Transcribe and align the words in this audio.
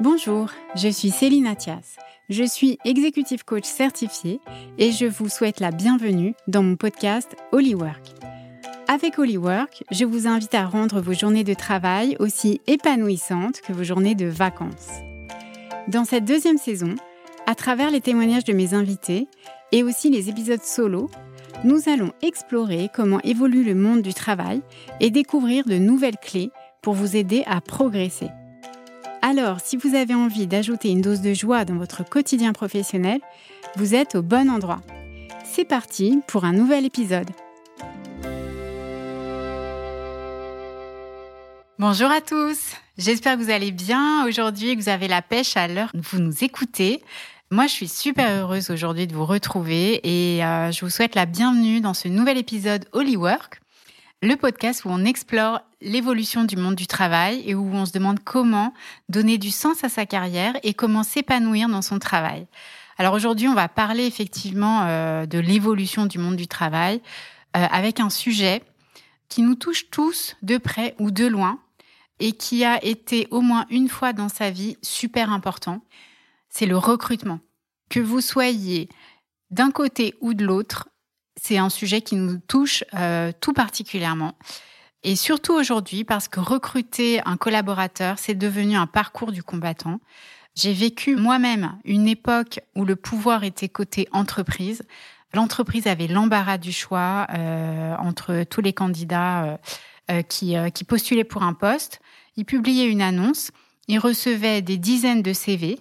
Bonjour, 0.00 0.48
je 0.76 0.88
suis 0.88 1.10
Céline 1.10 1.46
Athias. 1.46 1.96
Je 2.30 2.44
suis 2.44 2.78
executive 2.86 3.44
coach 3.44 3.66
certifiée 3.66 4.40
et 4.78 4.92
je 4.92 5.04
vous 5.04 5.28
souhaite 5.28 5.60
la 5.60 5.72
bienvenue 5.72 6.34
dans 6.48 6.62
mon 6.62 6.76
podcast 6.76 7.36
Holywork. 7.52 8.14
Avec 8.88 9.18
Holywork, 9.18 9.84
je 9.90 10.06
vous 10.06 10.26
invite 10.26 10.54
à 10.54 10.64
rendre 10.64 11.02
vos 11.02 11.12
journées 11.12 11.44
de 11.44 11.52
travail 11.52 12.16
aussi 12.18 12.62
épanouissantes 12.66 13.60
que 13.60 13.74
vos 13.74 13.84
journées 13.84 14.14
de 14.14 14.24
vacances. 14.24 14.88
Dans 15.86 16.06
cette 16.06 16.24
deuxième 16.24 16.56
saison, 16.56 16.94
à 17.46 17.54
travers 17.54 17.90
les 17.90 18.00
témoignages 18.00 18.44
de 18.44 18.54
mes 18.54 18.72
invités 18.72 19.28
et 19.70 19.82
aussi 19.82 20.08
les 20.08 20.30
épisodes 20.30 20.64
solo, 20.64 21.10
nous 21.62 21.90
allons 21.90 22.12
explorer 22.22 22.88
comment 22.94 23.20
évolue 23.20 23.64
le 23.64 23.74
monde 23.74 24.00
du 24.00 24.14
travail 24.14 24.62
et 25.00 25.10
découvrir 25.10 25.66
de 25.66 25.76
nouvelles 25.76 26.16
clés 26.16 26.50
pour 26.80 26.94
vous 26.94 27.16
aider 27.16 27.42
à 27.46 27.60
progresser. 27.60 28.30
Alors, 29.30 29.60
si 29.62 29.76
vous 29.76 29.94
avez 29.94 30.12
envie 30.12 30.48
d'ajouter 30.48 30.88
une 30.88 31.02
dose 31.02 31.20
de 31.20 31.34
joie 31.34 31.64
dans 31.64 31.76
votre 31.76 32.02
quotidien 32.02 32.52
professionnel, 32.52 33.20
vous 33.76 33.94
êtes 33.94 34.16
au 34.16 34.22
bon 34.22 34.50
endroit. 34.50 34.80
C'est 35.44 35.64
parti 35.64 36.18
pour 36.26 36.44
un 36.44 36.52
nouvel 36.52 36.84
épisode. 36.84 37.30
Bonjour 41.78 42.10
à 42.10 42.20
tous, 42.20 42.72
j'espère 42.98 43.38
que 43.38 43.42
vous 43.44 43.52
allez 43.52 43.70
bien 43.70 44.26
aujourd'hui 44.26 44.74
que 44.74 44.82
vous 44.82 44.88
avez 44.88 45.06
la 45.06 45.22
pêche 45.22 45.56
à 45.56 45.68
l'heure 45.68 45.92
où 45.94 46.00
vous 46.02 46.18
nous 46.18 46.42
écoutez. 46.42 47.00
Moi, 47.52 47.68
je 47.68 47.72
suis 47.72 47.88
super 47.88 48.28
heureuse 48.28 48.70
aujourd'hui 48.70 49.06
de 49.06 49.14
vous 49.14 49.26
retrouver 49.26 50.00
et 50.02 50.44
euh, 50.44 50.72
je 50.72 50.84
vous 50.84 50.90
souhaite 50.90 51.14
la 51.14 51.26
bienvenue 51.26 51.80
dans 51.80 51.94
ce 51.94 52.08
nouvel 52.08 52.36
épisode 52.36 52.84
Holywork 52.90 53.60
le 54.22 54.34
podcast 54.36 54.84
où 54.84 54.88
on 54.90 55.04
explore 55.04 55.62
l'évolution 55.80 56.44
du 56.44 56.56
monde 56.56 56.74
du 56.74 56.86
travail 56.86 57.42
et 57.46 57.54
où 57.54 57.72
on 57.72 57.86
se 57.86 57.92
demande 57.92 58.20
comment 58.22 58.74
donner 59.08 59.38
du 59.38 59.50
sens 59.50 59.82
à 59.84 59.88
sa 59.88 60.06
carrière 60.06 60.54
et 60.62 60.74
comment 60.74 61.02
s'épanouir 61.02 61.68
dans 61.68 61.82
son 61.82 61.98
travail. 61.98 62.46
Alors 62.98 63.14
aujourd'hui, 63.14 63.48
on 63.48 63.54
va 63.54 63.68
parler 63.68 64.04
effectivement 64.04 64.82
euh, 64.82 65.26
de 65.26 65.38
l'évolution 65.38 66.06
du 66.06 66.18
monde 66.18 66.36
du 66.36 66.46
travail 66.46 67.00
euh, 67.56 67.66
avec 67.70 67.98
un 67.98 68.10
sujet 68.10 68.62
qui 69.28 69.42
nous 69.42 69.54
touche 69.54 69.90
tous 69.90 70.36
de 70.42 70.58
près 70.58 70.94
ou 70.98 71.10
de 71.10 71.26
loin 71.26 71.60
et 72.18 72.32
qui 72.32 72.64
a 72.64 72.84
été 72.84 73.26
au 73.30 73.40
moins 73.40 73.64
une 73.70 73.88
fois 73.88 74.12
dans 74.12 74.28
sa 74.28 74.50
vie 74.50 74.76
super 74.82 75.32
important. 75.32 75.82
C'est 76.50 76.66
le 76.66 76.76
recrutement. 76.76 77.40
Que 77.88 78.00
vous 78.00 78.20
soyez 78.20 78.88
d'un 79.50 79.70
côté 79.70 80.14
ou 80.20 80.34
de 80.34 80.44
l'autre, 80.44 80.88
c'est 81.36 81.58
un 81.58 81.70
sujet 81.70 82.02
qui 82.02 82.16
nous 82.16 82.38
touche 82.38 82.84
euh, 82.94 83.32
tout 83.40 83.52
particulièrement. 83.52 84.36
Et 85.02 85.16
surtout 85.16 85.54
aujourd'hui, 85.54 86.04
parce 86.04 86.28
que 86.28 86.40
recruter 86.40 87.20
un 87.24 87.36
collaborateur, 87.36 88.18
c'est 88.18 88.34
devenu 88.34 88.76
un 88.76 88.86
parcours 88.86 89.32
du 89.32 89.42
combattant. 89.42 90.00
J'ai 90.54 90.72
vécu 90.72 91.16
moi-même 91.16 91.78
une 91.84 92.08
époque 92.08 92.60
où 92.74 92.84
le 92.84 92.96
pouvoir 92.96 93.44
était 93.44 93.68
côté 93.68 94.08
entreprise. 94.12 94.82
L'entreprise 95.32 95.86
avait 95.86 96.08
l'embarras 96.08 96.58
du 96.58 96.72
choix 96.72 97.26
euh, 97.32 97.94
entre 97.96 98.44
tous 98.44 98.60
les 98.60 98.72
candidats 98.72 99.58
euh, 100.10 100.22
qui, 100.22 100.54
qui 100.74 100.84
postulaient 100.84 101.24
pour 101.24 101.44
un 101.44 101.54
poste. 101.54 102.00
Ils 102.36 102.44
publiaient 102.44 102.88
une 102.88 103.00
annonce, 103.00 103.52
ils 103.88 103.98
recevaient 103.98 104.60
des 104.60 104.76
dizaines 104.76 105.22
de 105.22 105.32
CV 105.32 105.78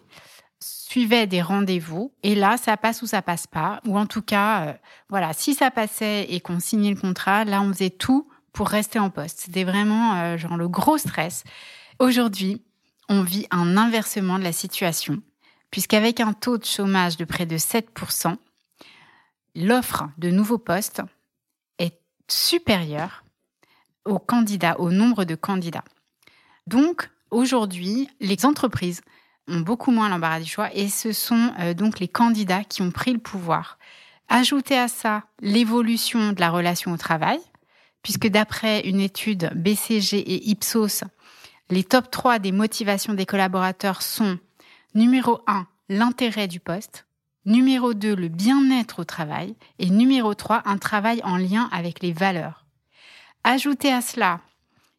suivait 0.90 1.28
des 1.28 1.42
rendez-vous 1.42 2.12
et 2.24 2.34
là 2.34 2.58
ça 2.58 2.76
passe 2.76 3.02
ou 3.04 3.06
ça 3.06 3.22
passe 3.22 3.46
pas 3.46 3.80
ou 3.86 3.98
en 3.98 4.08
tout 4.08 4.24
cas 4.24 4.62
euh, 4.62 4.74
voilà 5.08 5.34
si 5.34 5.54
ça 5.54 5.70
passait 5.70 6.26
et 6.30 6.40
qu'on 6.40 6.60
signait 6.60 6.90
le 6.90 7.00
contrat 7.00 7.46
là 7.46 7.62
on 7.62 7.72
faisait 7.72 7.92
tout 7.92 8.28
pour 8.54 8.70
rester 8.70 9.00
en 9.00 9.10
poste. 9.10 9.40
C'était 9.42 9.64
vraiment 9.64 10.16
euh, 10.16 10.38
genre 10.38 10.58
le 10.58 10.68
gros 10.68 10.98
stress. 10.98 11.44
Aujourd'hui 12.00 12.62
on 13.10 13.24
vit 13.24 13.48
un 13.52 13.78
inversement 13.78 14.38
de 14.38 14.44
la 14.44 14.54
situation 14.54 15.22
puisqu'avec 15.72 16.20
un 16.20 16.34
taux 16.34 16.58
de 16.58 16.66
chômage 16.66 17.18
de 17.18 17.26
près 17.26 17.46
de 17.46 17.58
7% 17.58 18.38
l'offre 19.56 20.10
de 20.18 20.30
nouveaux 20.30 20.58
postes 20.58 21.02
est 21.80 22.00
supérieure 22.28 23.24
au 24.06 24.92
nombre 24.92 25.26
de 25.26 25.36
candidats. 25.36 25.84
Donc 26.68 27.10
aujourd'hui 27.32 28.10
les 28.20 28.46
entreprises 28.46 29.02
ont 29.48 29.60
beaucoup 29.60 29.92
moins 29.92 30.10
l'embarras 30.10 30.40
du 30.40 30.50
choix 30.50 30.74
et 30.74 30.90
ce 30.90 31.12
sont 31.12 31.52
euh, 31.60 31.74
donc 31.74 32.00
les 32.00 32.08
candidats 32.08 32.64
qui 32.64 32.82
ont 32.82 32.92
pris 32.92 33.14
le 33.14 33.20
pouvoir. 33.20 33.78
Ajoutez 34.28 34.78
à 34.78 34.88
ça 34.88 35.24
l'évolution 35.42 36.34
de 36.34 36.40
la 36.40 36.52
relation 36.52 36.92
au 36.94 36.98
travail, 36.98 37.40
puisque 38.02 38.28
d'après 38.28 38.82
une 38.82 39.00
étude 39.00 39.52
BCG 39.56 40.18
et 40.18 40.50
Ipsos, 40.50 41.04
les 41.70 41.84
top 41.84 42.10
3 42.10 42.40
des 42.40 42.52
motivations 42.52 43.14
des 43.14 43.26
collaborateurs 43.26 44.02
sont 44.02 44.40
numéro 44.96 45.42
1, 45.48 45.68
l'intérêt 45.90 46.48
du 46.48 46.60
poste, 46.60 47.06
numéro 47.46 47.94
2, 47.94 48.16
le 48.16 48.28
bien-être 48.28 49.00
au 49.00 49.04
travail 49.04 49.56
et 49.78 49.90
numéro 49.90 50.34
3, 50.34 50.64
un 50.66 50.78
travail 50.78 51.22
en 51.24 51.38
lien 51.38 51.70
avec 51.72 52.02
les 52.02 52.12
valeurs. 52.12 52.66
Ajoutez 53.44 53.92
à 53.92 54.02
cela 54.02 54.42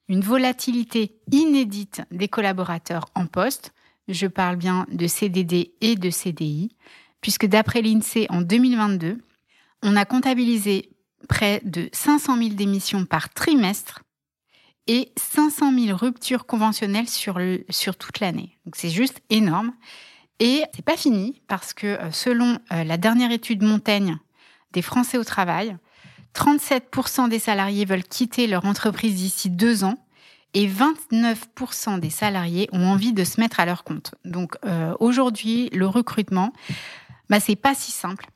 une 0.08 0.22
volatilité 0.22 1.20
inédite 1.30 2.02
des 2.10 2.26
collaborateurs 2.26 3.06
en 3.14 3.26
poste, 3.26 3.72
je 4.08 4.26
parle 4.26 4.56
bien 4.56 4.86
de 4.90 5.06
CDD 5.06 5.72
et 5.80 5.94
de 5.94 6.10
CDI, 6.10 6.74
puisque 7.20 7.46
d'après 7.46 7.80
l'INSEE 7.80 8.26
en 8.28 8.42
2022, 8.42 9.18
on 9.82 9.96
a 9.96 10.04
comptabilisé 10.04 10.89
près 11.28 11.60
de 11.64 11.88
500 11.92 12.36
000 12.36 12.48
démissions 12.50 13.04
par 13.04 13.32
trimestre 13.32 14.02
et 14.86 15.12
500 15.16 15.72
000 15.78 15.96
ruptures 15.96 16.46
conventionnelles 16.46 17.08
sur, 17.08 17.38
sur 17.68 17.96
toute 17.96 18.20
l'année. 18.20 18.58
Donc 18.64 18.76
c'est 18.76 18.90
juste 18.90 19.20
énorme. 19.30 19.72
Et 20.40 20.64
c'est 20.74 20.84
pas 20.84 20.96
fini 20.96 21.42
parce 21.48 21.74
que 21.74 21.86
euh, 21.86 22.10
selon 22.10 22.58
euh, 22.72 22.82
la 22.82 22.96
dernière 22.96 23.30
étude 23.30 23.62
Montaigne 23.62 24.16
des 24.72 24.82
Français 24.82 25.18
au 25.18 25.24
travail, 25.24 25.76
37% 26.34 27.28
des 27.28 27.38
salariés 27.38 27.84
veulent 27.84 28.04
quitter 28.04 28.46
leur 28.46 28.64
entreprise 28.64 29.14
d'ici 29.16 29.50
deux 29.50 29.84
ans 29.84 29.98
et 30.54 30.66
29% 30.66 32.00
des 32.00 32.10
salariés 32.10 32.68
ont 32.72 32.86
envie 32.86 33.12
de 33.12 33.24
se 33.24 33.40
mettre 33.40 33.60
à 33.60 33.66
leur 33.66 33.84
compte. 33.84 34.14
Donc 34.24 34.56
euh, 34.64 34.94
aujourd'hui, 34.98 35.68
le 35.72 35.86
recrutement, 35.86 36.52
bah, 37.28 37.38
c'est 37.38 37.56
pas 37.56 37.74
si 37.74 37.92
simple. 37.92 38.26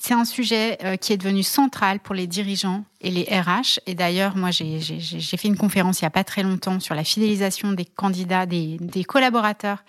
C'est 0.00 0.14
un 0.14 0.24
sujet 0.24 0.78
euh, 0.84 0.96
qui 0.96 1.12
est 1.12 1.16
devenu 1.16 1.42
central 1.42 1.98
pour 2.00 2.14
les 2.14 2.26
dirigeants 2.26 2.84
et 3.00 3.10
les 3.10 3.24
RH. 3.24 3.80
Et 3.86 3.94
d'ailleurs, 3.94 4.36
moi, 4.36 4.50
j'ai 4.50 4.80
fait 5.36 5.48
une 5.48 5.56
conférence 5.56 6.00
il 6.00 6.04
y 6.04 6.06
a 6.06 6.10
pas 6.10 6.24
très 6.24 6.42
longtemps 6.42 6.80
sur 6.80 6.94
la 6.94 7.04
fidélisation 7.04 7.72
des 7.72 7.84
candidats, 7.84 8.46
des, 8.46 8.76
des 8.80 9.04
collaborateurs. 9.04 9.82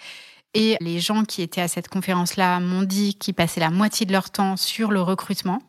Et 0.53 0.77
les 0.81 0.99
gens 0.99 1.25
qui 1.25 1.41
étaient 1.41 1.61
à 1.61 1.67
cette 1.67 1.89
conférence-là 1.89 2.59
m'ont 2.59 2.83
dit 2.83 3.13
qu'ils 3.13 3.35
passaient 3.35 3.59
la 3.59 3.69
moitié 3.69 4.05
de 4.05 4.11
leur 4.11 4.31
temps 4.31 4.57
sur 4.57 4.89
le 4.89 5.01
recrutement. 5.01 5.61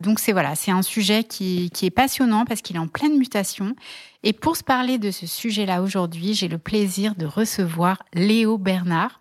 Donc 0.00 0.18
c'est 0.18 0.32
voilà, 0.32 0.54
c'est 0.54 0.70
un 0.70 0.82
sujet 0.82 1.24
qui, 1.24 1.70
qui 1.70 1.86
est 1.86 1.90
passionnant 1.90 2.44
parce 2.44 2.62
qu'il 2.62 2.76
est 2.76 2.80
en 2.80 2.88
pleine 2.88 3.18
mutation. 3.18 3.74
Et 4.22 4.32
pour 4.32 4.56
se 4.56 4.64
parler 4.64 4.98
de 4.98 5.10
ce 5.10 5.26
sujet-là 5.26 5.82
aujourd'hui, 5.82 6.34
j'ai 6.34 6.48
le 6.48 6.58
plaisir 6.58 7.14
de 7.14 7.26
recevoir 7.26 8.02
Léo 8.14 8.58
Bernard. 8.58 9.19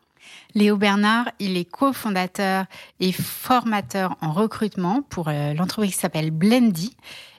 Léo 0.56 0.78
Bernard, 0.78 1.30
il 1.40 1.58
est 1.58 1.66
cofondateur 1.66 2.66
et 3.00 3.12
formateur 3.12 4.16
en 4.22 4.32
recrutement 4.32 5.04
pour 5.04 5.28
euh, 5.28 5.54
l'entreprise 5.54 5.92
qui 5.92 6.00
s'appelle 6.00 6.32
Blendy. 6.32 6.96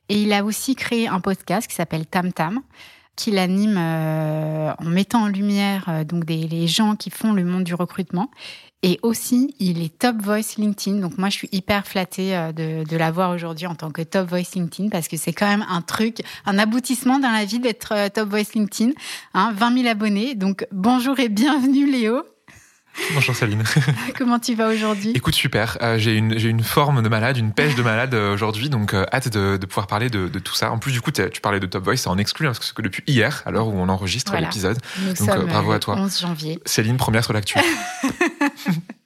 Et 0.08 0.22
il 0.22 0.32
a 0.32 0.44
aussi 0.44 0.76
créé 0.76 1.08
un 1.08 1.20
podcast 1.20 1.68
qui 1.68 1.74
s'appelle 1.74 2.06
Tam 2.06 2.32
Tam 2.32 2.60
qu'il 3.16 3.36
anime 3.36 3.76
euh, 3.76 4.72
en 4.78 4.84
mettant 4.84 5.24
en 5.24 5.26
lumière 5.26 5.84
euh, 5.88 6.04
donc 6.04 6.24
des, 6.24 6.46
les 6.46 6.66
gens 6.68 6.96
qui 6.96 7.10
font 7.10 7.32
le 7.32 7.44
monde 7.44 7.64
du 7.64 7.74
recrutement. 7.74 8.30
Et 8.82 8.98
aussi, 9.02 9.54
il 9.58 9.82
est 9.82 9.98
top 9.98 10.22
voice 10.22 10.56
LinkedIn. 10.56 11.00
Donc 11.00 11.18
moi, 11.18 11.28
je 11.28 11.36
suis 11.36 11.48
hyper 11.52 11.86
flattée 11.86 12.30
de, 12.56 12.82
de 12.88 12.96
l'avoir 12.96 13.30
aujourd'hui 13.30 13.66
en 13.66 13.74
tant 13.74 13.90
que 13.90 14.00
top 14.00 14.30
voice 14.30 14.54
LinkedIn 14.54 14.88
parce 14.88 15.06
que 15.06 15.18
c'est 15.18 15.34
quand 15.34 15.48
même 15.48 15.66
un 15.68 15.82
truc, 15.82 16.22
un 16.46 16.58
aboutissement 16.58 17.18
dans 17.18 17.30
la 17.30 17.44
vie 17.44 17.58
d'être 17.58 18.08
top 18.08 18.30
voice 18.30 18.54
LinkedIn. 18.54 18.92
Hein, 19.34 19.52
20 19.54 19.82
000 19.82 19.88
abonnés. 19.88 20.34
Donc 20.34 20.66
bonjour 20.72 21.20
et 21.20 21.28
bienvenue 21.28 21.90
Léo. 21.90 22.22
Bonjour 23.14 23.34
Saline. 23.34 23.62
Comment 24.18 24.38
tu 24.38 24.54
vas 24.54 24.68
aujourd'hui? 24.68 25.12
Écoute, 25.14 25.34
super. 25.34 25.78
Euh, 25.82 25.98
j'ai 25.98 26.16
une, 26.16 26.62
forme 26.62 27.02
de 27.02 27.08
malade, 27.08 27.36
une 27.36 27.52
pêche 27.52 27.74
de 27.74 27.82
malade 27.82 28.14
euh, 28.14 28.34
aujourd'hui, 28.34 28.68
donc 28.68 28.94
euh, 28.94 29.06
hâte 29.12 29.28
de, 29.28 29.56
de, 29.56 29.66
pouvoir 29.66 29.86
parler 29.86 30.10
de, 30.10 30.28
de, 30.28 30.38
tout 30.38 30.54
ça. 30.54 30.70
En 30.70 30.78
plus, 30.78 30.92
du 30.92 31.00
coup, 31.00 31.10
tu 31.10 31.40
parlais 31.40 31.60
de 31.60 31.66
Top 31.66 31.84
Voice, 31.84 31.96
c'est 31.96 32.08
en 32.08 32.18
exclu, 32.18 32.46
hein, 32.46 32.50
parce 32.50 32.58
que 32.58 32.64
c'est 32.66 32.74
que 32.74 32.82
depuis 32.82 33.02
hier, 33.06 33.42
à 33.46 33.50
l'heure 33.50 33.68
où 33.68 33.72
on 33.72 33.88
enregistre 33.88 34.32
voilà. 34.32 34.46
l'épisode. 34.46 34.78
Donc 35.18 35.46
bravo 35.46 35.72
à 35.72 35.78
toi. 35.78 35.96
11 35.96 36.20
janvier. 36.20 36.60
Céline, 36.66 36.96
première 36.96 37.24
sur 37.24 37.32
l'actu. 37.32 37.58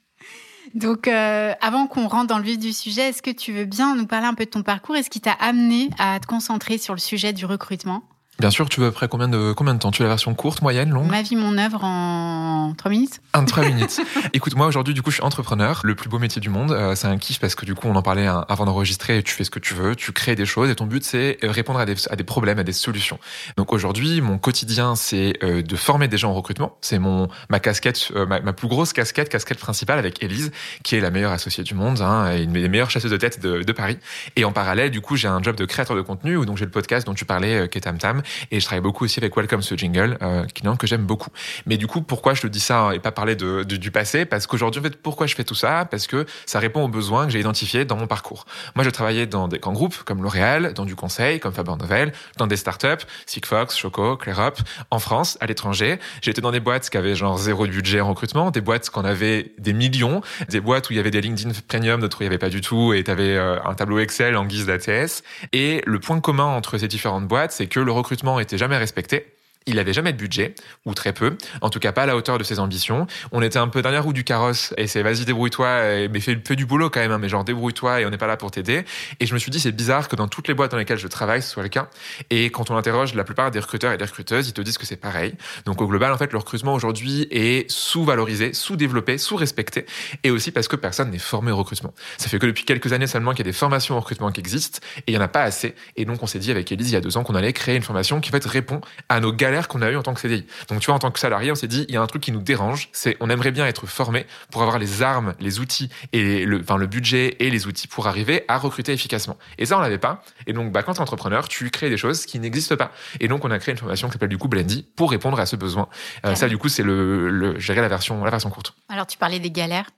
donc, 0.74 1.08
avant 1.08 1.86
qu'on 1.86 2.08
rentre 2.08 2.28
dans 2.28 2.38
le 2.38 2.44
vif 2.44 2.58
du 2.58 2.72
sujet, 2.72 3.10
est-ce 3.10 3.22
que 3.22 3.30
tu 3.30 3.52
veux 3.52 3.64
bien 3.64 3.94
nous 3.96 4.06
parler 4.06 4.26
un 4.26 4.34
peu 4.34 4.44
de 4.44 4.50
ton 4.50 4.62
parcours 4.62 4.96
et 4.96 5.02
ce 5.02 5.10
qui 5.10 5.20
t'a 5.20 5.32
amené 5.32 5.90
à 5.98 6.18
te 6.20 6.26
concentrer 6.26 6.78
sur 6.78 6.94
le 6.94 7.00
sujet 7.00 7.32
du 7.32 7.46
recrutement? 7.46 8.02
Bien 8.40 8.50
sûr, 8.50 8.68
tu 8.68 8.80
veux 8.80 8.88
après 8.88 9.06
combien 9.06 9.28
de, 9.28 9.52
combien 9.52 9.74
de 9.74 9.78
temps? 9.78 9.92
Tu 9.92 10.02
veux 10.02 10.06
la 10.06 10.10
version 10.10 10.34
courte, 10.34 10.60
moyenne, 10.60 10.90
longue? 10.90 11.08
Ma 11.08 11.22
vie, 11.22 11.36
mon 11.36 11.56
œuvre 11.56 11.84
en 11.84 12.74
3 12.76 12.90
minutes 12.90 13.20
En 13.32 13.44
3 13.44 13.64
minutes. 13.68 14.00
Écoute, 14.32 14.56
moi 14.56 14.66
aujourd'hui, 14.66 14.92
du 14.92 15.02
coup, 15.02 15.10
je 15.10 15.16
suis 15.16 15.22
entrepreneur, 15.22 15.80
le 15.84 15.94
plus 15.94 16.08
beau 16.08 16.18
métier 16.18 16.40
du 16.40 16.50
monde. 16.50 16.72
Euh, 16.72 16.96
c'est 16.96 17.06
un 17.06 17.16
kiff 17.16 17.38
parce 17.38 17.54
que 17.54 17.64
du 17.64 17.76
coup, 17.76 17.86
on 17.86 17.94
en 17.94 18.02
parlait 18.02 18.26
hein, 18.26 18.44
avant 18.48 18.64
d'enregistrer, 18.64 19.22
tu 19.22 19.32
fais 19.32 19.44
ce 19.44 19.50
que 19.50 19.60
tu 19.60 19.74
veux, 19.74 19.94
tu 19.94 20.10
crées 20.10 20.34
des 20.34 20.46
choses 20.46 20.68
et 20.68 20.74
ton 20.74 20.86
but, 20.86 21.04
c'est 21.04 21.38
euh, 21.44 21.50
répondre 21.52 21.78
à 21.78 21.86
des, 21.86 21.94
à 22.10 22.16
des 22.16 22.24
problèmes, 22.24 22.58
à 22.58 22.64
des 22.64 22.72
solutions. 22.72 23.20
Donc 23.56 23.72
aujourd'hui, 23.72 24.20
mon 24.20 24.36
quotidien, 24.38 24.96
c'est 24.96 25.34
euh, 25.44 25.62
de 25.62 25.76
former 25.76 26.08
des 26.08 26.18
gens 26.18 26.32
au 26.32 26.34
recrutement. 26.34 26.76
C'est 26.80 26.98
mon 26.98 27.28
ma 27.50 27.60
casquette, 27.60 28.12
ma, 28.14 28.40
ma, 28.40 28.52
plus 28.52 28.66
grosse 28.66 28.92
casquette, 28.92 29.28
casquette 29.28 29.58
principale 29.58 30.00
avec 30.00 30.20
Elise, 30.24 30.50
qui 30.82 30.96
est 30.96 31.00
la 31.00 31.12
meilleure 31.12 31.32
associée 31.32 31.62
du 31.62 31.74
monde 31.74 32.00
hein, 32.00 32.32
et 32.32 32.42
une 32.42 32.52
des 32.52 32.68
meilleures 32.68 32.90
chasseuses 32.90 33.12
de 33.12 33.16
tête 33.16 33.40
de, 33.40 33.62
de 33.62 33.72
Paris. 33.72 33.98
Et 34.34 34.44
en 34.44 34.50
parallèle, 34.50 34.90
du 34.90 35.00
coup, 35.00 35.14
j'ai 35.14 35.28
un 35.28 35.40
job 35.40 35.54
de 35.54 35.64
créateur 35.66 35.96
de 35.96 36.02
contenu 36.02 36.36
où 36.36 36.44
donc 36.44 36.56
j'ai 36.56 36.64
le 36.64 36.72
podcast 36.72 37.06
dont 37.06 37.14
tu 37.14 37.24
parlais, 37.24 37.68
qui 37.68 37.78
est 37.78 37.82
Tam 37.82 37.98
Tam, 37.98 38.22
et 38.50 38.60
je 38.60 38.64
travaille 38.64 38.82
beaucoup 38.82 39.04
aussi 39.04 39.20
avec 39.20 39.36
Welcome 39.36 39.62
ce 39.62 39.74
jingle, 39.76 40.18
euh, 40.22 40.44
que 40.78 40.86
j'aime 40.86 41.04
beaucoup. 41.04 41.30
Mais 41.66 41.76
du 41.76 41.86
coup, 41.86 42.02
pourquoi 42.02 42.34
je 42.34 42.42
te 42.42 42.46
dis 42.46 42.60
ça 42.60 42.90
et 42.94 42.98
pas 42.98 43.12
parler 43.12 43.36
de, 43.36 43.62
du 43.62 43.90
passé? 43.90 44.24
Parce 44.24 44.46
qu'aujourd'hui, 44.46 44.80
en 44.80 44.84
fait, 44.84 44.96
pourquoi 45.00 45.26
je 45.26 45.34
fais 45.34 45.44
tout 45.44 45.54
ça? 45.54 45.86
Parce 45.90 46.06
que 46.06 46.26
ça 46.46 46.58
répond 46.58 46.84
aux 46.84 46.88
besoins 46.88 47.26
que 47.26 47.32
j'ai 47.32 47.40
identifiés 47.40 47.84
dans 47.84 47.96
mon 47.96 48.06
parcours. 48.06 48.46
Moi, 48.74 48.84
je 48.84 48.90
travaillais 48.90 49.26
dans 49.26 49.48
des 49.48 49.58
grands 49.58 49.72
groupes 49.72 50.02
comme 50.04 50.22
L'Oréal, 50.22 50.72
dans 50.74 50.84
du 50.84 50.96
conseil 50.96 51.40
comme 51.40 51.52
Faber 51.52 51.74
Novel, 51.78 52.12
dans 52.38 52.46
des 52.46 52.56
startups, 52.56 53.04
Sigfox, 53.26 53.76
Choco, 53.76 54.16
ClearUp, 54.16 54.58
en 54.90 54.98
France, 54.98 55.36
à 55.40 55.46
l'étranger. 55.46 55.98
J'étais 56.22 56.40
dans 56.40 56.52
des 56.52 56.60
boîtes 56.60 56.88
qui 56.88 56.96
avaient 56.96 57.14
genre 57.14 57.38
zéro 57.38 57.66
budget 57.66 58.00
en 58.00 58.08
recrutement, 58.08 58.50
des 58.50 58.60
boîtes 58.60 58.88
qui 58.90 58.98
en 58.98 59.04
avaient 59.04 59.52
des 59.58 59.72
millions, 59.72 60.22
des 60.48 60.60
boîtes 60.60 60.88
où 60.88 60.92
il 60.92 60.96
y 60.96 61.00
avait 61.00 61.10
des 61.10 61.20
LinkedIn 61.20 61.52
Premium, 61.68 62.00
d'autres 62.00 62.20
où 62.20 62.22
il 62.22 62.26
n'y 62.26 62.28
avait 62.28 62.38
pas 62.38 62.48
du 62.48 62.60
tout, 62.60 62.92
et 62.92 63.04
tu 63.04 63.10
avais 63.10 63.36
euh, 63.36 63.62
un 63.64 63.74
tableau 63.74 63.98
Excel 63.98 64.36
en 64.36 64.44
guise 64.44 64.66
d'ATS. 64.66 65.22
Et 65.52 65.82
le 65.86 65.98
point 65.98 66.20
commun 66.20 66.44
entre 66.44 66.78
ces 66.78 66.88
différentes 66.88 67.26
boîtes, 67.26 67.52
c'est 67.52 67.66
que 67.66 67.80
le 67.80 67.92
recrutement 67.92 68.13
était 68.40 68.58
jamais 68.58 68.76
respecté 68.76 69.34
il 69.66 69.78
avait 69.78 69.92
jamais 69.92 70.12
de 70.12 70.18
budget, 70.18 70.54
ou 70.84 70.94
très 70.94 71.12
peu, 71.12 71.36
en 71.60 71.70
tout 71.70 71.78
cas 71.78 71.92
pas 71.92 72.02
à 72.02 72.06
la 72.06 72.16
hauteur 72.16 72.38
de 72.38 72.44
ses 72.44 72.58
ambitions. 72.58 73.06
On 73.32 73.42
était 73.42 73.58
un 73.58 73.68
peu 73.68 73.82
dernière 73.82 74.04
roue 74.04 74.12
du 74.12 74.24
carrosse, 74.24 74.74
et 74.76 74.86
c'est 74.86 75.02
vas-y 75.02 75.24
débrouille-toi, 75.24 76.08
mais 76.10 76.20
fais, 76.20 76.36
peu 76.36 76.56
du 76.56 76.66
boulot 76.66 76.90
quand 76.90 77.00
même, 77.00 77.12
hein, 77.12 77.18
mais 77.18 77.28
genre 77.28 77.44
débrouille-toi 77.44 78.00
et 78.00 78.06
on 78.06 78.10
n'est 78.10 78.18
pas 78.18 78.26
là 78.26 78.36
pour 78.36 78.50
t'aider. 78.50 78.84
Et 79.20 79.26
je 79.26 79.34
me 79.34 79.38
suis 79.38 79.50
dit 79.50 79.60
c'est 79.60 79.72
bizarre 79.72 80.08
que 80.08 80.16
dans 80.16 80.28
toutes 80.28 80.48
les 80.48 80.54
boîtes 80.54 80.70
dans 80.70 80.76
lesquelles 80.76 80.98
je 80.98 81.08
travaille 81.08 81.42
ce 81.42 81.50
soit 81.50 81.62
le 81.62 81.68
cas. 81.68 81.88
Et 82.30 82.50
quand 82.50 82.70
on 82.70 82.76
interroge 82.76 83.14
la 83.14 83.24
plupart 83.24 83.50
des 83.50 83.60
recruteurs 83.60 83.92
et 83.92 83.96
des 83.96 84.04
recruteuses, 84.04 84.48
ils 84.48 84.52
te 84.52 84.60
disent 84.60 84.78
que 84.78 84.86
c'est 84.86 84.96
pareil. 84.96 85.34
Donc 85.64 85.80
au 85.80 85.86
global 85.86 86.12
en 86.12 86.18
fait 86.18 86.32
le 86.32 86.38
recrutement 86.38 86.74
aujourd'hui 86.74 87.26
est 87.30 87.70
sous-valorisé, 87.70 88.52
sous-développé, 88.52 89.18
sous-respecté, 89.18 89.86
et 90.22 90.30
aussi 90.30 90.50
parce 90.50 90.68
que 90.68 90.76
personne 90.76 91.10
n'est 91.10 91.18
formé 91.18 91.52
au 91.52 91.56
recrutement. 91.56 91.94
Ça 92.18 92.28
fait 92.28 92.38
que 92.38 92.46
depuis 92.46 92.64
quelques 92.64 92.92
années 92.92 93.06
seulement 93.06 93.30
qu'il 93.32 93.40
y 93.40 93.48
a 93.48 93.50
des 93.50 93.56
formations 93.56 93.96
au 93.96 94.00
recrutement 94.00 94.30
qui 94.30 94.40
existent, 94.40 94.80
et 94.98 95.12
il 95.12 95.14
y 95.14 95.18
en 95.18 95.22
a 95.22 95.28
pas 95.28 95.42
assez. 95.42 95.74
Et 95.96 96.04
donc 96.04 96.22
on 96.22 96.26
s'est 96.26 96.38
dit 96.38 96.50
avec 96.50 96.70
Elise 96.70 96.90
il 96.90 96.94
y 96.94 96.96
a 96.96 97.00
deux 97.00 97.16
ans 97.16 97.24
qu'on 97.24 97.34
allait 97.34 97.52
créer 97.52 97.76
une 97.76 97.82
formation 97.82 98.20
qui 98.20 98.30
en 98.30 98.32
fait 98.32 98.44
répond 98.44 98.80
à 99.08 99.20
nos 99.20 99.32
galères 99.32 99.53
qu'on 99.62 99.82
a 99.82 99.90
eu 99.90 99.96
en 99.96 100.02
tant 100.02 100.14
que 100.14 100.20
CDI. 100.20 100.46
Donc 100.68 100.80
tu 100.80 100.86
vois, 100.86 100.94
en 100.94 100.98
tant 100.98 101.10
que 101.10 101.18
salarié, 101.18 101.50
on 101.50 101.54
s'est 101.54 101.68
dit, 101.68 101.84
il 101.88 101.94
y 101.94 101.96
a 101.96 102.02
un 102.02 102.06
truc 102.06 102.22
qui 102.22 102.32
nous 102.32 102.42
dérange, 102.42 102.88
c'est 102.92 103.16
on 103.20 103.30
aimerait 103.30 103.50
bien 103.50 103.66
être 103.66 103.86
formé 103.86 104.26
pour 104.50 104.62
avoir 104.62 104.78
les 104.78 105.02
armes, 105.02 105.34
les 105.40 105.60
outils 105.60 105.90
et 106.12 106.44
le, 106.44 106.60
enfin, 106.60 106.76
le 106.76 106.86
budget 106.86 107.36
et 107.38 107.50
les 107.50 107.66
outils 107.66 107.86
pour 107.86 108.06
arriver 108.06 108.44
à 108.48 108.58
recruter 108.58 108.92
efficacement. 108.92 109.36
Et 109.58 109.66
ça, 109.66 109.78
on 109.78 109.80
l'avait 109.80 109.98
pas. 109.98 110.22
Et 110.46 110.52
donc, 110.52 110.72
bah, 110.72 110.82
quand 110.82 110.94
tu 110.94 110.98
es 110.98 111.02
entrepreneur, 111.02 111.48
tu 111.48 111.70
crées 111.70 111.90
des 111.90 111.96
choses 111.96 112.26
qui 112.26 112.38
n'existent 112.38 112.76
pas. 112.76 112.92
Et 113.20 113.28
donc, 113.28 113.44
on 113.44 113.50
a 113.50 113.58
créé 113.58 113.72
une 113.72 113.78
formation 113.78 114.08
qui 114.08 114.12
s'appelle 114.12 114.28
du 114.28 114.38
coup 114.38 114.48
Blendy 114.48 114.86
pour 114.96 115.10
répondre 115.10 115.38
à 115.38 115.46
ce 115.46 115.56
besoin. 115.56 115.88
Euh, 116.24 116.34
ça, 116.34 116.48
du 116.48 116.58
coup, 116.58 116.68
c'est 116.68 116.82
le, 116.82 117.30
le, 117.30 117.56
la 117.74 117.88
version, 117.88 118.22
la 118.24 118.30
version 118.30 118.50
courte. 118.50 118.74
Alors, 118.88 119.06
tu 119.06 119.18
parlais 119.18 119.38
des 119.38 119.50
galères. 119.50 119.90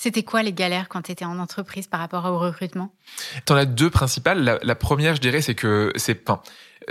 C'était 0.00 0.22
quoi 0.22 0.44
les 0.44 0.52
galères 0.52 0.88
quand 0.88 1.02
tu 1.02 1.12
étais 1.12 1.24
en 1.24 1.40
entreprise 1.40 1.88
par 1.88 1.98
rapport 1.98 2.24
au 2.24 2.38
recrutement? 2.38 2.94
Tu 3.44 3.52
en 3.52 3.56
as 3.56 3.64
deux 3.64 3.90
principales. 3.90 4.44
La, 4.44 4.58
la 4.62 4.74
première, 4.76 5.16
je 5.16 5.20
dirais, 5.20 5.42
c'est 5.42 5.56
que 5.56 5.92
c'est 5.96 6.22
enfin, 6.28 6.40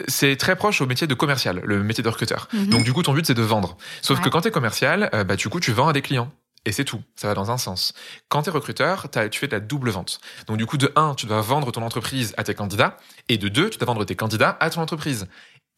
c'est 0.07 0.35
très 0.35 0.55
proche 0.55 0.81
au 0.81 0.85
métier 0.85 1.07
de 1.07 1.13
commercial, 1.13 1.61
le 1.63 1.83
métier 1.83 2.03
de 2.03 2.09
recruteur. 2.09 2.47
Mhm. 2.53 2.67
Donc 2.67 2.83
du 2.83 2.93
coup, 2.93 3.03
ton 3.03 3.13
but 3.13 3.25
c'est 3.25 3.33
de 3.33 3.41
vendre. 3.41 3.77
Sauf 4.01 4.21
que 4.21 4.29
quand 4.29 4.41
tu 4.41 4.49
es 4.49 4.51
commercial, 4.51 5.09
euh, 5.13 5.23
bah 5.23 5.35
du 5.35 5.49
coup, 5.49 5.59
tu 5.59 5.71
vends 5.71 5.87
à 5.87 5.93
des 5.93 6.01
clients. 6.01 6.31
Et 6.65 6.73
c'est 6.73 6.83
tout, 6.83 7.01
ça 7.15 7.29
va 7.29 7.33
dans 7.33 7.49
un 7.49 7.57
sens. 7.57 7.93
Quand 8.27 8.41
tu 8.41 8.49
es 8.49 8.51
recruteur, 8.51 9.07
tu 9.31 9.39
fais 9.39 9.47
de 9.47 9.53
la 9.53 9.61
double 9.61 9.89
vente. 9.89 10.19
Donc 10.47 10.57
du 10.57 10.65
coup, 10.65 10.75
de 10.75 10.91
un, 10.97 11.15
tu 11.15 11.25
dois 11.25 11.39
vendre 11.39 11.71
ton 11.71 11.81
entreprise 11.81 12.33
à 12.35 12.43
tes 12.43 12.55
candidats, 12.55 12.97
et 13.29 13.37
de 13.37 13.47
deux, 13.47 13.69
tu 13.69 13.77
dois 13.77 13.85
vendre 13.85 14.03
tes 14.03 14.15
candidats 14.15 14.57
à 14.59 14.69
ton 14.69 14.81
entreprise. 14.81 15.27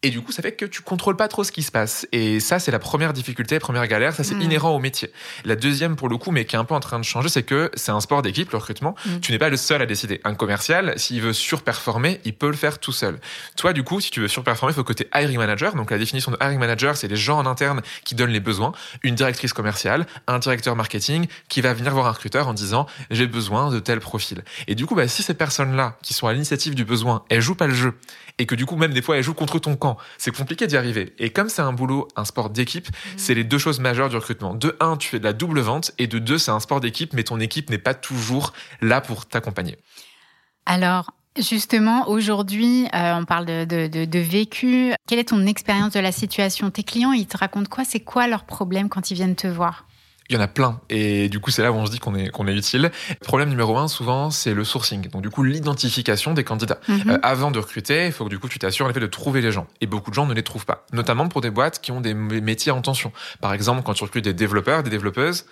Et 0.01 0.12
du 0.12 0.22
coup, 0.22 0.31
ça 0.31 0.42
fait 0.42 0.54
que 0.54 0.63
tu 0.63 0.81
contrôles 0.81 1.18
pas 1.18 1.28
trop 1.28 1.44
ce 1.44 1.51
qui 1.51 1.62
se 1.62 1.72
passe. 1.72 2.07
Et 2.13 2.40
ça, 2.40 2.57
c'est 2.60 2.72
la 2.72 2.80
première 2.80 3.12
difficulté, 3.12 3.60
première 3.60 3.86
galère. 3.86 4.16
Ça, 4.16 4.24
c'est 4.24 4.34
hmm. 4.34 4.44
inhérent 4.44 4.69
au 4.69 4.80
métier. 4.80 5.12
La 5.44 5.57
deuxième, 5.57 5.98
pour 5.98 6.07
le 6.07 6.16
coup, 6.16 6.31
mais 6.31 6.46
qui 6.46 6.56
est 6.56 6.60
un 6.60 6.63
peu 6.63 6.74
en 6.74 6.80
train 6.80 7.00
de 7.00 7.04
changer, 7.04 7.28
c'est 7.28 7.44
que 7.44 7.69
c'est 7.74 7.92
un 7.92 8.00
sport 8.00 8.22
d'équipe, 8.22 8.50
le 8.50 8.60
recrutement. 8.60 8.96
Hmm. 9.06 9.19
Tu 9.19 9.34
n'es 9.34 9.38
pas 9.38 9.50
le 9.50 9.57
seul 9.57 9.81
à 9.81 9.86
décider. 9.86 10.22
Un 10.24 10.36
commercial, 10.36 10.98
s'il 10.98 11.22
veut 11.22 11.34
surperformer, 11.34 12.22
il 12.24 12.34
peut 12.34 12.48
le 12.48 12.56
faire 12.56 12.80
tout 12.80 12.94
seul. 12.94 13.19
Toi, 13.57 13.74
du 13.74 13.84
coup, 13.84 14.00
si 14.00 14.10
tu 14.10 14.22
veux 14.22 14.30
surperformer, 14.30 14.72
il 14.72 14.75
faut 14.75 14.86
que 14.86 14.94
tu 14.94 15.06
hiring 15.13 15.38
manager. 15.38 15.75
Donc, 15.75 15.92
la 15.92 15.98
définition 15.98 16.31
de 16.31 16.38
hiring 16.40 16.60
manager, 16.60 16.96
c'est 16.96 17.10
les 17.10 17.18
gens 17.18 17.38
en 17.38 17.46
interne 17.46 17.81
qui 18.06 18.16
donnent 18.16 18.31
les 18.31 18.40
besoins. 18.40 18.72
Une 19.04 19.16
directrice 19.16 19.51
commerciale, 19.51 20.07
un 20.28 20.40
directeur 20.40 20.78
marketing 20.78 21.28
qui 21.50 21.60
va 21.60 21.74
venir 21.74 21.92
voir 21.92 22.07
un 22.07 22.12
recruteur 22.12 22.48
en 22.48 22.54
disant, 22.54 22.86
j'ai 23.12 23.28
besoin 23.28 23.69
de 23.69 23.80
tel 23.80 24.00
profil. 24.00 24.46
Et 24.69 24.75
du 24.75 24.86
coup, 24.86 24.96
bah, 24.96 25.10
si 25.10 25.24
ces 25.24 25.34
personnes-là, 25.34 25.98
qui 26.01 26.13
sont 26.13 26.28
à 26.28 26.31
l'initiative 26.31 26.74
du 26.74 26.86
besoin, 26.86 27.25
elles 27.28 27.42
jouent 27.42 27.56
pas 27.56 27.68
le 27.68 27.74
jeu, 27.74 27.96
et 28.39 28.45
que 28.45 28.56
du 28.56 28.65
coup, 28.65 28.75
même 28.75 28.94
des 28.94 29.01
fois, 29.01 29.18
elles 29.18 29.24
jouent 29.24 29.33
contre 29.33 29.59
ton 29.59 29.75
camp, 29.75 29.97
c'est 30.18 30.36
compliqué 30.36 30.65
d'y 30.65 30.77
arriver. 30.77 31.13
Et 31.19 31.30
comme 31.30 31.50
c'est 31.50 31.62
un 31.62 31.74
boulot, 31.74 32.07
un 32.15 32.25
sport 32.25 32.50
d'équipe, 32.50 32.88
mmh. 32.88 33.18
c'est 33.18 33.36
les 33.36 33.44
deux 33.44 33.59
choses 33.59 33.80
majeures 33.80 34.09
du 34.09 34.15
recrutement. 34.15 34.56
De 34.56 34.75
un, 34.80 34.97
tu 34.97 35.09
fais 35.09 35.19
de 35.19 35.25
la 35.25 35.33
double 35.33 35.59
vente, 35.59 35.91
et 36.00 36.07
de 36.07 36.18
deux, 36.18 36.38
c'est 36.38 36.51
un 36.51 36.59
sport 36.59 36.80
d'équipe, 36.80 37.13
mais 37.13 37.24
ton 37.24 37.39
équipe 37.39 37.69
n'est 37.69 37.77
pas 37.77 37.94
toujours 37.94 38.53
là 38.81 39.01
pour 39.01 39.27
t'accompagner. 39.27 39.77
Alors, 40.65 41.12
Justement, 41.38 42.09
aujourd'hui, 42.09 42.88
euh, 42.94 43.13
on 43.13 43.24
parle 43.24 43.45
de, 43.45 43.63
de, 43.63 44.06
de, 44.06 44.19
vécu. 44.19 44.94
Quelle 45.07 45.19
est 45.19 45.30
ton 45.30 45.45
expérience 45.45 45.94
de 45.94 46.00
la 46.00 46.12
situation? 46.12 46.69
Tes 46.69 46.83
clients, 46.83 47.13
ils 47.13 47.27
te 47.27 47.38
racontent 47.38 47.69
quoi? 47.69 47.86
C'est 47.86 48.00
quoi 48.00 48.27
leurs 48.27 48.44
problèmes 48.44 48.89
quand 48.89 49.09
ils 49.12 49.13
viennent 49.13 49.36
te 49.36 49.47
voir? 49.47 49.86
Il 50.29 50.35
y 50.35 50.37
en 50.37 50.41
a 50.41 50.47
plein. 50.47 50.79
Et 50.89 51.27
du 51.27 51.39
coup, 51.39 51.49
c'est 51.49 51.63
là 51.63 51.71
où 51.71 51.75
on 51.75 51.85
se 51.85 51.91
dit 51.91 51.99
qu'on 51.99 52.13
est, 52.13 52.29
qu'on 52.29 52.47
est 52.47 52.55
utile. 52.55 52.91
Problème 53.21 53.49
numéro 53.49 53.77
un, 53.77 53.87
souvent, 53.87 54.29
c'est 54.29 54.53
le 54.53 54.63
sourcing. 54.63 55.09
Donc, 55.09 55.23
du 55.23 55.29
coup, 55.29 55.43
l'identification 55.43 56.33
des 56.33 56.43
candidats. 56.43 56.79
Mhm. 56.87 57.09
Euh, 57.09 57.19
avant 57.23 57.49
de 57.49 57.57
recruter, 57.57 58.05
il 58.05 58.11
faut 58.11 58.25
que 58.25 58.29
du 58.29 58.37
coup, 58.37 58.47
tu 58.47 58.59
t'assures 58.59 58.85
en 58.85 58.89
effet 58.89 58.99
de 58.99 59.07
trouver 59.07 59.41
les 59.41 59.51
gens. 59.51 59.67
Et 59.81 59.87
beaucoup 59.87 60.11
de 60.11 60.15
gens 60.15 60.27
ne 60.27 60.33
les 60.33 60.43
trouvent 60.43 60.65
pas. 60.65 60.85
Notamment 60.93 61.27
pour 61.27 61.41
des 61.41 61.49
boîtes 61.49 61.81
qui 61.81 61.91
ont 61.91 62.01
des 62.01 62.13
métiers 62.13 62.71
en 62.71 62.81
tension. 62.81 63.11
Par 63.41 63.53
exemple, 63.53 63.81
quand 63.83 63.93
tu 63.93 64.03
recrutes 64.03 64.23
des 64.23 64.33
développeurs, 64.33 64.83
des 64.83 64.91
développeuses, 64.91 65.45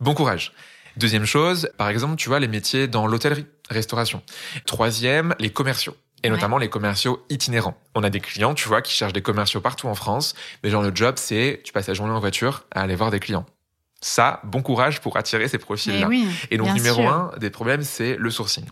bon 0.00 0.14
courage. 0.14 0.52
Deuxième 0.96 1.26
chose, 1.26 1.70
par 1.76 1.88
exemple, 1.88 2.16
tu 2.16 2.28
vois, 2.28 2.40
les 2.40 2.48
métiers 2.48 2.88
dans 2.88 3.06
l'hôtellerie, 3.06 3.46
restauration. 3.68 4.22
Troisième, 4.66 5.34
les 5.38 5.50
commerciaux 5.50 5.96
et 6.24 6.30
notamment 6.30 6.56
les 6.56 6.70
commerciaux 6.70 7.22
itinérants. 7.28 7.76
On 7.94 8.02
a 8.02 8.08
des 8.08 8.20
clients, 8.20 8.54
tu 8.54 8.66
vois, 8.66 8.80
qui 8.80 8.94
cherchent 8.94 9.12
des 9.12 9.20
commerciaux 9.20 9.60
partout 9.60 9.88
en 9.88 9.94
France, 9.94 10.34
mais 10.62 10.70
genre 10.70 10.82
le 10.82 10.90
job, 10.94 11.16
c'est 11.18 11.60
tu 11.64 11.72
passes 11.74 11.86
la 11.86 11.92
journée 11.92 12.14
en 12.14 12.18
voiture 12.18 12.64
à 12.70 12.80
aller 12.80 12.96
voir 12.96 13.10
des 13.10 13.20
clients. 13.20 13.44
Ça, 14.06 14.40
bon 14.44 14.60
courage 14.60 15.00
pour 15.00 15.16
attirer 15.16 15.48
ces 15.48 15.56
profils-là. 15.56 16.08
et 16.50 16.58
donc, 16.58 16.66
numéro 16.74 17.08
un 17.08 17.32
des 17.38 17.48
problèmes, 17.48 17.82
c'est 17.82 18.16
le 18.18 18.28
sourcing. 18.30 18.66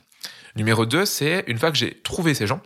Numéro 0.56 0.84
deux, 0.84 1.06
c'est 1.06 1.44
une 1.46 1.56
fois 1.56 1.70
que 1.70 1.78
j'ai 1.78 2.02
trouvé 2.02 2.34
ces 2.34 2.46
gens, 2.46 2.60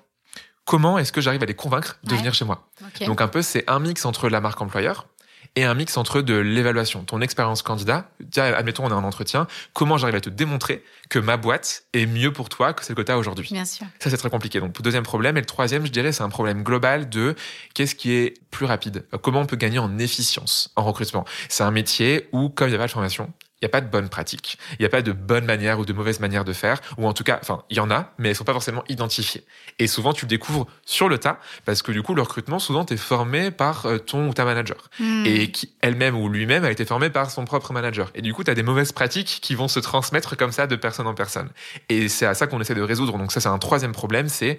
comment 0.64 0.98
est-ce 0.98 1.12
que 1.12 1.20
j'arrive 1.20 1.44
à 1.44 1.46
les 1.46 1.54
convaincre 1.54 2.00
de 2.02 2.16
venir 2.16 2.34
chez 2.34 2.44
moi? 2.44 2.68
Donc, 3.06 3.20
un 3.20 3.28
peu, 3.28 3.40
c'est 3.40 3.62
un 3.70 3.78
mix 3.78 4.04
entre 4.04 4.28
la 4.28 4.40
marque 4.40 4.60
employeur, 4.60 5.06
et 5.56 5.64
un 5.64 5.74
mix 5.74 5.96
entre 5.96 6.20
de 6.20 6.34
l'évaluation, 6.34 7.02
ton 7.02 7.20
expérience 7.22 7.62
candidat. 7.62 8.10
Admettons, 8.36 8.84
on 8.84 8.90
est 8.90 8.92
en 8.92 9.04
entretien. 9.04 9.46
Comment 9.72 9.96
j'arrive 9.96 10.16
à 10.16 10.20
te 10.20 10.30
démontrer 10.30 10.84
que 11.08 11.18
ma 11.18 11.36
boîte 11.38 11.84
est 11.94 12.06
mieux 12.06 12.32
pour 12.32 12.48
toi 12.50 12.74
que 12.74 12.84
celle 12.84 12.94
que 12.94 13.02
tu 13.02 13.10
as 13.10 13.18
aujourd'hui? 13.18 13.48
Bien 13.50 13.64
sûr. 13.64 13.86
Ça, 13.98 14.10
c'est 14.10 14.18
très 14.18 14.30
compliqué. 14.30 14.60
Donc, 14.60 14.80
deuxième 14.82 15.02
problème. 15.02 15.36
Et 15.38 15.40
le 15.40 15.46
troisième, 15.46 15.86
je 15.86 15.90
dirais, 15.90 16.12
c'est 16.12 16.22
un 16.22 16.28
problème 16.28 16.62
global 16.62 17.08
de 17.08 17.34
qu'est-ce 17.74 17.94
qui 17.94 18.12
est 18.12 18.34
plus 18.50 18.66
rapide? 18.66 19.06
Comment 19.22 19.40
on 19.40 19.46
peut 19.46 19.56
gagner 19.56 19.78
en 19.78 19.98
efficience 19.98 20.70
en 20.76 20.84
recrutement? 20.84 21.24
C'est 21.48 21.64
un 21.64 21.70
métier 21.70 22.28
où, 22.32 22.50
comme 22.50 22.68
il 22.68 22.72
n'y 22.72 22.76
a 22.76 22.78
pas 22.78 22.86
de 22.86 22.92
formation, 22.92 23.32
il 23.60 23.64
n'y 23.64 23.66
a 23.66 23.70
pas 23.70 23.80
de 23.80 23.88
bonne 23.88 24.10
pratique. 24.10 24.58
Il 24.72 24.76
n'y 24.80 24.86
a 24.86 24.90
pas 24.90 25.00
de 25.00 25.12
bonne 25.12 25.46
manière 25.46 25.78
ou 25.78 25.86
de 25.86 25.92
mauvaise 25.94 26.20
manière 26.20 26.44
de 26.44 26.52
faire. 26.52 26.78
Ou 26.98 27.06
en 27.06 27.14
tout 27.14 27.24
cas, 27.24 27.38
enfin, 27.40 27.62
il 27.70 27.78
y 27.78 27.80
en 27.80 27.90
a, 27.90 28.12
mais 28.18 28.28
elles 28.28 28.36
sont 28.36 28.44
pas 28.44 28.52
forcément 28.52 28.84
identifiées. 28.88 29.46
Et 29.78 29.86
souvent, 29.86 30.12
tu 30.12 30.26
le 30.26 30.28
découvres 30.28 30.66
sur 30.84 31.08
le 31.08 31.16
tas, 31.16 31.40
parce 31.64 31.80
que 31.80 31.90
du 31.90 32.02
coup, 32.02 32.14
le 32.14 32.20
recrutement, 32.20 32.58
souvent, 32.58 32.84
t'es 32.84 32.98
formé 32.98 33.50
par 33.50 33.86
euh, 33.86 33.98
ton 33.98 34.28
ou 34.28 34.34
ta 34.34 34.44
manager. 34.44 34.90
Hmm. 35.00 35.24
Et 35.24 35.50
qui, 35.50 35.74
elle-même 35.80 36.16
ou 36.16 36.28
lui-même, 36.28 36.64
a 36.64 36.70
été 36.70 36.84
formé 36.84 37.08
par 37.08 37.30
son 37.30 37.46
propre 37.46 37.72
manager. 37.72 38.10
Et 38.14 38.20
du 38.20 38.34
coup, 38.34 38.44
tu 38.44 38.50
as 38.50 38.54
des 38.54 38.62
mauvaises 38.62 38.92
pratiques 38.92 39.38
qui 39.40 39.54
vont 39.54 39.68
se 39.68 39.80
transmettre 39.80 40.36
comme 40.36 40.52
ça 40.52 40.66
de 40.66 40.76
personne 40.76 41.06
en 41.06 41.14
personne. 41.14 41.48
Et 41.88 42.08
c'est 42.10 42.26
à 42.26 42.34
ça 42.34 42.46
qu'on 42.46 42.60
essaie 42.60 42.74
de 42.74 42.82
résoudre. 42.82 43.16
Donc 43.16 43.32
ça, 43.32 43.40
c'est 43.40 43.48
un 43.48 43.58
troisième 43.58 43.92
problème, 43.92 44.28
c'est 44.28 44.58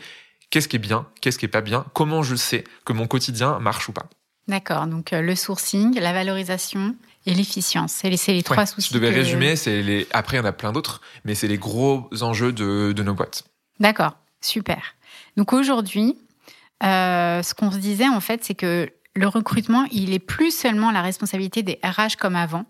qu'est-ce 0.50 0.68
qui 0.68 0.78
est 0.78 0.80
bien, 0.80 1.06
qu'est-ce 1.22 1.38
qui 1.38 1.46
est 1.46 1.50
pas 1.50 1.62
bien, 1.62 1.86
comment 1.94 2.24
je 2.24 2.36
sais 2.36 2.64
que 2.84 2.94
mon 2.94 3.06
quotidien 3.06 3.60
marche 3.60 3.90
ou 3.90 3.92
pas. 3.92 4.08
D'accord, 4.48 4.88
donc 4.88 5.12
euh, 5.12 5.22
le 5.22 5.36
sourcing, 5.36 6.00
la 6.00 6.14
valorisation 6.14 6.96
et 7.28 7.34
l'efficience. 7.34 7.92
C'est 7.92 8.10
les, 8.10 8.34
les 8.34 8.42
trois 8.42 8.66
soucis. 8.66 8.90
Je 8.90 8.94
devais 8.98 9.12
résumer, 9.12 9.56
c'est 9.56 9.84
les... 9.84 10.08
après 10.12 10.38
il 10.38 10.40
y 10.40 10.44
en 10.44 10.46
a 10.46 10.54
plein 10.54 10.72
d'autres, 10.72 11.02
mais 11.26 11.36
c'est 11.36 11.48
les 11.48 11.58
gros 11.58 12.10
enjeux 12.22 12.54
de, 12.54 12.94
de 12.94 13.04
nos 13.04 13.14
boîtes. 13.14 13.44
D'accord, 13.80 14.18
super. 14.42 14.96
Donc 15.36 15.54
aujourd'hui, 15.54 16.18
euh, 16.84 17.44
ce 17.44 17.54
qu'on 17.54 17.70
se 17.70 17.78
disait 17.78 18.08
en 18.08 18.22
fait, 18.22 18.44
c'est 18.44 18.56
que 18.56 18.90
le 19.14 19.28
recrutement, 19.28 19.86
il 19.92 20.14
est 20.14 20.20
plus 20.20 20.56
seulement 20.56 20.90
la 20.90 21.02
responsabilité 21.02 21.64
des 21.64 21.80
RH 21.84 22.16
comme 22.18 22.36
avant. 22.36 22.66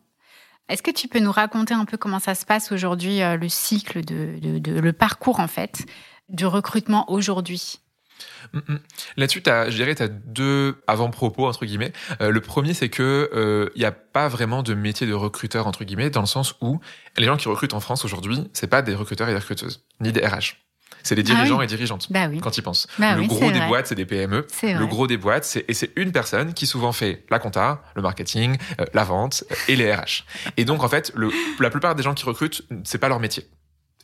Est-ce 0.70 0.82
que 0.82 0.92
tu 0.92 1.08
peux 1.08 1.20
nous 1.20 1.32
raconter 1.32 1.74
un 1.74 1.86
peu 1.86 1.96
comment 1.98 2.20
ça 2.20 2.36
se 2.36 2.46
passe 2.46 2.72
aujourd'hui, 2.72 3.22
euh, 3.22 3.38
le 3.38 3.48
cycle 3.48 4.04
de, 4.04 4.40
de, 4.40 4.58
de, 4.58 4.80
le 4.80 4.92
parcours 4.92 5.40
en 5.40 5.48
fait 5.48 5.86
du 6.30 6.46
recrutement 6.46 7.10
aujourd'hui? 7.12 7.80
Mm, 8.54 8.60
mm. 8.68 8.80
Là-dessus, 9.18 9.42
je 9.46 9.76
dirais, 9.76 9.96
tu 9.96 10.04
as 10.04 10.08
deux 10.08 10.82
avant-propos, 10.88 11.48
entre 11.48 11.66
guillemets. 11.66 11.94
Euh, 12.22 12.30
le 12.30 12.42
premier, 12.42 12.74
c'est 12.74 12.90
que 12.90 13.30
il 13.34 13.40
euh, 13.40 13.70
n'y 13.76 13.86
a 13.86 13.92
pas 13.92 14.28
vraiment 14.28 14.64
de 14.64 14.74
métier 14.74 15.08
de 15.08 15.14
recruteur, 15.14 15.68
entre 15.68 15.84
guillemets, 15.84 16.10
dans 16.10 16.22
le 16.22 16.28
sens 16.28 16.56
où 16.62 16.80
les 17.18 17.26
gens 17.26 17.38
qui 17.38 17.48
recrutent 17.50 17.74
en 17.74 17.80
France 17.80 18.06
aujourd'hui, 18.06 18.50
c'est 18.54 18.68
pas 18.68 18.82
des 18.82 18.96
recruteurs 18.96 19.28
et 19.28 19.32
des 19.32 19.40
recruteuses, 19.40 19.84
ni 20.00 20.12
des 20.12 20.26
RH. 20.26 20.56
C'est 21.04 21.16
des 21.16 21.22
ah 21.22 21.36
dirigeants 21.36 21.62
et 21.62 21.68
dirigeantes, 21.68 22.12
bah 22.12 22.28
oui. 22.30 22.40
quand 22.40 22.58
ils 22.58 22.62
pensent. 22.62 22.88
Bah 23.00 23.16
le 23.16 23.22
oui, 23.22 23.28
gros 23.28 23.50
des 23.50 23.62
boîtes, 23.62 23.88
c'est 23.88 23.96
des 23.96 24.06
PME. 24.06 24.46
Le 24.64 24.86
gros 24.86 25.08
des 25.08 25.16
boîtes, 25.16 25.46
c'est 25.46 25.64
et 25.70 25.74
c'est 25.74 25.92
une 25.96 26.12
personne 26.12 26.54
qui 26.54 26.68
souvent 26.68 26.92
fait 26.92 27.24
la 27.30 27.40
compta, 27.40 27.82
le 27.96 28.02
marketing, 28.02 28.58
euh, 28.82 28.86
la 28.94 29.06
vente 29.06 29.46
et 29.70 29.76
les 29.78 29.94
RH. 29.94 30.26
Et 30.58 30.66
donc 30.66 30.84
en 30.84 30.90
fait, 30.90 31.14
le, 31.16 31.30
la 31.60 31.70
plupart 31.70 31.96
des 31.96 32.04
gens 32.04 32.14
qui 32.14 32.26
recrutent, 32.26 32.64
c'est 32.84 32.98
pas 32.98 33.08
leur 33.08 33.22
métier. 33.22 33.48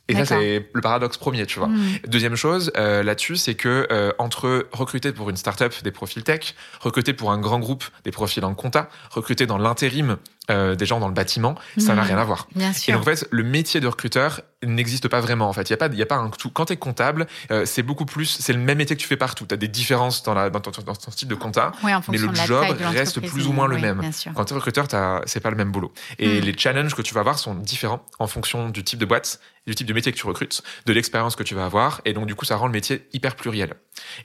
Et 0.08 0.14
ça, 0.14 0.26
c'est 0.26 0.68
le 0.72 0.80
paradoxe 0.82 1.16
premier, 1.16 1.46
tu 1.46 1.58
vois. 1.58 1.68
Hmm. 1.68 1.98
Deuxième 2.06 2.36
chose 2.36 2.70
euh, 2.76 3.02
là-dessus, 3.02 3.36
c'est 3.36 3.54
que 3.54 3.86
euh, 3.90 4.12
entre 4.18 4.66
recruter 4.72 5.12
pour 5.12 5.30
une 5.30 5.36
startup 5.36 5.72
des 5.82 5.90
profils 5.90 6.22
tech, 6.22 6.54
recruter 6.80 7.14
pour 7.14 7.32
un 7.32 7.38
grand 7.38 7.58
groupe 7.58 7.84
des 8.04 8.10
profils 8.10 8.44
en 8.44 8.54
compta, 8.54 8.90
recruter 9.10 9.46
dans 9.46 9.56
l'intérim 9.56 10.18
euh, 10.50 10.74
des 10.74 10.84
gens 10.84 11.00
dans 11.00 11.08
le 11.08 11.14
bâtiment, 11.14 11.54
ça 11.78 11.94
n'a 11.94 12.02
hmm. 12.02 12.06
rien 12.06 12.18
à 12.18 12.24
voir. 12.24 12.48
Bien 12.54 12.72
sûr. 12.72 12.90
Et 12.90 12.92
donc 12.92 13.02
en 13.02 13.10
fait, 13.10 13.26
le 13.30 13.42
métier 13.42 13.80
de 13.80 13.86
recruteur 13.86 14.42
n'existe 14.62 15.08
pas 15.08 15.20
vraiment. 15.20 15.48
En 15.48 15.52
fait, 15.52 15.62
il 15.62 15.70
y 15.70 15.74
a 15.74 15.76
pas, 15.76 15.86
il 15.86 15.98
y 15.98 16.02
a 16.02 16.06
pas 16.06 16.16
un 16.16 16.28
tout. 16.28 16.50
Quand 16.50 16.66
t'es 16.66 16.76
comptable, 16.76 17.26
euh, 17.50 17.64
c'est 17.64 17.82
beaucoup 17.82 18.04
plus, 18.04 18.26
c'est 18.26 18.52
le 18.52 18.58
même 18.58 18.78
métier 18.78 18.94
que 18.94 19.00
tu 19.00 19.08
fais 19.08 19.16
partout. 19.16 19.46
T'as 19.46 19.56
des 19.56 19.68
différences 19.68 20.22
dans 20.22 20.34
la, 20.34 20.50
dans 20.50 20.60
ton, 20.60 20.70
dans 20.82 20.94
ton 20.94 21.10
style 21.10 21.28
de 21.28 21.34
compta, 21.34 21.72
mais 21.82 22.18
le 22.18 22.34
job 22.34 22.64
reste 22.80 23.20
plus 23.20 23.46
ou 23.46 23.52
moins 23.52 23.68
le 23.68 23.78
même. 23.78 24.02
Quand 24.34 24.44
t'es 24.44 24.54
recruteur, 24.54 24.86
c'est 25.26 25.40
pas 25.40 25.50
le 25.50 25.56
même 25.56 25.72
boulot. 25.72 25.92
Et 26.18 26.40
hmm. 26.40 26.44
les 26.44 26.58
challenges 26.58 26.94
que 26.94 27.02
tu 27.02 27.14
vas 27.14 27.20
avoir 27.20 27.38
sont 27.38 27.54
différents 27.54 28.04
en 28.18 28.26
fonction 28.26 28.68
du 28.68 28.84
type 28.84 28.98
de 28.98 29.06
boîte, 29.06 29.40
du 29.66 29.74
type 29.74 29.86
de 29.86 29.94
métier 29.94 30.12
que 30.12 30.18
tu 30.18 30.26
recrutes, 30.26 30.62
de 30.84 30.92
l'expérience 30.92 31.36
que 31.36 31.42
tu 31.42 31.54
vas 31.54 31.64
avoir. 31.64 32.02
Et 32.04 32.12
donc 32.12 32.26
du 32.26 32.34
coup, 32.34 32.44
ça 32.44 32.56
rend 32.56 32.66
le 32.66 32.72
métier 32.72 33.08
hyper 33.12 33.34
pluriel. 33.34 33.74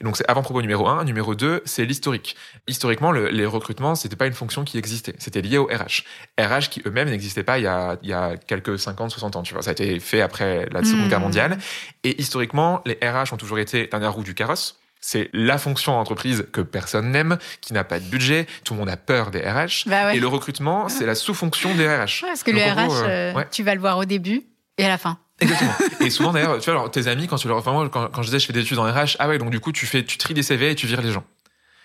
Et 0.02 0.04
donc 0.04 0.18
c'est 0.18 0.30
avant 0.30 0.42
propos 0.42 0.62
numéro 0.62 0.88
un. 0.88 1.04
Numéro 1.04 1.36
deux, 1.36 1.62
c'est 1.66 1.86
l'historique. 1.86 2.36
Historiquement, 2.68 3.12
le, 3.12 3.30
les 3.30 3.46
recrutements, 3.46 3.96
c'était 3.96 4.16
pas 4.16 4.28
une 4.28 4.34
fonction 4.34 4.64
qui 4.64 4.78
existait. 4.78 5.14
C'était 5.20 5.42
lié 5.42 5.58
au 5.58 5.66
RH. 5.66 6.04
RH 6.40 6.70
qui 6.70 6.82
eux-mêmes 6.86 7.10
n'existaient 7.10 7.44
pas 7.44 7.60
il 7.60 7.64
y, 7.64 7.68
a, 7.68 7.98
il 8.02 8.10
y 8.10 8.14
a 8.14 8.38
quelques 8.38 8.80
50, 8.80 9.12
60 9.12 9.36
ans. 9.36 9.44
Tu 9.44 9.54
vois, 9.54 9.62
ça 9.62 9.70
a 9.70 9.74
été 9.74 10.00
fait 10.00 10.22
après 10.22 10.68
la 10.72 10.84
Seconde 10.84 11.06
hmm. 11.06 11.10
Guerre 11.10 11.20
mondiale. 11.20 11.58
Et 12.04 12.20
historiquement, 12.20 12.82
les 12.86 12.98
RH 13.02 13.34
ont 13.34 13.38
toujours 13.38 13.60
été 13.60 13.88
dernière 14.00 14.14
roue 14.14 14.24
du 14.24 14.34
carrosse. 14.34 14.80
C'est 15.02 15.30
la 15.32 15.58
fonction 15.58 15.98
entreprise 15.98 16.48
que 16.52 16.60
personne 16.60 17.12
n'aime, 17.12 17.38
qui 17.62 17.72
n'a 17.72 17.86
pas 17.86 18.00
de 18.00 18.06
budget, 18.06 18.48
tout 18.66 18.74
le 18.74 18.80
monde 18.80 18.90
a 18.90 18.98
peur 18.98 19.32
des 19.32 19.40
RH. 19.40 19.88
Bah 19.88 20.14
et 20.14 20.20
le 20.20 20.28
recrutement, 20.28 20.90
c'est 20.90 21.06
la 21.06 21.16
sous-fonction 21.16 21.74
des 21.76 21.88
RH. 21.88 22.22
parce 22.22 22.44
que 22.44 22.52
le 22.52 22.60
RH, 22.60 23.04
euh, 23.04 23.34
euh, 23.34 23.44
tu 23.50 23.64
vas 23.64 23.76
le 23.76 23.80
voir 23.80 23.98
au 23.98 24.06
début 24.06 24.44
et 24.78 24.86
à 24.86 24.90
la 24.90 24.98
fin. 24.98 25.18
Exactement. 25.42 25.74
et 26.02 26.10
souvent 26.10 26.32
d'ailleurs, 26.32 26.60
tu 26.60 26.66
vois, 26.66 26.80
alors, 26.80 26.92
tes 26.92 27.08
amis, 27.08 27.28
quand 27.28 27.38
tu 27.38 27.48
leur, 27.48 27.58
enfin, 27.58 27.72
moi, 27.72 27.90
quand, 27.90 28.08
quand 28.08 28.22
je 28.22 28.28
disais 28.28 28.40
je 28.40 28.46
fais 28.46 28.54
des 28.54 28.62
études 28.62 28.80
en 28.80 28.84
RH, 28.84 29.16
ah 29.20 29.28
ouais, 29.28 29.38
donc 29.38 29.50
du 29.50 29.60
coup 29.60 29.72
tu 29.72 29.86
fais, 29.86 30.04
tu 30.04 30.18
tries 30.18 30.34
des 30.34 30.44
CV 30.44 30.72
et 30.72 30.76
tu 30.76 30.88
vires 30.88 31.02
les 31.02 31.12
gens. 31.12 31.24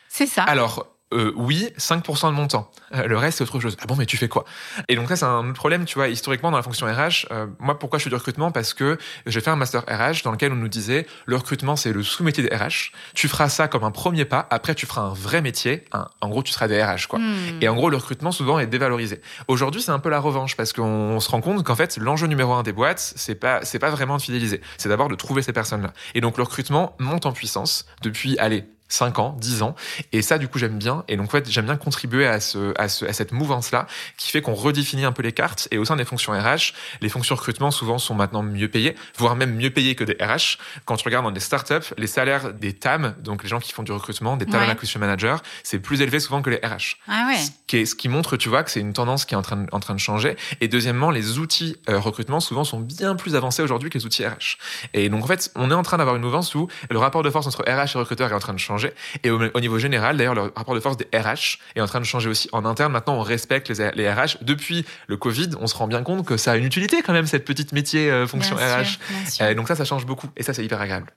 C'est 0.09 0.27
ça. 0.27 0.45
Alors, 0.45 0.87
euh, 1.15 1.33
oui, 1.37 1.71
5% 1.79 2.29
de 2.29 2.33
mon 2.33 2.47
temps. 2.47 2.71
Euh, 2.95 3.07
le 3.07 3.17
reste, 3.17 3.39
c'est 3.39 3.45
autre 3.45 3.61
chose. 3.61 3.77
Ah 3.81 3.87
bon, 3.87 3.97
mais 3.97 4.07
tu 4.07 4.17
fais 4.17 4.29
quoi? 4.29 4.45
Et 4.89 4.97
donc 4.97 5.09
ça, 5.09 5.17
c'est 5.17 5.25
un 5.25 5.49
autre 5.49 5.55
problème, 5.55 5.85
tu 5.85 5.95
vois, 5.95 6.09
historiquement 6.09 6.51
dans 6.51 6.57
la 6.57 6.63
fonction 6.63 6.87
RH. 6.87 7.27
Euh, 7.31 7.47
moi, 7.59 7.79
pourquoi 7.79 7.99
je 7.99 8.05
fais 8.05 8.11
du 8.11 8.17
recrutement? 8.17 8.51
Parce 8.51 8.75
que 8.75 8.99
j'ai 9.27 9.41
fait 9.41 9.51
un 9.51 9.57
master 9.57 9.83
RH 9.83 10.25
dans 10.25 10.33
lequel 10.33 10.53
on 10.53 10.57
nous 10.57 10.69
disait, 10.69 11.07
le 11.27 11.37
recrutement, 11.37 11.77
c'est 11.77 11.93
le 11.93 12.03
sous-métier 12.03 12.43
des 12.43 12.55
RH. 12.55 12.93
Tu 13.15 13.29
feras 13.29 13.49
ça 13.49 13.69
comme 13.69 13.85
un 13.85 13.91
premier 13.91 14.25
pas. 14.25 14.47
Après, 14.51 14.75
tu 14.75 14.87
feras 14.87 15.03
un 15.03 15.15
vrai 15.15 15.41
métier. 15.41 15.85
en 16.21 16.29
gros, 16.29 16.43
tu 16.43 16.53
seras 16.53 16.69
des 16.69 16.83
RH, 16.83 17.07
quoi. 17.09 17.19
Hmm. 17.19 17.59
Et 17.61 17.69
en 17.69 17.75
gros, 17.75 17.91
le 17.91 17.97
recrutement, 17.97 18.33
souvent, 18.33 18.59
est 18.59 18.67
dévalorisé. 18.67 19.21
Aujourd'hui, 19.49 19.83
c'est 19.83 19.93
un 19.93 20.01
peu 20.01 20.11
la 20.11 20.21
revanche 20.21 20.57
parce 20.57 20.73
qu'on 20.73 21.21
se 21.21 21.31
rend 21.31 21.41
compte 21.41 21.63
qu'en 21.63 21.77
fait, 21.77 21.97
l'enjeu 21.97 22.27
numéro 22.27 22.53
un 22.55 22.63
des 22.63 22.73
boîtes, 22.73 23.15
c'est 23.17 23.35
pas, 23.35 23.61
c'est 23.65 23.79
pas 23.79 23.91
vraiment 23.91 24.17
de 24.17 24.23
fidéliser. 24.23 24.61
C'est 24.79 24.89
d'abord 24.89 25.09
de 25.09 25.15
trouver 25.15 25.43
ces 25.43 25.53
personnes-là. 25.53 25.93
Et 26.15 26.21
donc, 26.21 26.37
le 26.37 26.43
recrutement 26.43 26.97
monte 26.99 27.27
en 27.27 27.33
puissance 27.33 27.87
depuis, 28.03 28.37
allez, 28.39 28.65
5 28.89 29.19
ans, 29.19 29.37
10 29.41 29.63
ans. 29.63 29.75
Et 30.13 30.23
ça, 30.23 30.39
du 30.39 30.49
coup, 30.49 30.59
j'aime 30.59 30.79
bien. 30.79 31.05
Et 31.09 31.17
donc, 31.17 31.27
en 31.27 31.31
fait, 31.31 31.51
j'aime 31.51 31.65
bien 31.65 31.77
contribuer 31.77 32.27
à, 32.27 32.41
ce, 32.41 32.73
à, 32.79 32.89
ce, 32.89 33.05
à 33.05 33.13
cette 33.13 33.33
mouvance-là 33.33 33.87
qui 34.17 34.31
fait 34.31 34.41
qu'on 34.41 34.55
redéfinit 34.55 35.05
un 35.05 35.13
peu 35.13 35.23
les 35.23 35.33
cartes. 35.33 35.69
Et 35.71 35.79
au 35.79 35.85
sein 35.85 35.97
des 35.97 36.05
fonctions 36.05 36.33
RH, 36.33 36.73
les 37.01 37.09
fonctions 37.09 37.35
recrutement, 37.35 37.71
souvent, 37.71 37.99
sont 37.99 38.15
maintenant 38.15 38.43
mieux 38.43 38.69
payées, 38.69 38.95
voire 39.17 39.37
même 39.37 39.55
mieux 39.55 39.71
payées 39.71 39.95
que 39.95 40.05
des 40.05 40.17
RH. 40.21 40.59
Quand 40.85 40.97
tu 40.97 41.05
regardes 41.05 41.25
dans 41.25 41.33
des 41.33 41.41
startups, 41.41 41.93
les 41.97 42.07
salaires 42.07 42.53
des 42.53 42.73
TAM, 42.73 43.15
donc 43.21 43.43
les 43.43 43.49
gens 43.49 43.61
qui 43.61 43.73
font 43.73 43.83
du 43.83 43.93
recrutement, 43.93 44.37
des 44.37 44.47
Talent 44.47 44.69
Acquisition 44.69 45.01
Managers, 45.01 45.37
c'est 45.63 45.79
plus 45.79 46.01
élevé 46.01 46.21
souvent 46.21 46.43
que 46.43 46.51
les 46.51 46.57
RH. 46.57 46.99
Ah 47.09 47.27
ouais. 47.29 47.39
Ce 47.39 47.51
qui, 47.67 47.79
est, 47.79 47.87
ce 47.87 47.95
qui 47.95 48.09
montre, 48.09 48.37
tu 48.37 48.49
vois, 48.49 48.63
que 48.63 48.71
c'est 48.71 48.81
une 48.81 48.93
tendance 48.93 49.25
qui 49.25 49.35
est 49.35 49.37
en 49.37 49.43
train, 49.43 49.67
en 49.73 49.81
train 49.81 49.95
de 49.95 50.01
changer. 50.01 50.37
Et 50.61 50.69
deuxièmement, 50.69 51.11
les 51.11 51.39
outils 51.39 51.77
euh, 51.89 51.99
recrutement, 51.99 52.41
souvent, 52.41 52.65
sont 52.65 52.81
bien 52.81 53.17
plus 53.17 53.35
avancés 53.35 53.63
aujourd'hui 53.63 53.91
que 53.91 53.99
les 53.99 54.07
outils 54.07 54.27
RH. 54.27 54.59
Et 54.93 55.09
donc, 55.09 55.25
en 55.25 55.27
fait, 55.27 55.51
on 55.57 55.71
est 55.71 55.75
en 55.75 55.83
train 55.83 55.97
d'avoir 55.97 56.17
une 56.17 56.23
mouvance 56.23 56.55
où 56.55 56.69
le 56.91 56.99
rapport 56.99 57.23
de 57.23 57.31
force 57.31 57.47
entre 57.47 57.63
RH 57.63 57.97
et 57.97 57.99
recruteur 57.99 58.31
est 58.31 58.35
en 58.35 58.39
train 58.39 58.53
de 58.53 58.59
changer. 58.59 58.74
Et 59.23 59.31
au, 59.31 59.61
niveau 59.61 59.79
général, 59.79 60.17
d'ailleurs, 60.17 60.35
le 60.35 60.53
rapport 60.55 60.75
de 60.75 60.81
force 60.81 60.97
des 60.97 61.07
RH 61.17 61.59
est 61.77 61.81
en 61.81 61.87
train 61.87 62.01
de 62.01 62.05
changer 62.05 62.29
aussi. 62.29 62.49
En 62.53 62.65
interne, 62.65 62.93
maintenant, 62.93 63.15
on 63.15 63.23
respecte 63.23 63.69
les, 63.69 63.91
les, 63.95 64.11
RH. 64.11 64.39
Depuis 64.43 64.85
le 65.07 65.17
Covid, 65.17 65.51
on 65.61 65.67
se 65.67 65.77
rend 65.77 65.87
bien 65.87 66.03
compte 66.03 66.27
que 66.27 66.37
ça 66.37 66.53
a 66.53 66.57
une 66.57 66.65
utilité 66.65 67.03
quand 67.03 67.13
même, 67.13 67.27
cette 67.27 67.45
petite 67.45 67.73
métier 67.73 68.11
euh, 68.11 68.27
fonction 68.27 68.57
RH. 68.57 69.55
Donc 69.55 69.69
ça, 69.69 69.75
ça 69.75 69.85
change 69.85 70.07
beaucoup. 70.07 70.29
Et 70.37 70.43
ça, 70.43 70.53
c'est 70.53 70.65
hyper 70.65 70.81
agréable. 70.81 71.13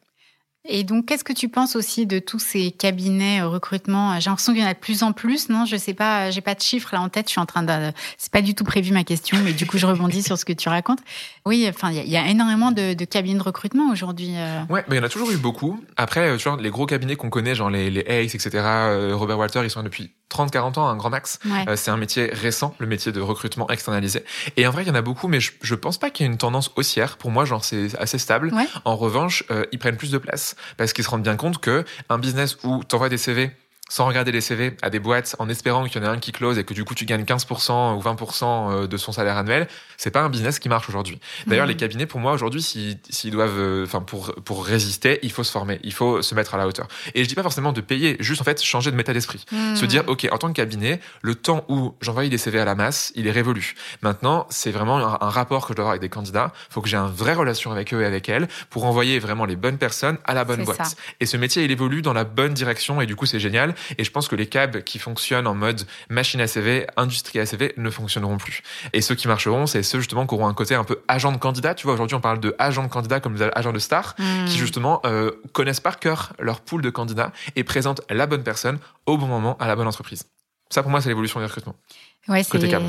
Et 0.69 0.83
donc, 0.83 1.05
qu'est-ce 1.05 1.23
que 1.23 1.33
tu 1.33 1.47
penses 1.47 1.75
aussi 1.75 2.05
de 2.05 2.19
tous 2.19 2.39
ces 2.39 2.71
cabinets 2.71 3.41
euh, 3.41 3.47
recrutement? 3.47 4.19
J'ai 4.19 4.29
l'impression 4.29 4.53
qu'il 4.53 4.61
y 4.61 4.65
en 4.65 4.69
a 4.69 4.73
de 4.73 4.79
plus 4.79 5.01
en 5.01 5.13
plus, 5.13 5.49
non? 5.49 5.65
Je 5.65 5.77
sais 5.77 5.93
pas, 5.93 6.29
j'ai 6.29 6.41
pas 6.41 6.55
de 6.55 6.61
chiffres 6.61 6.89
là 6.91 7.01
en 7.01 7.09
tête. 7.09 7.27
Je 7.27 7.31
suis 7.31 7.39
en 7.39 7.45
train 7.45 7.63
de, 7.63 7.91
c'est 8.17 8.31
pas 8.31 8.41
du 8.41 8.53
tout 8.53 8.65
prévu 8.65 8.91
ma 8.91 9.03
question, 9.03 9.37
mais 9.43 9.53
du 9.53 9.65
coup, 9.65 9.77
je 9.77 9.85
rebondis 9.85 10.23
sur 10.23 10.37
ce 10.37 10.43
que 10.43 10.53
tu 10.53 10.67
racontes. 10.67 10.99
Oui, 11.45 11.65
enfin, 11.69 11.91
il 11.91 12.09
y, 12.09 12.17
a 12.17 12.27
énormément 12.27 12.71
de, 12.71 12.93
cabinets 13.05 13.39
de 13.39 13.43
recrutement 13.43 13.89
aujourd'hui. 13.91 14.33
Euh. 14.35 14.63
Ouais, 14.69 14.83
mais 14.89 14.95
il 14.95 14.99
y 14.99 15.01
en 15.01 15.05
a 15.05 15.09
toujours 15.09 15.31
eu 15.31 15.37
beaucoup. 15.37 15.81
Après, 15.95 16.37
euh, 16.37 16.57
les 16.59 16.69
gros 16.69 16.85
cabinets 16.85 17.15
qu'on 17.15 17.29
connaît, 17.29 17.55
genre 17.55 17.69
les, 17.69 17.89
les 17.89 18.01
Ace, 18.07 18.35
etc., 18.35 18.49
Robert 19.13 19.39
Walter, 19.39 19.61
ils 19.63 19.69
sont 19.69 19.83
depuis 19.83 20.11
30-40 20.31 20.79
ans, 20.79 20.87
un 20.87 20.95
grand 20.95 21.09
max. 21.09 21.39
c'est 21.75 21.91
un 21.91 21.97
métier 21.97 22.29
récent, 22.33 22.75
le 22.79 22.87
métier 22.87 23.11
de 23.11 23.21
recrutement 23.21 23.69
externalisé. 23.69 24.23
Et 24.57 24.67
en 24.67 24.71
vrai, 24.71 24.83
il 24.83 24.87
y 24.87 24.91
en 24.91 24.95
a 24.95 25.01
beaucoup, 25.01 25.27
mais 25.27 25.39
je, 25.39 25.51
je 25.61 25.75
pense 25.75 25.97
pas 25.97 26.09
qu'il 26.09 26.25
y 26.25 26.29
ait 26.29 26.31
une 26.31 26.37
tendance 26.37 26.71
haussière. 26.75 27.17
Pour 27.17 27.31
moi, 27.31 27.45
genre, 27.45 27.63
c'est 27.63 27.95
assez 27.97 28.17
stable. 28.17 28.51
En 28.85 28.95
revanche, 28.95 29.43
ils 29.71 29.79
prennent 29.79 29.97
plus 29.97 30.11
de 30.11 30.17
place 30.17 30.55
parce 30.77 30.93
qu'ils 30.93 31.03
se 31.03 31.09
rendent 31.09 31.23
bien 31.23 31.35
compte 31.37 31.59
que 31.59 31.85
un 32.09 32.17
business 32.17 32.57
où 32.63 32.83
tu 32.87 32.95
envoies 32.95 33.09
des 33.09 33.17
CV 33.17 33.51
sans 33.89 34.05
regarder 34.05 34.31
les 34.31 34.41
CV 34.41 34.75
à 34.81 34.89
des 34.89 34.99
boîtes 34.99 35.35
en 35.39 35.49
espérant 35.49 35.85
qu'il 35.85 36.01
y 36.01 36.05
en 36.05 36.07
ait 36.07 36.11
un 36.11 36.19
qui 36.19 36.31
close 36.31 36.57
et 36.57 36.63
que 36.63 36.73
du 36.73 36.83
coup 36.83 36.95
tu 36.95 37.05
gagnes 37.05 37.23
15% 37.23 37.95
ou 37.95 38.01
20% 38.01 38.43
euh, 38.43 38.87
de 38.87 38.97
son 38.97 39.11
salaire 39.11 39.37
annuel, 39.37 39.67
c'est 39.97 40.11
pas 40.11 40.21
un 40.21 40.29
business 40.29 40.59
qui 40.59 40.69
marche 40.69 40.89
aujourd'hui. 40.89 41.19
D'ailleurs, 41.47 41.65
mmh. 41.65 41.69
les 41.69 41.75
cabinets, 41.75 42.05
pour 42.05 42.19
moi, 42.19 42.33
aujourd'hui, 42.33 42.61
s'ils 42.61 43.31
doivent, 43.31 43.57
euh, 43.57 43.85
enfin, 43.85 44.01
pour, 44.01 44.33
pour 44.43 44.65
résister, 44.65 45.19
il 45.23 45.31
faut 45.31 45.43
se 45.43 45.51
former, 45.51 45.79
il 45.83 45.93
faut 45.93 46.21
se 46.21 46.35
mettre 46.35 46.55
à 46.55 46.57
la 46.57 46.67
hauteur. 46.67 46.87
Et 47.15 47.23
je 47.23 47.29
dis 47.29 47.35
pas 47.35 47.43
forcément 47.43 47.71
de 47.71 47.81
payer, 47.81 48.17
juste 48.19 48.41
en 48.41 48.43
fait 48.43 48.61
changer 48.61 48.91
de 48.91 48.95
méta 48.95 49.13
d'esprit. 49.13 49.45
Mmh. 49.51 49.75
Se 49.75 49.85
dire, 49.85 50.03
OK, 50.07 50.27
en 50.31 50.37
tant 50.37 50.49
que 50.49 50.53
cabinet, 50.53 50.99
le 51.21 51.35
temps 51.35 51.65
où 51.67 51.95
j'envoie 52.01 52.27
des 52.27 52.37
CV 52.37 52.59
à 52.59 52.65
la 52.65 52.75
masse, 52.75 53.11
il 53.15 53.27
est 53.27 53.31
révolu. 53.31 53.75
Maintenant, 54.01 54.47
c'est 54.49 54.71
vraiment 54.71 54.97
un, 54.97 55.29
rapport 55.29 55.67
que 55.67 55.73
je 55.73 55.75
dois 55.75 55.83
avoir 55.83 55.91
avec 55.91 56.01
des 56.01 56.09
candidats. 56.09 56.51
faut 56.69 56.81
que 56.81 56.89
j'ai 56.89 56.97
une 56.97 57.11
vraie 57.11 57.33
relation 57.33 57.71
avec 57.71 57.93
eux 57.93 58.01
et 58.01 58.05
avec 58.05 58.27
elles 58.29 58.47
pour 58.69 58.85
envoyer 58.85 59.19
vraiment 59.19 59.45
les 59.45 59.55
bonnes 59.55 59.77
personnes 59.77 60.17
à 60.25 60.33
la 60.33 60.43
bonne 60.43 60.63
boîte. 60.63 60.95
Et 61.19 61.25
ce 61.25 61.37
métier, 61.37 61.63
il 61.63 61.71
évolue 61.71 62.01
dans 62.01 62.13
la 62.13 62.23
bonne 62.23 62.53
direction 62.53 63.01
et 63.01 63.05
du 63.05 63.15
coup, 63.15 63.25
c'est 63.25 63.39
génial. 63.39 63.75
Et 63.97 64.03
je 64.03 64.11
pense 64.11 64.27
que 64.27 64.35
les 64.35 64.47
cabs 64.47 64.83
qui 64.83 64.99
fonctionnent 64.99 65.47
en 65.47 65.55
mode 65.55 65.83
machine 66.09 66.41
à 66.41 66.47
CV, 66.47 66.87
industrie 66.97 67.39
à 67.39 67.45
CV 67.45 67.73
ne 67.77 67.89
fonctionneront 67.89 68.37
plus. 68.37 68.61
Et 68.93 69.01
ceux 69.01 69.15
qui 69.15 69.27
marcheront, 69.27 69.65
c'est 69.65 69.83
ceux 69.83 69.99
justement 69.99 70.27
qui 70.27 70.35
auront 70.35 70.47
un 70.47 70.53
côté 70.53 70.75
un 70.75 70.83
peu 70.83 71.01
agent 71.07 71.31
de 71.31 71.37
candidat. 71.37 71.75
Tu 71.75 71.85
vois, 71.85 71.93
aujourd'hui, 71.93 72.15
on 72.15 72.21
parle 72.21 72.39
de 72.39 72.55
agent 72.59 72.83
de 72.83 72.89
candidat 72.89 73.19
comme 73.19 73.35
des 73.35 73.49
agents 73.53 73.73
de 73.73 73.79
star 73.79 74.15
hmm. 74.17 74.45
qui 74.45 74.57
justement 74.57 75.01
euh, 75.05 75.31
connaissent 75.53 75.79
par 75.79 75.99
cœur 75.99 76.33
leur 76.39 76.61
pool 76.61 76.81
de 76.81 76.89
candidats 76.89 77.31
et 77.55 77.63
présentent 77.63 78.01
la 78.09 78.27
bonne 78.27 78.43
personne 78.43 78.79
au 79.05 79.17
bon 79.17 79.27
moment 79.27 79.57
à 79.59 79.67
la 79.67 79.75
bonne 79.75 79.87
entreprise. 79.87 80.23
Ça, 80.69 80.81
pour 80.81 80.91
moi, 80.91 81.01
c'est 81.01 81.09
l'évolution 81.09 81.39
du 81.39 81.45
recrutement. 81.45 81.75
Ouais, 82.27 82.43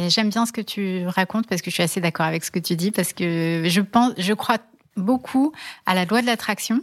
j'aime 0.09 0.31
bien 0.31 0.47
ce 0.47 0.53
que 0.53 0.61
tu 0.61 1.07
racontes 1.07 1.47
parce 1.47 1.63
que 1.63 1.71
je 1.71 1.75
suis 1.75 1.83
assez 1.83 2.01
d'accord 2.01 2.27
avec 2.27 2.45
ce 2.45 2.51
que 2.51 2.59
tu 2.59 2.75
dis 2.75 2.91
parce 2.91 3.13
que 3.13 3.65
je 3.67 3.81
pense, 3.81 4.15
je 4.19 4.33
crois 4.33 4.59
beaucoup 4.97 5.53
à 5.87 5.95
la 5.95 6.05
loi 6.05 6.21
de 6.21 6.27
l'attraction. 6.27 6.83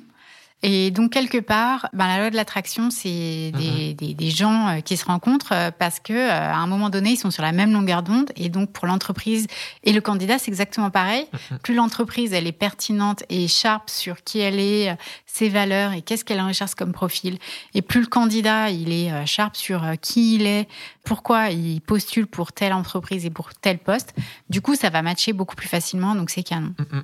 Et 0.63 0.89
donc, 0.89 1.11
quelque 1.11 1.37
part, 1.37 1.89
ben, 1.93 2.07
la 2.07 2.17
loi 2.17 2.29
de 2.31 2.35
l'attraction, 2.35 2.89
c'est 2.89 3.51
des, 3.51 3.89
mhm. 3.89 3.93
des, 3.93 4.13
des, 4.13 4.29
gens 4.31 4.69
euh, 4.69 4.79
qui 4.79 4.97
se 4.97 5.05
rencontrent 5.05 5.51
euh, 5.51 5.69
parce 5.69 5.99
que 5.99 6.13
euh, 6.13 6.31
à 6.31 6.55
un 6.55 6.65
moment 6.65 6.89
donné, 6.89 7.11
ils 7.11 7.17
sont 7.17 7.29
sur 7.29 7.43
la 7.43 7.51
même 7.51 7.71
longueur 7.71 8.01
d'onde. 8.01 8.31
Et 8.35 8.49
donc, 8.49 8.71
pour 8.71 8.87
l'entreprise 8.87 9.47
et 9.83 9.93
le 9.93 10.01
candidat, 10.01 10.39
c'est 10.39 10.49
exactement 10.49 10.89
pareil. 10.89 11.27
Mhm. 11.51 11.59
Plus 11.59 11.75
l'entreprise, 11.75 12.33
elle 12.33 12.47
est 12.47 12.51
pertinente 12.51 13.23
et 13.29 13.47
sharp 13.47 13.89
sur 13.89 14.23
qui 14.23 14.39
elle 14.39 14.59
est, 14.59 14.97
ses 15.27 15.49
valeurs 15.49 15.91
et 15.91 16.01
qu'est-ce 16.01 16.25
qu'elle 16.25 16.41
recherche 16.41 16.73
comme 16.73 16.93
profil. 16.93 17.37
Et 17.73 17.81
plus 17.81 18.01
le 18.01 18.07
candidat, 18.07 18.69
il 18.71 18.91
est 18.91 19.25
sharp 19.27 19.55
sur 19.55 19.83
qui 20.01 20.35
il 20.35 20.47
est, 20.47 20.67
pourquoi 21.03 21.49
il 21.49 21.81
postule 21.81 22.25
pour 22.25 22.53
telle 22.53 22.73
entreprise 22.73 23.25
et 23.25 23.29
pour 23.29 23.53
tel 23.53 23.77
poste, 23.77 24.15
du 24.49 24.61
coup, 24.61 24.75
ça 24.75 24.89
va 24.89 25.01
matcher 25.01 25.33
beaucoup 25.33 25.55
plus 25.55 25.67
facilement. 25.67 26.15
Donc, 26.15 26.29
c'est 26.31 26.43
canon. 26.43 26.73
Mhm. 26.79 27.03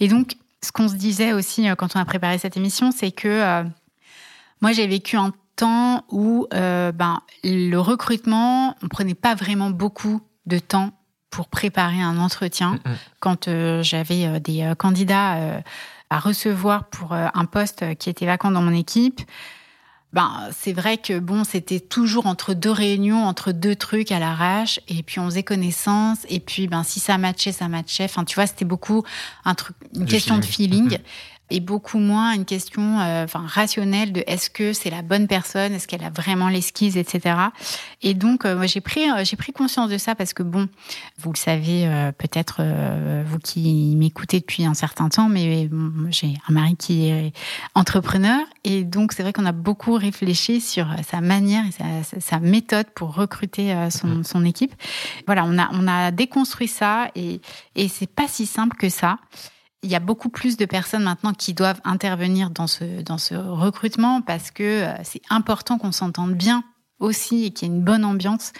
Et 0.00 0.08
donc, 0.08 0.36
ce 0.66 0.72
qu'on 0.72 0.88
se 0.88 0.94
disait 0.94 1.32
aussi 1.32 1.68
euh, 1.68 1.74
quand 1.74 1.94
on 1.96 2.00
a 2.00 2.04
préparé 2.04 2.38
cette 2.38 2.56
émission, 2.56 2.90
c'est 2.90 3.12
que 3.12 3.28
euh, 3.28 3.62
moi 4.60 4.72
j'ai 4.72 4.86
vécu 4.86 5.16
un 5.16 5.32
temps 5.54 6.04
où 6.10 6.46
euh, 6.52 6.92
ben, 6.92 7.22
le 7.44 7.76
recrutement, 7.76 8.76
on 8.82 8.88
prenait 8.88 9.14
pas 9.14 9.34
vraiment 9.34 9.70
beaucoup 9.70 10.20
de 10.46 10.58
temps 10.58 10.90
pour 11.30 11.48
préparer 11.48 12.00
un 12.00 12.18
entretien. 12.18 12.78
Quand 13.20 13.48
j'avais 13.82 14.40
des 14.40 14.72
candidats 14.78 15.60
à 16.08 16.18
recevoir 16.18 16.84
pour 16.84 17.12
un 17.12 17.44
poste 17.44 17.96
qui 17.96 18.08
était 18.08 18.24
vacant 18.24 18.50
dans 18.50 18.62
mon 18.62 18.72
équipe, 18.72 19.20
ben, 20.16 20.48
c'est 20.58 20.72
vrai 20.72 20.96
que 20.96 21.18
bon, 21.18 21.44
c'était 21.44 21.78
toujours 21.78 22.24
entre 22.24 22.54
deux 22.54 22.70
réunions, 22.70 23.26
entre 23.26 23.52
deux 23.52 23.76
trucs 23.76 24.10
à 24.10 24.18
l'arrache, 24.18 24.80
et 24.88 25.02
puis 25.02 25.20
on 25.20 25.26
faisait 25.26 25.42
connaissance, 25.42 26.20
et 26.30 26.40
puis 26.40 26.68
ben 26.68 26.84
si 26.84 27.00
ça 27.00 27.18
matchait, 27.18 27.52
ça 27.52 27.68
matchait. 27.68 28.04
Enfin, 28.04 28.24
tu 28.24 28.34
vois, 28.36 28.46
c'était 28.46 28.64
beaucoup 28.64 29.04
un 29.44 29.54
truc, 29.54 29.76
une 29.94 30.06
question 30.06 30.38
de 30.38 30.44
feeling. 30.46 30.96
Et 31.48 31.60
beaucoup 31.60 31.98
moins 31.98 32.32
une 32.32 32.44
question 32.44 32.98
euh, 32.98 33.22
enfin 33.22 33.44
rationnelle 33.46 34.12
de 34.12 34.24
est-ce 34.26 34.50
que 34.50 34.72
c'est 34.72 34.90
la 34.90 35.02
bonne 35.02 35.28
personne, 35.28 35.72
est-ce 35.74 35.86
qu'elle 35.86 36.02
a 36.02 36.10
vraiment 36.10 36.48
l'esquisse, 36.48 36.96
etc. 36.96 37.36
Et 38.02 38.14
donc 38.14 38.44
euh, 38.44 38.56
moi 38.56 38.66
j'ai 38.66 38.80
pris 38.80 39.08
euh, 39.08 39.24
j'ai 39.24 39.36
pris 39.36 39.52
conscience 39.52 39.88
de 39.88 39.96
ça 39.96 40.16
parce 40.16 40.32
que 40.32 40.42
bon, 40.42 40.68
vous 41.18 41.30
le 41.30 41.36
savez 41.36 41.88
peut-être 42.18 42.62
vous 43.26 43.38
qui 43.38 43.94
m'écoutez 43.96 44.40
depuis 44.40 44.64
un 44.64 44.74
certain 44.74 45.08
temps, 45.08 45.28
mais 45.28 45.68
j'ai 46.10 46.34
un 46.48 46.52
mari 46.52 46.76
qui 46.76 47.08
est 47.08 47.32
entrepreneur 47.74 48.40
et 48.64 48.82
donc 48.82 49.12
c'est 49.12 49.22
vrai 49.22 49.32
qu'on 49.32 49.46
a 49.46 49.52
beaucoup 49.52 49.94
réfléchi 49.94 50.60
sur 50.60 50.88
sa 51.08 51.20
manière 51.20 51.64
et 51.66 51.72
sa, 51.72 52.20
sa 52.20 52.40
méthode 52.40 52.86
pour 52.94 53.14
recruter 53.14 53.74
son, 53.90 54.08
mmh. 54.08 54.24
son 54.24 54.44
équipe. 54.44 54.74
Voilà, 55.26 55.44
on 55.44 55.58
a 55.58 55.68
on 55.72 55.86
a 55.86 56.10
déconstruit 56.10 56.68
ça 56.68 57.08
et 57.14 57.40
et 57.76 57.88
c'est 57.88 58.10
pas 58.10 58.26
si 58.26 58.46
simple 58.46 58.76
que 58.76 58.88
ça 58.88 59.18
il 59.86 59.92
y 59.92 59.94
a 59.94 60.00
beaucoup 60.00 60.28
plus 60.28 60.56
de 60.56 60.66
personnes 60.66 61.04
maintenant 61.04 61.32
qui 61.32 61.54
doivent 61.54 61.80
intervenir 61.84 62.50
dans 62.50 62.66
ce, 62.66 63.02
dans 63.02 63.18
ce 63.18 63.34
recrutement 63.34 64.20
parce 64.20 64.50
que 64.50 64.62
euh, 64.62 64.92
c'est 65.04 65.22
important 65.30 65.78
qu'on 65.78 65.92
s'entende 65.92 66.34
bien 66.34 66.64
aussi 66.98 67.44
et 67.44 67.50
qu'il 67.50 67.68
y 67.68 67.70
ait 67.70 67.74
une 67.74 67.82
bonne 67.82 68.04
ambiance. 68.04 68.52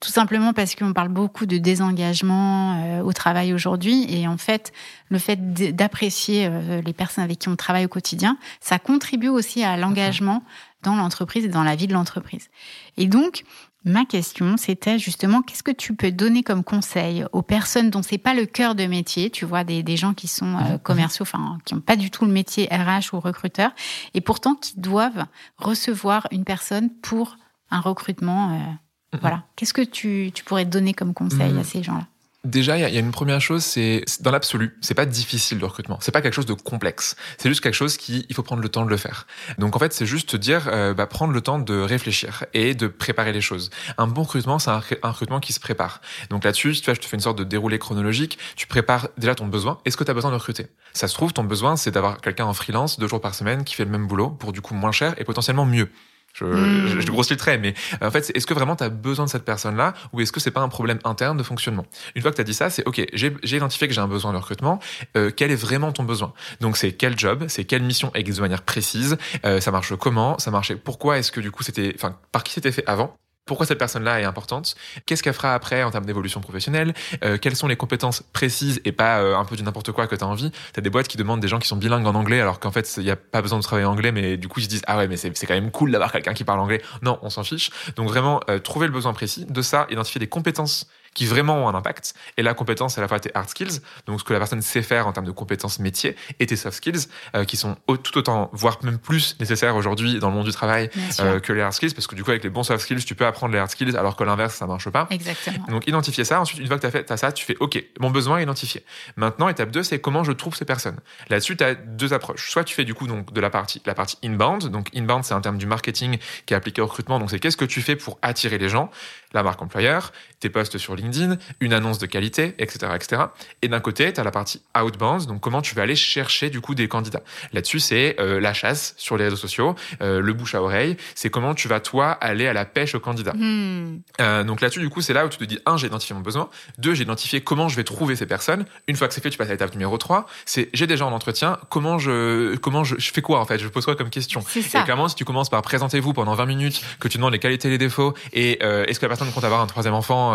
Tout 0.00 0.10
simplement 0.10 0.52
parce 0.52 0.76
qu'on 0.76 0.92
parle 0.92 1.08
beaucoup 1.08 1.44
de 1.44 1.58
désengagement 1.58 2.76
euh, 2.84 3.02
au 3.02 3.12
travail 3.12 3.52
aujourd'hui. 3.52 4.06
Et 4.08 4.28
en 4.28 4.38
fait, 4.38 4.72
le 5.08 5.18
fait 5.18 5.52
d'apprécier 5.74 6.46
euh, 6.46 6.80
les 6.82 6.92
personnes 6.92 7.24
avec 7.24 7.40
qui 7.40 7.48
on 7.48 7.56
travaille 7.56 7.84
au 7.84 7.88
quotidien, 7.88 8.38
ça 8.60 8.78
contribue 8.78 9.28
aussi 9.28 9.64
à 9.64 9.76
l'engagement 9.76 10.44
dans 10.84 10.94
l'entreprise 10.94 11.44
et 11.44 11.48
dans 11.48 11.64
la 11.64 11.74
vie 11.74 11.88
de 11.88 11.92
l'entreprise. 11.92 12.48
Et 12.96 13.06
donc, 13.06 13.42
Ma 13.84 14.04
question, 14.04 14.56
c'était 14.56 14.98
justement 14.98 15.40
qu'est-ce 15.40 15.62
que 15.62 15.70
tu 15.70 15.94
peux 15.94 16.10
donner 16.10 16.42
comme 16.42 16.64
conseil 16.64 17.24
aux 17.32 17.42
personnes 17.42 17.90
dont 17.90 18.02
c'est 18.02 18.18
pas 18.18 18.34
le 18.34 18.44
cœur 18.44 18.74
de 18.74 18.84
métier, 18.86 19.30
tu 19.30 19.44
vois, 19.44 19.62
des, 19.62 19.96
gens 19.96 20.14
qui 20.14 20.26
sont 20.26 20.56
euh, 20.56 20.72
mhm. 20.72 20.78
commerciaux, 20.80 21.22
enfin, 21.22 21.58
qui 21.64 21.74
n'ont 21.74 21.80
pas 21.80 21.96
du 21.96 22.10
tout 22.10 22.24
le 22.24 22.32
métier 22.32 22.68
RH 22.70 23.14
ou 23.14 23.20
recruteur, 23.20 23.70
et 24.14 24.20
pourtant 24.20 24.56
qui 24.56 24.78
doivent 24.80 25.26
recevoir 25.56 26.26
une 26.32 26.44
personne 26.44 26.90
pour 26.90 27.36
un 27.70 27.80
recrutement. 27.80 28.50
Euh, 28.50 28.58
mhm. 28.58 29.20
Voilà. 29.20 29.44
Qu'est-ce 29.54 29.74
que 29.74 29.82
tu, 29.82 30.32
tu, 30.34 30.42
pourrais 30.42 30.64
donner 30.64 30.92
comme 30.92 31.14
conseil 31.14 31.52
mhm. 31.52 31.58
à 31.58 31.64
ces 31.64 31.82
gens-là? 31.82 32.06
Déjà, 32.48 32.78
il 32.78 32.94
y, 32.94 32.96
a 32.96 33.00
une 33.00 33.10
première 33.10 33.42
chose, 33.42 33.62
c'est 33.62 34.02
dans 34.20 34.30
l'absolu, 34.30 34.74
c'est 34.80 34.94
pas 34.94 35.04
difficile 35.04 35.58
le 35.58 35.66
recrutement, 35.66 35.98
c'est 36.00 36.12
pas 36.12 36.22
quelque 36.22 36.32
chose 36.32 36.46
de 36.46 36.54
complexe, 36.54 37.14
c'est 37.36 37.50
juste 37.50 37.60
quelque 37.60 37.74
chose 37.74 37.98
qui 37.98 38.24
il 38.30 38.34
faut 38.34 38.42
prendre 38.42 38.62
le 38.62 38.70
temps 38.70 38.86
de 38.86 38.90
le 38.90 38.96
faire. 38.96 39.26
Donc 39.58 39.76
en 39.76 39.78
fait, 39.78 39.92
c'est 39.92 40.06
juste 40.06 40.30
te 40.30 40.36
dire, 40.38 40.66
euh, 40.72 40.94
bah, 40.94 41.06
prendre 41.06 41.34
le 41.34 41.42
temps 41.42 41.58
de 41.58 41.78
réfléchir 41.78 42.46
et 42.54 42.74
de 42.74 42.86
préparer 42.86 43.34
les 43.34 43.42
choses. 43.42 43.68
Un 43.98 44.06
bon 44.06 44.22
recrutement, 44.22 44.58
c'est 44.58 44.70
un, 44.70 44.80
recrutement 45.02 45.40
qui 45.40 45.52
se 45.52 45.60
prépare. 45.60 46.00
Donc 46.30 46.44
là-dessus, 46.44 46.72
tu 46.72 46.86
vois, 46.86 46.94
je 46.94 47.00
te 47.00 47.04
fais 47.06 47.18
une 47.18 47.22
sorte 47.22 47.36
de 47.38 47.44
déroulé 47.44 47.78
chronologique. 47.78 48.38
Tu 48.56 48.66
prépares 48.66 49.08
déjà 49.18 49.34
ton 49.34 49.46
besoin. 49.46 49.78
Est-ce 49.84 49.98
que 49.98 50.04
tu 50.04 50.10
as 50.10 50.14
besoin 50.14 50.30
de 50.30 50.36
recruter? 50.36 50.68
Ça 50.94 51.06
se 51.06 51.12
trouve, 51.12 51.34
ton 51.34 51.44
besoin, 51.44 51.76
c'est 51.76 51.90
d'avoir 51.90 52.18
quelqu'un 52.22 52.46
en 52.46 52.54
freelance 52.54 52.98
deux 52.98 53.08
jours 53.08 53.20
par 53.20 53.34
semaine 53.34 53.62
qui 53.62 53.74
fait 53.74 53.84
le 53.84 53.90
même 53.90 54.06
boulot 54.06 54.30
pour 54.30 54.52
du 54.52 54.62
coup 54.62 54.72
moins 54.72 54.92
cher 54.92 55.14
et 55.18 55.24
potentiellement 55.24 55.66
mieux. 55.66 55.90
Je, 56.38 56.44
hmm. 56.44 57.00
je, 57.00 57.06
grossis 57.10 57.32
le 57.32 57.38
trait, 57.38 57.58
mais 57.58 57.74
euh, 58.02 58.08
en 58.08 58.10
fait, 58.10 58.30
est-ce 58.34 58.46
que 58.46 58.54
vraiment 58.54 58.76
tu 58.76 58.84
as 58.84 58.88
besoin 58.88 59.24
de 59.24 59.30
cette 59.30 59.44
personne-là 59.44 59.94
ou 60.12 60.20
est-ce 60.20 60.32
que 60.32 60.40
c'est 60.40 60.50
pas 60.50 60.60
un 60.60 60.68
problème 60.68 60.98
interne 61.04 61.36
de 61.36 61.42
fonctionnement? 61.42 61.86
Une 62.14 62.22
fois 62.22 62.30
que 62.30 62.36
tu 62.36 62.40
as 62.40 62.44
dit 62.44 62.54
ça, 62.54 62.70
c'est 62.70 62.86
OK, 62.86 63.04
j'ai 63.12 63.56
identifié 63.56 63.88
que 63.88 63.94
j'ai 63.94 64.00
un 64.00 64.08
besoin 64.08 64.32
de 64.32 64.38
recrutement, 64.38 64.78
euh, 65.16 65.30
quel 65.34 65.50
est 65.50 65.56
vraiment 65.56 65.92
ton 65.92 66.04
besoin? 66.04 66.32
Donc 66.60 66.76
c'est 66.76 66.92
quel 66.92 67.18
job, 67.18 67.46
c'est 67.48 67.64
quelle 67.64 67.82
mission 67.82 68.12
de 68.14 68.40
manière 68.40 68.62
précise, 68.62 69.16
euh, 69.44 69.60
ça 69.60 69.70
marche 69.70 69.94
comment, 69.96 70.38
ça 70.38 70.50
marchait 70.50 70.76
pourquoi 70.76 71.18
est-ce 71.18 71.32
que 71.32 71.40
du 71.40 71.50
coup 71.50 71.62
c'était 71.62 71.92
enfin 71.94 72.16
par 72.32 72.44
qui 72.44 72.52
c'était 72.52 72.72
fait 72.72 72.84
avant? 72.86 73.16
Pourquoi 73.48 73.66
cette 73.66 73.78
personne-là 73.78 74.20
est 74.20 74.24
importante, 74.24 74.76
qu'est-ce 75.06 75.22
qu'elle 75.24 75.34
fera 75.34 75.54
après 75.54 75.82
en 75.82 75.90
termes 75.90 76.06
d'évolution 76.06 76.40
professionnelle, 76.40 76.94
euh, 77.24 77.38
quelles 77.38 77.56
sont 77.56 77.66
les 77.66 77.76
compétences 77.76 78.22
précises 78.32 78.80
et 78.84 78.92
pas 78.92 79.18
euh, 79.18 79.36
un 79.36 79.44
peu 79.44 79.56
du 79.56 79.64
n'importe 79.64 79.90
quoi 79.90 80.06
que 80.06 80.14
tu 80.14 80.22
as 80.22 80.26
envie. 80.26 80.50
Tu 80.50 80.78
as 80.78 80.80
des 80.82 80.90
boîtes 80.90 81.08
qui 81.08 81.16
demandent 81.16 81.40
des 81.40 81.48
gens 81.48 81.58
qui 81.58 81.66
sont 81.66 81.76
bilingues 81.76 82.06
en 82.06 82.14
anglais 82.14 82.40
alors 82.40 82.60
qu'en 82.60 82.70
fait, 82.70 82.96
il 82.98 83.04
n'y 83.04 83.10
a 83.10 83.16
pas 83.16 83.42
besoin 83.42 83.58
de 83.58 83.64
travailler 83.64 83.86
en 83.86 83.92
anglais, 83.92 84.12
mais 84.12 84.36
du 84.36 84.46
coup, 84.46 84.60
ils 84.60 84.64
se 84.64 84.68
disent, 84.68 84.82
ah 84.86 84.98
ouais, 84.98 85.08
mais 85.08 85.16
c'est 85.16 85.46
quand 85.46 85.54
même 85.54 85.70
cool 85.70 85.90
d'avoir 85.90 86.12
quelqu'un 86.12 86.34
qui 86.34 86.44
parle 86.44 86.60
anglais. 86.60 86.82
Non, 87.02 87.18
on 87.22 87.30
s'en 87.30 87.42
fiche. 87.42 87.70
Donc 87.96 88.08
vraiment, 88.08 88.40
euh, 88.48 88.58
trouver 88.58 88.86
le 88.86 88.92
besoin 88.92 89.12
précis. 89.12 89.46
De 89.48 89.62
ça, 89.62 89.86
identifier 89.90 90.18
des 90.18 90.28
compétences 90.28 90.86
qui 91.14 91.26
vraiment 91.26 91.64
ont 91.64 91.68
un 91.68 91.74
impact. 91.74 92.14
Et 92.36 92.42
la 92.42 92.54
compétence, 92.54 92.98
à 92.98 93.00
la 93.00 93.08
fois 93.08 93.20
tes 93.20 93.30
hard 93.34 93.48
skills, 93.48 93.80
donc 94.06 94.20
ce 94.20 94.24
que 94.24 94.32
la 94.32 94.38
personne 94.38 94.62
sait 94.62 94.82
faire 94.82 95.06
en 95.06 95.12
termes 95.12 95.26
de 95.26 95.32
compétences 95.32 95.78
métiers, 95.78 96.16
et 96.40 96.46
tes 96.46 96.56
soft 96.56 96.76
skills, 96.76 97.08
euh, 97.34 97.44
qui 97.44 97.56
sont 97.56 97.76
tout 98.02 98.18
autant, 98.18 98.50
voire 98.52 98.78
même 98.82 98.98
plus 98.98 99.36
nécessaires 99.40 99.76
aujourd'hui 99.76 100.18
dans 100.18 100.28
le 100.28 100.34
monde 100.34 100.46
du 100.46 100.52
travail 100.52 100.90
euh, 101.20 101.40
que 101.40 101.52
les 101.52 101.62
hard 101.62 101.72
skills, 101.72 101.94
parce 101.94 102.06
que 102.06 102.14
du 102.14 102.24
coup, 102.24 102.30
avec 102.30 102.44
les 102.44 102.50
bons 102.50 102.62
soft 102.62 102.82
skills, 102.82 103.04
tu 103.04 103.14
peux 103.14 103.26
apprendre 103.26 103.52
les 103.52 103.58
hard 103.58 103.70
skills, 103.70 103.96
alors 103.96 104.16
que 104.16 104.24
l'inverse, 104.24 104.54
ça 104.54 104.66
marche 104.66 104.88
pas. 104.90 105.06
Exactement. 105.10 105.66
Donc, 105.68 105.86
identifier 105.86 106.24
ça. 106.24 106.40
Ensuite, 106.40 106.60
une 106.60 106.66
fois 106.66 106.76
que 106.76 106.82
tu 106.82 106.86
as 106.86 106.90
fait 106.90 107.10
as 107.10 107.16
ça, 107.16 107.32
tu 107.32 107.44
fais, 107.44 107.56
OK, 107.60 107.82
mon 108.00 108.10
besoin 108.10 108.38
est 108.38 108.42
identifié. 108.42 108.84
Maintenant, 109.16 109.48
étape 109.48 109.70
2, 109.70 109.82
c'est 109.82 110.00
comment 110.00 110.24
je 110.24 110.32
trouve 110.32 110.54
ces 110.54 110.64
personnes. 110.64 110.98
Là-dessus, 111.28 111.56
tu 111.56 111.64
as 111.64 111.74
deux 111.74 112.12
approches. 112.12 112.50
Soit 112.50 112.64
tu 112.64 112.74
fais 112.74 112.84
du 112.84 112.94
coup 112.94 113.06
donc 113.06 113.32
de 113.32 113.40
la 113.40 113.50
partie, 113.50 113.82
la 113.86 113.94
partie 113.94 114.18
inbound. 114.24 114.68
Donc, 114.68 114.88
inbound, 114.94 115.24
c'est 115.24 115.34
un 115.34 115.40
terme 115.40 115.58
du 115.58 115.66
marketing 115.66 116.18
qui 116.46 116.54
est 116.54 116.56
appliqué 116.56 116.80
au 116.80 116.86
recrutement. 116.86 117.18
Donc, 117.18 117.30
c'est 117.30 117.38
qu'est-ce 117.38 117.56
que 117.56 117.64
tu 117.64 117.82
fais 117.82 117.96
pour 117.96 118.18
attirer 118.22 118.58
les 118.58 118.68
gens, 118.68 118.90
la 119.32 119.42
marque 119.42 119.60
employeur, 119.62 120.12
tes 120.40 120.48
posts 120.48 120.78
sur 120.78 120.94
LinkedIn, 120.94 121.36
une 121.60 121.72
annonce 121.72 121.98
de 121.98 122.06
qualité, 122.06 122.54
etc., 122.58 122.92
etc. 122.94 123.22
Et 123.62 123.68
d'un 123.68 123.80
côté, 123.80 124.12
tu 124.12 124.20
as 124.20 124.24
la 124.24 124.30
partie 124.30 124.62
outbound, 124.80 125.26
donc 125.26 125.40
comment 125.40 125.62
tu 125.62 125.74
vas 125.74 125.82
aller 125.82 125.96
chercher 125.96 126.50
du 126.50 126.60
coup 126.60 126.74
des 126.74 126.88
candidats. 126.88 127.22
Là-dessus, 127.52 127.80
c'est 127.80 128.16
euh, 128.20 128.40
la 128.40 128.54
chasse 128.54 128.94
sur 128.96 129.16
les 129.16 129.24
réseaux 129.24 129.36
sociaux, 129.36 129.74
euh, 130.00 130.20
le 130.20 130.32
bouche 130.32 130.54
à 130.54 130.62
oreille. 130.62 130.96
C'est 131.14 131.30
comment 131.30 131.54
tu 131.54 131.68
vas 131.68 131.80
toi 131.80 132.10
aller 132.10 132.46
à 132.46 132.52
la 132.52 132.64
pêche 132.64 132.94
aux 132.94 133.00
candidats. 133.00 133.34
Hmm. 133.34 134.00
Euh, 134.20 134.44
donc 134.44 134.60
là-dessus, 134.60 134.80
du 134.80 134.88
coup, 134.90 135.00
c'est 135.00 135.12
là 135.12 135.26
où 135.26 135.28
tu 135.28 135.38
te 135.38 135.44
dis 135.44 135.58
un, 135.66 135.76
j'ai 135.76 135.86
identifié 135.86 136.14
mon 136.14 136.22
besoin. 136.22 136.48
Deux, 136.78 136.94
j'ai 136.94 137.02
identifié 137.02 137.40
comment 137.40 137.68
je 137.68 137.76
vais 137.76 137.84
trouver 137.84 138.16
ces 138.16 138.26
personnes. 138.26 138.64
Une 138.86 138.96
fois 138.96 139.08
que 139.08 139.14
c'est 139.14 139.20
fait, 139.20 139.30
tu 139.30 139.38
passes 139.38 139.48
à 139.48 139.52
l'étape 139.52 139.72
numéro 139.72 139.98
3. 139.98 140.26
C'est 140.44 140.70
j'ai 140.72 140.86
déjà 140.86 141.06
en 141.06 141.12
entretien. 141.12 141.58
Comment 141.68 141.98
je 141.98 142.56
comment 142.56 142.84
je, 142.84 142.96
je, 142.98 143.12
fais 143.12 143.22
quoi 143.22 143.40
en 143.40 143.44
fait? 143.44 143.58
Je 143.58 143.68
pose 143.68 143.84
quoi 143.84 143.96
comme 143.96 144.10
question? 144.10 144.42
Et 144.56 144.62
clairement, 144.62 145.08
si 145.08 145.14
tu 145.14 145.24
commences 145.24 145.50
par 145.50 145.62
présentez-vous 145.62 146.12
pendant 146.12 146.34
20 146.34 146.46
minutes, 146.46 146.82
que 147.00 147.08
tu 147.08 147.18
demandes 147.18 147.32
les 147.32 147.38
qualités, 147.38 147.68
les 147.68 147.78
défauts, 147.78 148.14
et 148.32 148.62
est-ce 148.62 149.00
que 149.00 149.06
la 149.06 149.10
personne 149.18 149.34
compte 149.34 149.44
avoir 149.44 149.60
un 149.60 149.66
troisième 149.66 149.94
enfant 149.94 150.32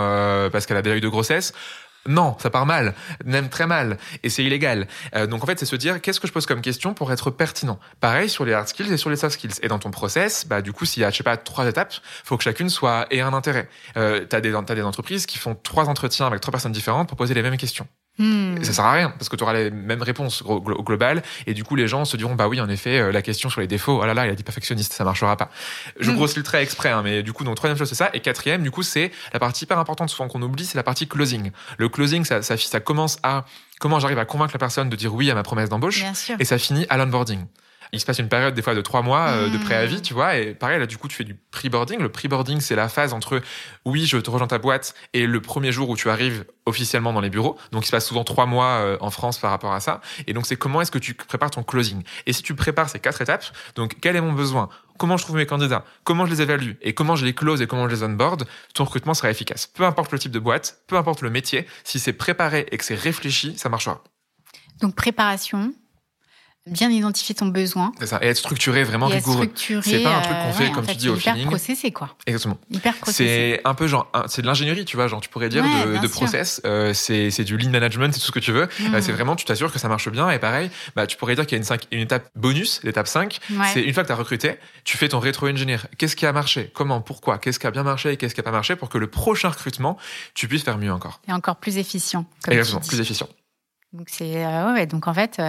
parce 0.52 0.66
qu'elle 0.66 0.78
a 0.78 0.82
déjà 0.82 0.96
eu 0.96 1.02
de 1.02 1.08
grossesse 1.08 1.54
non, 2.08 2.36
ça 2.40 2.50
part 2.50 2.66
mal, 2.66 2.96
même 3.24 3.50
très 3.50 3.66
mal, 3.66 3.98
et 4.24 4.30
c'est 4.30 4.44
illégal. 4.44 4.88
Euh, 5.16 5.26
donc 5.26 5.44
en 5.44 5.46
fait, 5.46 5.58
c'est 5.58 5.66
se 5.66 5.76
dire 5.76 6.02
qu'est-ce 6.02 6.20
que 6.20 6.28
je 6.28 6.34
pose 6.34 6.46
comme 6.46 6.62
question 6.62 6.94
pour 6.94 7.12
être 7.14 7.32
pertinent? 7.32 7.80
Pareil 8.02 8.30
sur 8.30 8.44
les 8.44 8.54
hard 8.54 8.68
skills 8.68 8.92
et 8.92 8.98
sur 8.98 9.10
les 9.10 9.16
soft 9.16 9.36
skills. 9.36 9.54
Et 9.62 9.70
dans 9.70 9.80
ton 9.80 9.92
process, 9.92 10.46
bah 10.46 10.62
du 10.62 10.74
coup, 10.74 10.86
s'il 10.86 11.02
y 11.02 11.06
a 11.06 11.12
je 11.12 11.18
sais 11.18 11.24
pas 11.24 11.38
trois 11.38 11.68
étapes, 11.68 11.94
faut 12.24 12.38
que 12.38 12.44
chacune 12.44 12.70
soit 12.70 13.08
ait 13.10 13.22
un 13.22 13.34
intérêt. 13.34 13.70
Euh, 13.96 14.26
t'as 14.26 14.42
des 14.42 14.54
as 14.54 14.76
des 14.76 14.84
entreprises 14.84 15.26
qui 15.26 15.38
font 15.38 15.56
trois 15.56 15.88
entretiens 15.88 16.28
avec 16.28 16.42
trois 16.42 16.52
personnes 16.52 16.74
différentes 16.74 17.08
pour 17.08 17.18
poser 17.18 17.34
les 17.34 17.42
mêmes 17.42 17.58
questions. 17.58 17.88
Hmm. 18.20 18.62
ça 18.62 18.74
sert 18.74 18.86
à 18.86 18.92
rien 18.92 19.10
parce 19.10 19.28
que 19.28 19.36
tu 19.36 19.42
auras 19.42 19.54
les 19.54 19.72
mêmes 19.72 20.04
réponses 20.04 20.44
au 20.44 20.62
global 20.62 21.24
et 21.48 21.56
du 21.56 21.64
coup 21.64 21.76
les 21.76 21.88
gens 21.88 22.06
se 22.06 22.16
diront 22.16 22.36
bah 22.36 22.48
oui 22.48 22.62
en 22.62 22.70
effet 22.70 23.00
euh, 23.00 23.12
la 23.12 23.24
question 23.24 23.50
sur 23.50 23.60
les 23.60 23.66
défauts 23.66 24.00
oh 24.00 24.06
là 24.06 24.14
là 24.14 24.28
il 24.28 24.30
a 24.30 24.36
dit 24.36 24.44
perfectionniste 24.44 24.94
ça 24.94 25.04
marchera 25.04 25.36
pas. 25.36 25.50
Je 26.00 26.12
hmm. 26.12 26.16
grossis 26.16 26.38
le 26.38 26.44
trait 26.44 26.62
exprès 26.62 26.90
hein, 26.90 27.02
mais 27.04 27.24
du 27.24 27.34
coup 27.34 27.44
donc 27.44 27.56
troisième 27.56 27.76
chose 27.76 27.90
c'est 27.90 27.96
ça 27.96 28.12
et 28.14 28.20
quatrième 28.20 28.62
du 28.62 28.70
coup 28.70 28.84
c'est 28.84 29.12
la 29.34 29.40
partie 29.40 29.64
hyper 29.64 29.80
importante 29.80 30.12
souvent 30.12 30.28
qu'on 30.28 30.44
oublie 30.44 30.66
c'est 30.66 30.78
la 30.78 30.84
partie 30.84 31.08
closing. 31.08 31.50
Le 31.80 31.90
closing 31.90 32.24
ça, 32.24 32.44
ça, 32.44 32.56
ça 32.56 32.80
commence 32.80 33.18
à 33.24 33.46
comment 33.80 34.00
j'arrive 34.00 34.20
à 34.20 34.26
convaincre 34.26 34.54
la 34.54 34.60
personne 34.60 34.90
de 34.90 34.96
dire 34.96 35.12
oui 35.16 35.32
à 35.32 35.34
ma 35.34 35.42
promesse 35.42 35.70
d'embauche 35.70 36.04
et 36.40 36.46
ça 36.46 36.60
finit 36.60 36.86
à 36.90 36.98
l'onboarding 36.98 37.46
il 37.94 38.00
se 38.00 38.06
passe 38.06 38.20
une 38.20 38.28
période 38.28 38.54
des 38.54 38.62
fois 38.62 38.76
de 38.76 38.82
trois 38.82 39.02
mois 39.02 39.28
euh, 39.30 39.50
de 39.50 39.58
mmh. 39.58 39.64
préavis, 39.64 40.02
tu 40.02 40.14
vois, 40.14 40.36
et 40.36 40.54
pareil 40.54 40.80
là 40.80 40.88
du 40.88 40.98
coup 40.98 41.08
tu 41.08 41.16
fais 41.16 41.24
du 41.24 41.36
pre-boarding. 41.36 42.00
Le 42.00 42.10
pre-boarding 42.10 42.60
c'est 42.60 42.76
la 42.76 42.90
phase 42.90 43.14
entre 43.14 43.42
oui 43.86 44.06
je 44.06 44.18
te 44.18 44.30
rejoins 44.30 44.48
ta 44.48 44.58
boîte 44.58 44.96
et 45.14 45.26
le 45.28 45.40
premier 45.42 45.72
jour 45.72 45.90
où 45.90 45.96
tu 45.96 46.10
arrives 46.10 46.46
officiellement 46.66 47.14
dans 47.14 47.22
les 47.22 47.30
bureaux. 47.30 47.58
Donc 47.72 47.84
il 47.84 47.88
se 47.88 47.92
passe 47.92 48.08
souvent 48.08 48.24
trois 48.24 48.46
mois 48.46 48.80
euh, 48.82 48.98
en 49.00 49.12
France 49.12 49.38
par 49.38 49.52
rapport 49.52 49.74
à 49.74 49.80
ça. 49.80 50.02
Et 50.28 50.34
donc 50.34 50.46
c'est 50.46 50.56
comment 50.56 50.82
est-ce 50.82 50.92
que 50.92 51.00
tu 51.00 51.14
prépares 51.14 51.52
ton 51.52 51.64
closing? 51.64 52.04
Et 52.26 52.34
si 52.34 52.42
tu 52.42 52.56
prépares 52.56 52.90
ces 52.90 53.00
quatre 53.00 53.22
étapes, 53.22 53.46
donc 53.76 53.98
quel 54.02 54.16
est 54.16 54.22
mon 54.22 54.34
besoin, 54.34 54.70
comment 54.98 55.18
je 55.18 55.24
trouve 55.24 55.36
mes 55.36 55.46
candidats, 55.46 55.86
comment 56.04 56.26
je 56.26 56.32
les 56.32 56.42
évalue? 56.42 56.72
Et 56.82 56.94
comment 56.94 57.16
je 57.16 57.26
les 57.26 57.34
close 57.34 57.62
et 57.62 57.68
comment 57.68 57.88
je 57.88 57.96
les 57.96 58.04
onboard, 58.04 58.46
ton 58.74 58.86
recrutement 58.86 59.14
sera 59.14 59.30
efficace. 59.30 59.68
Peu 59.68 59.84
importe 59.84 60.12
le 60.12 60.20
type 60.20 60.32
de 60.32 60.40
boîte, 60.40 60.80
peu 60.88 60.98
importe 60.98 61.22
le 61.22 61.30
métier, 61.30 61.68
si 61.84 62.00
c'est 62.00 62.14
préparé 62.14 62.66
et 62.72 62.78
que 62.78 62.86
c'est 62.86 62.96
réfléchi, 62.96 63.58
ça 63.58 63.70
marchera. 63.70 64.02
Donc 64.82 64.96
préparation, 64.96 65.74
bien 66.66 66.90
identifier 66.90 67.36
ton 67.36 67.48
besoin. 67.48 67.92
C'est 68.00 68.08
ça, 68.08 68.20
et 68.22 68.28
être 68.28 68.38
structuré, 68.38 68.84
vraiment 68.84 69.10
et 69.10 69.16
rigoureux. 69.16 69.50
C'est 69.56 70.02
pas 70.02 70.16
un 70.16 70.22
truc 70.22 70.38
qu'on 70.38 70.50
euh, 70.50 70.54
fait, 70.54 70.72
comme 70.72 70.86
tu 70.86 70.96
dis, 70.96 71.10
au 71.10 71.18
hyper 71.18 71.34
feeling. 71.34 71.48
processé, 71.50 71.92
quoi. 71.92 72.16
Exactement. 72.26 72.58
Hyper 72.72 72.96
processé. 72.96 73.26
C'est 73.26 73.68
un 73.68 73.74
peu 73.74 73.88
genre, 73.88 74.10
c'est 74.28 74.42
de 74.42 74.48
l'ingénierie, 74.48 74.86
tu 74.86 74.96
vois, 74.96 75.08
genre, 75.08 75.20
tu 75.20 75.28
pourrais 75.28 75.50
dire, 75.50 75.64
de, 75.64 75.98
de 75.98 76.08
process. 76.08 76.62
Euh, 76.66 76.94
c'est 76.94 77.44
du 77.44 77.58
lean 77.58 77.70
management, 77.70 78.14
c'est 78.14 78.20
tout 78.20 78.28
ce 78.28 78.32
que 78.32 78.40
tu 78.40 78.54
veux. 78.54 78.64
Euh, 78.64 78.90
mm. 78.98 79.02
c'est 79.02 79.12
vraiment, 79.12 79.36
tu 79.36 79.44
t'assures 79.44 79.74
que 79.74 79.80
ça 79.80 79.90
marche 79.90 80.10
bien. 80.10 80.30
Et 80.30 80.40
pareil, 80.40 80.70
bah, 80.96 81.06
tu 81.06 81.18
pourrais 81.18 81.36
dire 81.36 81.46
qu'il 81.46 81.56
y 81.56 81.58
a 81.58 81.60
une, 81.60 81.66
5, 81.66 81.88
une 81.92 82.00
étape 82.00 82.30
bonus, 82.36 82.80
l'étape 82.84 83.08
5. 83.08 83.40
C'est 83.74 83.82
une 83.82 83.94
fois 83.94 84.04
que 84.04 84.08
tu 84.08 84.14
as 84.14 84.18
recruté, 84.18 84.56
tu 84.86 84.98
fais 84.98 85.10
ton 85.10 85.20
rétro-engineer. 85.20 85.80
Qu'est-ce 85.98 86.16
qui 86.16 86.26
a 86.26 86.32
marché? 86.32 86.72
Comment? 86.74 87.02
Pourquoi? 87.02 87.40
Qu'est-ce 87.40 87.60
qui 87.60 87.68
a 87.68 87.72
bien 87.72 87.84
marché 87.84 88.14
et 88.14 88.18
qu'est-ce 88.18 88.36
qui 88.36 88.40
a 88.40 88.44
pas 88.44 88.52
marché 88.52 88.78
pour 88.78 88.88
que 88.88 88.98
le 88.98 89.08
prochain 89.08 89.50
recrutement, 89.50 89.98
tu 90.34 90.48
puisses 90.48 90.64
faire 90.64 90.78
mieux 90.78 90.94
encore. 90.94 91.20
Et 91.28 91.34
encore 91.34 91.58
plus 91.58 91.78
efficient. 91.78 92.26
Exactement, 92.48 92.82
plus 92.88 93.02
efficient. 93.02 93.28
Donc 93.92 94.08
c'est, 94.10 94.46
ouais, 94.46 94.88
donc 94.88 95.08
en 95.08 95.14
fait, 95.14 95.40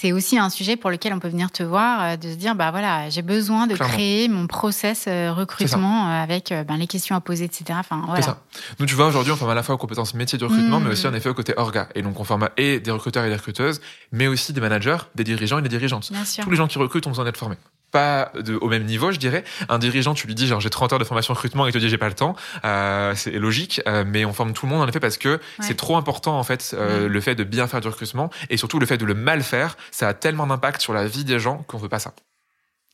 c'est 0.00 0.12
aussi 0.12 0.38
un 0.38 0.48
sujet 0.48 0.76
pour 0.76 0.90
lequel 0.90 1.12
on 1.12 1.18
peut 1.18 1.28
venir 1.28 1.50
te 1.50 1.64
voir, 1.64 2.02
euh, 2.02 2.16
de 2.16 2.30
se 2.30 2.36
dire, 2.36 2.54
bah 2.54 2.70
voilà, 2.70 3.10
j'ai 3.10 3.22
besoin 3.22 3.66
de 3.66 3.74
créer 3.74 4.28
mon 4.28 4.46
process 4.46 5.06
euh, 5.08 5.32
recrutement 5.32 6.08
euh, 6.08 6.22
avec 6.22 6.54
ben, 6.68 6.76
les 6.76 6.86
questions 6.86 7.16
à 7.16 7.20
poser, 7.20 7.44
etc. 7.44 7.64
Enfin, 7.72 8.02
voilà. 8.06 8.22
C'est 8.22 8.28
ça. 8.28 8.40
Nous, 8.78 8.86
tu 8.86 8.94
vois, 8.94 9.08
aujourd'hui, 9.08 9.32
on 9.32 9.36
forme 9.36 9.50
à 9.50 9.56
la 9.56 9.64
fois 9.64 9.74
aux 9.74 9.78
compétences 9.78 10.14
métiers 10.14 10.38
du 10.38 10.44
recrutement, 10.44 10.78
mais 10.78 10.90
aussi 10.90 11.08
en 11.08 11.14
effet 11.14 11.28
au 11.28 11.34
côté 11.34 11.52
orga. 11.56 11.88
Et 11.96 12.02
donc, 12.02 12.20
on 12.20 12.24
forme 12.24 12.48
et 12.56 12.78
des 12.78 12.92
recruteurs 12.92 13.24
et 13.24 13.28
des 13.28 13.34
recruteuses, 13.34 13.80
mais 14.12 14.28
aussi 14.28 14.52
des 14.52 14.60
managers, 14.60 14.98
des 15.16 15.24
dirigeants 15.24 15.58
et 15.58 15.62
des 15.62 15.68
dirigeantes. 15.68 16.12
Tous 16.42 16.50
les 16.50 16.56
gens 16.56 16.68
qui 16.68 16.78
recrutent 16.78 17.06
ont 17.08 17.10
besoin 17.10 17.24
d'être 17.24 17.36
formés 17.36 17.56
pas 17.90 18.32
de, 18.34 18.54
au 18.56 18.68
même 18.68 18.84
niveau, 18.84 19.12
je 19.12 19.18
dirais. 19.18 19.44
Un 19.68 19.78
dirigeant, 19.78 20.14
tu 20.14 20.26
lui 20.26 20.34
dis 20.34 20.46
genre 20.46 20.60
j'ai 20.60 20.70
30 20.70 20.92
heures 20.92 20.98
de 20.98 21.04
formation 21.04 21.34
recrutement 21.34 21.66
et 21.66 21.70
il 21.70 21.72
te 21.72 21.78
dit 21.78 21.88
j'ai 21.88 21.98
pas 21.98 22.08
le 22.08 22.14
temps. 22.14 22.36
Euh, 22.64 23.14
c'est 23.14 23.32
logique, 23.32 23.80
euh, 23.86 24.04
mais 24.06 24.24
on 24.24 24.32
forme 24.32 24.52
tout 24.52 24.66
le 24.66 24.72
monde 24.72 24.82
en 24.82 24.88
effet 24.88 25.00
parce 25.00 25.18
que 25.18 25.40
c'est 25.60 25.76
trop 25.76 25.96
important 25.96 26.38
en 26.38 26.44
fait 26.44 26.74
euh, 26.74 27.08
le 27.08 27.20
fait 27.20 27.34
de 27.34 27.44
bien 27.44 27.66
faire 27.66 27.80
du 27.80 27.88
recrutement 27.88 28.30
et 28.50 28.56
surtout 28.56 28.78
le 28.78 28.86
fait 28.86 28.98
de 28.98 29.04
le 29.04 29.14
mal 29.14 29.42
faire, 29.42 29.76
ça 29.90 30.08
a 30.08 30.14
tellement 30.14 30.46
d'impact 30.46 30.80
sur 30.80 30.92
la 30.92 31.06
vie 31.06 31.24
des 31.24 31.38
gens 31.38 31.64
qu'on 31.66 31.78
veut 31.78 31.88
pas 31.88 31.98
ça. 31.98 32.14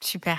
Super. 0.00 0.38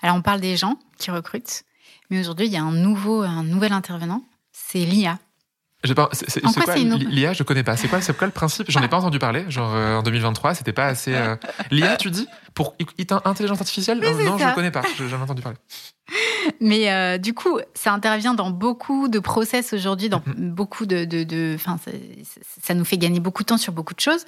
Alors 0.00 0.16
on 0.16 0.22
parle 0.22 0.40
des 0.40 0.56
gens 0.56 0.78
qui 0.98 1.10
recrutent, 1.10 1.62
mais 2.10 2.20
aujourd'hui 2.20 2.46
il 2.46 2.52
y 2.52 2.56
a 2.56 2.62
un 2.62 2.72
nouveau 2.72 3.22
un 3.22 3.44
nouvel 3.44 3.72
intervenant, 3.72 4.24
c'est 4.52 4.84
l'IA. 4.84 5.18
C'est 5.84 6.42
quoi 6.42 6.76
l'IA 6.76 7.32
Je 7.32 7.42
connais 7.42 7.64
pas. 7.64 7.76
C'est 7.76 7.88
quoi, 7.88 8.00
c'est 8.00 8.16
quoi 8.16 8.26
le 8.26 8.32
principe? 8.32 8.70
J'en 8.70 8.82
ai 8.82 8.88
pas 8.88 8.98
entendu 8.98 9.18
parler. 9.18 9.44
Genre 9.48 9.74
euh, 9.74 9.96
en 9.96 10.02
2023, 10.02 10.54
c'était 10.54 10.72
pas 10.72 10.86
assez. 10.86 11.14
Euh, 11.14 11.36
L'IA, 11.70 11.96
tu 11.96 12.10
dis? 12.10 12.28
Pour 12.54 12.76
intelligence 13.24 13.60
artificielle? 13.60 13.98
Non, 13.98 14.38
je 14.38 14.44
ne 14.44 14.54
connais 14.54 14.70
pas. 14.70 14.82
J'ai 14.96 15.08
jamais 15.08 15.24
entendu 15.24 15.42
parler. 15.42 15.58
Mais 16.60 16.90
euh, 16.90 17.18
du 17.18 17.34
coup, 17.34 17.58
ça 17.74 17.92
intervient 17.92 18.34
dans 18.34 18.50
beaucoup 18.50 19.08
de 19.08 19.18
process 19.18 19.72
aujourd'hui, 19.72 20.08
dans 20.08 20.20
mm-hmm. 20.20 20.50
beaucoup 20.50 20.86
de. 20.86 21.04
de, 21.04 21.56
ça, 21.58 21.76
ça, 22.62 22.74
nous 22.74 22.84
fait 22.84 22.98
gagner 22.98 23.20
beaucoup 23.20 23.42
de 23.42 23.48
temps 23.48 23.58
sur 23.58 23.72
beaucoup 23.72 23.94
de 23.94 24.00
choses. 24.00 24.24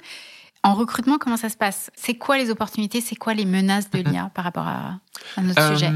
En 0.62 0.74
recrutement, 0.74 1.18
comment 1.18 1.36
ça 1.36 1.50
se 1.50 1.56
passe? 1.56 1.90
C'est 1.94 2.14
quoi 2.14 2.38
les 2.38 2.50
opportunités? 2.50 3.00
C'est 3.00 3.16
quoi 3.16 3.34
les 3.34 3.44
menaces 3.44 3.90
de 3.90 3.98
mm-hmm. 3.98 4.10
l'IA 4.10 4.30
par 4.34 4.44
rapport 4.44 4.66
à, 4.66 4.98
notre 5.40 5.72
sujet? 5.72 5.92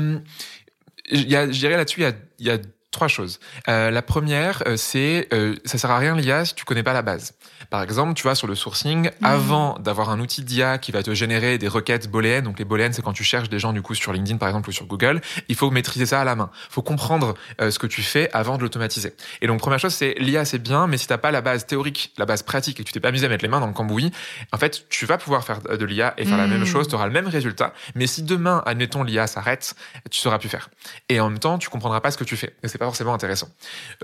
y 1.11 1.35
a, 1.35 1.51
Je 1.51 1.59
dirais 1.59 1.77
là-dessus, 1.77 2.05
il 2.39 2.47
y 2.47 2.51
a 2.51 2.59
trois 2.91 3.09
choses. 3.09 3.39
Euh, 3.69 3.91
la 3.91 4.03
première, 4.03 4.63
euh, 4.67 4.77
c'est 4.77 5.29
euh, 5.33 5.57
ça 5.65 5.79
sert 5.79 5.91
à 5.91 5.99
rien 5.99 6.17
l'IA 6.17 6.45
si 6.45 6.55
tu 6.55 6.65
connais 6.65 6.83
pas 6.83 6.93
la 6.93 7.03
base. 7.03 7.35
Par 7.71 7.83
exemple, 7.83 8.15
tu 8.15 8.23
vois 8.23 8.35
sur 8.35 8.47
le 8.47 8.55
sourcing, 8.55 9.11
mmh. 9.11 9.25
avant 9.27 9.79
d'avoir 9.79 10.11
un 10.11 10.21
outil 10.21 10.43
d'IA 10.43 10.79
qui 10.79 10.91
va 10.91 11.03
te 11.03 11.13
générer 11.13 11.59
des 11.59 11.69
requêtes 11.69 12.11
booléennes, 12.11 12.45
donc 12.45 12.59
les 12.59 12.65
booléennes 12.65 12.95
c'est 12.95 13.03
quand 13.03 13.13
tu 13.13 13.25
cherches 13.25 13.51
des 13.51 13.59
gens 13.59 13.75
du 13.75 13.83
coup 13.83 13.95
sur 13.95 14.13
LinkedIn 14.13 14.39
par 14.39 14.49
exemple 14.49 14.71
ou 14.71 14.73
sur 14.73 14.87
Google, 14.87 15.21
il 15.49 15.55
faut 15.55 15.71
maîtriser 15.71 16.07
ça 16.07 16.21
à 16.21 16.25
la 16.25 16.35
main. 16.35 16.51
Il 16.71 16.73
faut 16.73 16.83
comprendre 16.83 17.35
euh, 17.61 17.71
ce 17.71 17.79
que 17.79 17.87
tu 17.87 18.03
fais 18.03 18.31
avant 18.33 18.57
de 18.57 18.63
l'automatiser. 18.63 19.13
Et 19.43 19.47
donc 19.47 19.61
première 19.61 19.79
chose, 19.79 19.95
c'est 19.95 20.15
l'IA 20.19 20.47
c'est 20.47 20.59
bien, 20.59 20.87
mais 20.87 20.97
si 20.97 21.07
t'as 21.07 21.19
pas 21.19 21.31
la 21.31 21.43
base 21.43 21.67
théorique, 21.67 22.13
la 22.17 22.25
base 22.25 22.43
pratique 22.43 22.81
et 22.81 22.85
que 22.85 22.89
tu 22.89 22.93
t'es 22.93 23.01
pas 23.01 23.09
amusé 23.09 23.27
à 23.27 23.29
mettre 23.29 23.45
les 23.45 23.51
mains 23.51 23.61
dans 23.61 23.67
le 23.67 23.75
cambouis, 23.75 24.13
en 24.53 24.57
fait 24.57 24.89
tu 24.89 25.05
vas 25.05 25.19
pouvoir 25.19 25.45
faire 25.45 25.61
de 25.61 25.85
l'IA 25.85 26.15
et 26.17 26.25
faire 26.25 26.39
la 26.39 26.47
même 26.47 26.63
mmh. 26.63 26.67
chose, 26.67 26.89
tu 26.89 26.95
auras 26.95 27.07
le 27.07 27.13
même 27.13 27.29
résultat. 27.29 27.75
Mais 27.95 28.07
si 28.07 28.23
demain, 28.23 28.63
admettons 28.65 29.03
l'IA 29.03 29.27
s'arrête, 29.27 29.75
tu 30.11 30.21
sauras 30.21 30.39
plus 30.39 30.49
faire. 30.49 30.71
Et 31.11 31.21
en 31.21 31.29
même 31.29 31.39
temps, 31.39 31.59
tu 31.59 31.69
comprendras 31.69 32.01
pas 32.01 32.11
ce 32.11 32.17
que 32.17 32.25
tu 32.25 32.37
fais. 32.37 32.55
Et 32.63 32.69
c'est 32.79 32.85
pas 32.85 32.87
forcément 32.87 33.13
intéressant. 33.13 33.49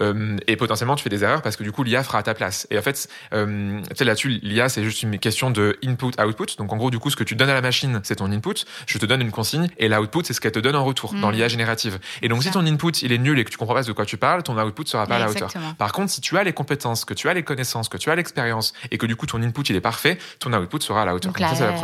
Euh, 0.01 0.37
et 0.49 0.57
potentiellement, 0.57 0.97
tu 0.97 1.05
fais 1.05 1.11
des 1.11 1.23
erreurs 1.23 1.43
parce 1.43 1.57
que 1.57 1.63
du 1.63 1.71
coup, 1.71 1.85
l'IA 1.85 2.03
fera 2.03 2.19
à 2.19 2.23
ta 2.25 2.35
place. 2.35 2.67
Et 2.71 2.79
en 2.79 2.83
fait, 2.83 3.09
euh, 3.33 3.81
là-dessus, 4.01 4.41
l'IA, 4.43 4.69
c'est 4.69 4.83
juste 4.83 5.03
une 5.03 5.19
question 5.21 5.51
de 5.51 5.79
input-output. 5.85 6.57
Donc, 6.59 6.73
en 6.73 6.77
gros, 6.77 6.91
du 6.91 6.99
coup, 6.99 7.09
ce 7.09 7.17
que 7.17 7.23
tu 7.23 7.37
donnes 7.37 7.51
à 7.51 7.55
la 7.55 7.61
machine, 7.61 8.01
c'est 8.03 8.17
ton 8.17 8.33
input. 8.33 8.65
Je 8.87 8.99
te 8.99 9.07
donne 9.07 9.21
une 9.21 9.31
consigne 9.31 9.69
et 9.79 9.89
l'output, 9.89 10.25
c'est 10.25 10.33
ce 10.33 10.41
qu'elle 10.41 10.53
te 10.53 10.59
donne 10.59 10.75
en 10.75 10.85
retour 10.85 11.15
dans 11.15 11.29
mm. 11.29 11.33
l'IA 11.33 11.49
générative. 11.49 12.01
Et 12.21 12.29
donc, 12.29 12.43
si 12.43 12.51
ton 12.51 12.67
input, 12.67 12.91
il 13.03 13.13
est 13.13 13.19
nul 13.19 13.39
et 13.39 13.45
que 13.45 13.51
tu 13.51 13.59
comprends 13.59 13.75
pas 13.75 13.85
de 13.85 13.93
quoi 13.93 14.07
tu 14.07 14.17
parles, 14.17 14.43
ton 14.43 14.59
output 14.61 14.87
sera 14.87 15.07
pas 15.07 15.17
à 15.17 15.19
la 15.21 15.31
hauteur. 15.31 15.53
Par 15.79 15.93
contre, 15.93 16.11
si 16.11 16.21
tu 16.21 16.37
as 16.37 16.43
les 16.43 16.53
compétences, 16.53 17.05
que 17.05 17.15
tu 17.15 17.29
as 17.29 17.35
les 17.35 17.45
connaissances, 17.45 17.89
que 17.89 17.97
tu 17.97 18.11
as 18.11 18.17
l'expérience 18.17 18.73
et 18.91 18.99
que 18.99 19.07
du 19.07 19.15
coup, 19.15 19.27
ton 19.27 19.41
input, 19.41 19.63
il 19.69 19.77
est 19.77 19.81
parfait, 19.81 20.19
ton 20.41 20.53
output 20.53 20.81
sera 20.81 21.03
à 21.03 21.05
la 21.05 21.15
hauteur. 21.15 21.33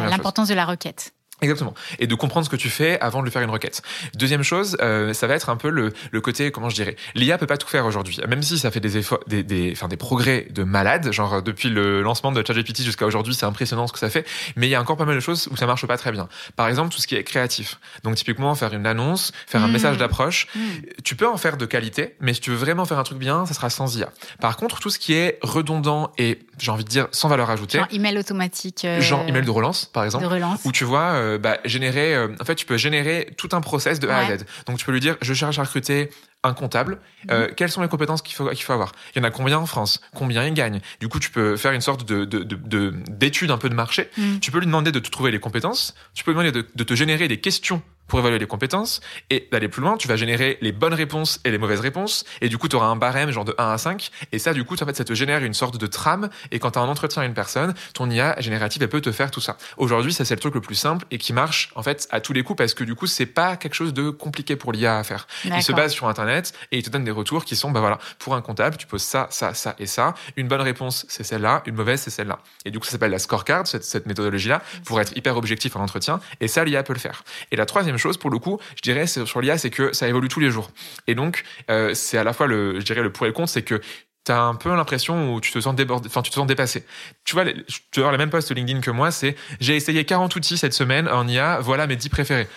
L'importance 0.09 0.48
de 0.48 0.55
la 0.55 0.64
requête. 0.64 1.12
Exactement. 1.42 1.74
Et 1.98 2.07
de 2.07 2.14
comprendre 2.14 2.44
ce 2.44 2.50
que 2.50 2.57
tu 2.57 2.70
fais 2.70 2.98
avant 3.00 3.20
de 3.20 3.24
lui 3.24 3.33
faire 3.33 3.42
une 3.42 3.50
requête. 3.50 3.83
Deuxième 4.14 4.42
chose, 4.42 4.76
euh, 4.81 5.12
ça 5.12 5.26
va 5.26 5.35
être 5.35 5.48
un 5.48 5.57
peu 5.57 5.70
le, 5.70 5.92
le 6.11 6.20
côté, 6.20 6.50
comment 6.50 6.68
je 6.68 6.74
dirais, 6.74 6.96
l'IA 7.14 7.38
peut 7.38 7.46
pas 7.46 7.57
tout 7.57 7.68
faire 7.68 7.87
aujourd'hui. 7.87 8.18
Même 8.29 8.42
si 8.42 8.59
ça 8.59 8.70
fait 8.70 8.81
des 8.81 8.96
efforts, 8.98 9.20
des, 9.26 9.42
des, 9.42 9.70
enfin, 9.72 9.88
des 9.88 9.96
progrès 9.96 10.46
de 10.50 10.64
malade, 10.64 11.12
genre 11.12 11.42
depuis 11.42 11.70
le 11.70 12.03
lancement 12.03 12.33
de 12.33 12.44
ChatGPT 12.46 12.83
jusqu'à 12.83 13.07
aujourd'hui, 13.07 13.35
c'est 13.35 13.46
impressionnant 13.46 13.87
ce 13.87 13.92
que 13.92 13.98
ça 13.98 14.11
fait. 14.11 14.26
Mais 14.57 14.66
il 14.66 14.70
y 14.70 14.74
a 14.74 14.81
encore 14.81 14.96
pas 14.96 15.05
mal 15.05 15.14
de 15.14 15.20
choses 15.20 15.48
où 15.50 15.57
ça 15.57 15.66
marche 15.66 15.87
pas 15.87 15.96
très 15.96 16.12
bien. 16.12 16.29
Par 16.57 16.68
exemple, 16.68 16.92
tout 16.94 17.00
ce 17.00 17.07
qui 17.07 17.14
est 17.14 17.24
créatif. 17.24 17.79
Donc 18.03 18.16
typiquement, 18.16 18.55
faire 18.55 18.72
une 18.74 18.87
annonce, 18.87 19.33
faire 19.46 19.62
un 19.62 19.68
mmh. 19.68 19.72
message 19.72 19.98
d'approche. 19.98 20.46
Mmh. 20.55 20.61
Tu 21.05 21.16
peux 21.16 21.29
en 21.29 21.37
faire 21.37 21.57
de 21.57 21.66
qualité, 21.66 22.16
mais 22.20 22.35
si 22.35 22.40
tu 22.40 22.50
veux 22.50 22.57
vraiment 22.57 22.85
faire 22.85 22.98
un 22.98 23.05
truc 23.05 23.18
bien, 23.18 23.46
ça 23.46 23.55
sera 23.55 23.70
sans 23.70 23.96
IA. 23.96 24.11
Par 24.40 24.57
contre, 24.57 24.81
tout 24.81 24.90
ce 24.90 24.98
qui 24.98 25.14
est 25.14 25.38
redondant 25.42 26.12
et, 26.18 26.38
j'ai 26.59 26.70
envie 26.70 26.85
de 26.85 26.88
dire, 26.88 27.09
sans 27.12 27.29
valeur 27.29 27.50
ajoutée. 27.50 27.79
Genre 27.79 27.87
email 27.92 28.18
automatique. 28.18 28.85
Euh... 28.85 29.00
Genre 29.00 29.24
email 29.29 29.42
de 29.42 29.50
relance, 29.50 29.87
par 29.87 30.05
exemple. 30.05 30.24
De 30.24 30.31
relance. 30.31 30.61
Où 30.64 30.72
tu 30.72 30.85
vois, 30.85 31.12
euh, 31.12 31.30
bah, 31.38 31.59
générer, 31.64 32.14
euh, 32.14 32.29
en 32.40 32.45
fait, 32.45 32.55
tu 32.55 32.66
peux 32.66 32.77
générer 32.77 33.29
tout 33.37 33.49
un 33.53 33.61
process 33.61 34.01
de 34.01 34.09
A 34.09 34.19
à 34.19 34.38
Z. 34.38 34.45
Donc, 34.66 34.79
tu 34.79 34.85
peux 34.85 34.93
lui 34.93 35.01
dire, 35.01 35.16
je 35.21 35.35
cherche 35.35 35.59
à 35.59 35.62
recruter 35.62 36.11
un 36.43 36.55
comptable, 36.55 37.01
euh, 37.31 37.49
mhm. 37.49 37.55
quelles 37.55 37.71
sont 37.71 37.83
les 37.83 37.88
compétences 37.88 38.23
qu'il 38.23 38.35
faut 38.35 38.49
qu'il 38.49 38.62
faut 38.62 38.73
avoir? 38.73 38.93
Il 39.14 39.19
y 39.19 39.21
en 39.21 39.29
a 39.29 39.31
combien 39.31 39.59
en 39.59 39.66
France? 39.66 40.01
Combien 40.14 40.45
il 40.47 40.55
gagne 40.55 40.81
Du 41.01 41.09
coup, 41.09 41.19
tu 41.19 41.31
peux 41.31 41.57
faire 41.57 41.73
une 41.73 41.83
sorte 41.83 42.09
de 42.09 42.25
d'étude 42.25 43.49
de, 43.49 43.49
de, 43.49 43.53
un 43.53 43.59
peu 43.59 43.69
de 43.69 43.75
marché. 43.75 44.09
Mhm. 44.16 44.40
Tu 44.40 44.51
peux 44.51 44.59
lui 44.59 44.66
demander 44.66 44.93
de 44.93 44.99
te 44.99 45.11
trouver 45.11 45.31
les 45.31 45.40
compétences. 45.40 45.95
Tu 46.14 46.25
peux 46.25 46.31
lui 46.31 46.38
demander 46.38 46.53
de, 46.53 46.66
de 46.75 46.85
te 46.85 46.95
générer 46.95 47.29
des 47.29 47.40
questions 47.40 47.83
pour 48.11 48.18
évaluer 48.18 48.38
les 48.38 48.46
compétences. 48.46 49.01
Et 49.31 49.49
d'aller 49.51 49.68
plus 49.68 49.81
loin, 49.81 49.96
tu 49.96 50.09
vas 50.09 50.16
générer 50.16 50.59
les 50.61 50.73
bonnes 50.73 50.92
réponses 50.92 51.40
et 51.44 51.51
les 51.51 51.59
mauvaises 51.59 51.81
réponses. 51.81 52.25
Et 52.42 52.49
du 52.49 52.59
coup, 52.59 52.68
tu 52.68 52.77
auras 52.77 52.88
un 52.88 52.96
barème 52.96 53.31
genre 53.31 53.46
de 53.46 53.55
1 53.57 53.70
à 53.70 53.79
5. 53.79 54.11
Et 54.33 54.38
ça, 54.38 54.53
du 54.53 54.64
coup, 54.64 54.75
en 54.75 54.85
fait, 54.85 54.96
ça 54.96 55.05
te 55.05 55.14
génère 55.14 55.42
une 55.42 55.55
sorte 55.55 55.79
de 55.79 55.87
trame. 55.87 56.29
Et 56.51 56.59
quand 56.59 56.73
tu 56.73 56.79
as 56.79 56.83
un 56.83 56.88
entretien 56.88 57.23
à 57.23 57.25
une 57.25 57.35
personne, 57.35 57.75
ton 57.94 58.11
IA 58.11 58.38
générative, 58.40 58.83
elle 58.83 58.88
peut 58.88 59.01
te 59.01 59.12
faire 59.12 59.31
tout 59.31 59.40
ça. 59.40 59.57
Aujourd'hui, 59.79 60.12
ça, 60.12 60.25
c'est 60.25 60.35
le 60.35 60.40
truc 60.40 60.55
le 60.55 60.61
plus 60.61 60.75
simple 60.75 61.07
et 61.11 61.18
qui 61.18 61.33
marche, 61.33 61.70
en 61.77 61.83
fait, 61.83 62.09
à 62.11 62.20
tous 62.20 62.33
les 62.33 62.42
coups 62.42 62.59
parce 62.59 62.75
que 62.75 62.85
du 62.85 62.94
coup, 62.94 63.07
c'est 63.07 63.27
pas 63.27 63.57
quelque 63.57 63.75
chose 63.75 63.94
de 63.94 64.11
compliqué 64.11 64.57
pour 64.57 64.73
l'IA 64.73 64.99
à 64.99 65.05
faire. 65.05 65.27
Il 65.44 65.62
se 65.62 65.73
base 65.73 65.92
sur 65.92 66.09
Internet 66.09 66.53
et 66.73 66.79
il 66.79 66.83
te 66.83 66.90
donne 66.90 67.05
des 67.05 67.11
retours 67.11 67.44
qui 67.44 67.55
sont, 67.55 67.70
bah 67.70 67.81
voilà, 67.81 67.99
pour 68.18 68.35
un 68.35 68.42
comptable, 68.42 68.77
tu 68.77 68.87
poses 68.87 69.03
ça, 69.03 69.29
ça, 69.31 69.55
ça 69.55 69.77
et 69.79 69.87
ça. 69.87 70.14
Une 70.37 70.49
bonne 70.49 70.61
réponse, 70.61 71.07
c'est 71.09 71.25
celle-là. 71.25 71.62
Une 71.66 71.77
mauvaise, 71.77 72.01
c'est 72.01 72.11
celle-là. 72.11 72.40
Et 72.64 72.70
du 72.70 72.81
coup, 72.81 72.87
ça 72.87 72.92
s'appelle 72.92 73.12
la 73.12 73.20
scorecard, 73.20 73.66
cette, 73.66 73.85
cette 73.85 74.07
méthodologie-là, 74.07 74.62
pour 74.85 75.01
être 75.01 75.16
hyper 75.16 75.37
objectif 75.37 75.77
en 75.77 75.81
entretien. 75.81 76.20
Et 76.40 76.49
ça, 76.49 76.64
l'IA 76.64 76.83
peut 76.83 76.92
le 76.92 76.99
faire. 76.99 77.23
Et 77.53 77.57
la 77.57 77.66
troisième 77.66 77.99
chose, 78.00 78.16
pour 78.16 78.30
le 78.30 78.38
coup, 78.38 78.58
je 78.76 78.82
dirais, 78.82 79.06
sur 79.06 79.40
l'IA, 79.40 79.58
c'est 79.58 79.70
que 79.70 79.92
ça 79.92 80.08
évolue 80.08 80.28
tous 80.28 80.40
les 80.40 80.50
jours. 80.50 80.70
Et 81.06 81.14
donc, 81.14 81.44
euh, 81.70 81.94
c'est 81.94 82.18
à 82.18 82.24
la 82.24 82.32
fois 82.32 82.46
le, 82.46 82.80
je 82.80 82.84
dirais, 82.84 83.02
le 83.02 83.12
pour 83.12 83.26
et 83.26 83.28
le 83.28 83.32
contre, 83.32 83.50
c'est 83.50 83.62
que 83.62 83.80
tu 84.24 84.32
as 84.32 84.40
un 84.42 84.54
peu 84.54 84.74
l'impression 84.74 85.34
où 85.34 85.40
tu 85.40 85.50
te 85.50 85.60
sens 85.60 85.74
débordé, 85.74 86.08
enfin 86.08 86.22
tu 86.22 86.30
te 86.30 86.34
sens 86.34 86.46
dépassé. 86.46 86.84
Tu 87.24 87.34
vois, 87.34 87.44
tu 87.90 88.00
vois 88.00 88.12
la 88.12 88.18
même 88.18 88.30
post 88.30 88.54
LinkedIn 88.54 88.80
que 88.80 88.90
moi, 88.90 89.10
c'est 89.10 89.34
j'ai 89.60 89.76
essayé 89.76 90.04
40 90.04 90.34
outils 90.36 90.58
cette 90.58 90.74
semaine 90.74 91.08
en 91.08 91.26
IA, 91.26 91.60
voilà 91.60 91.86
mes 91.86 91.96
10 91.96 92.08
préférés. 92.10 92.48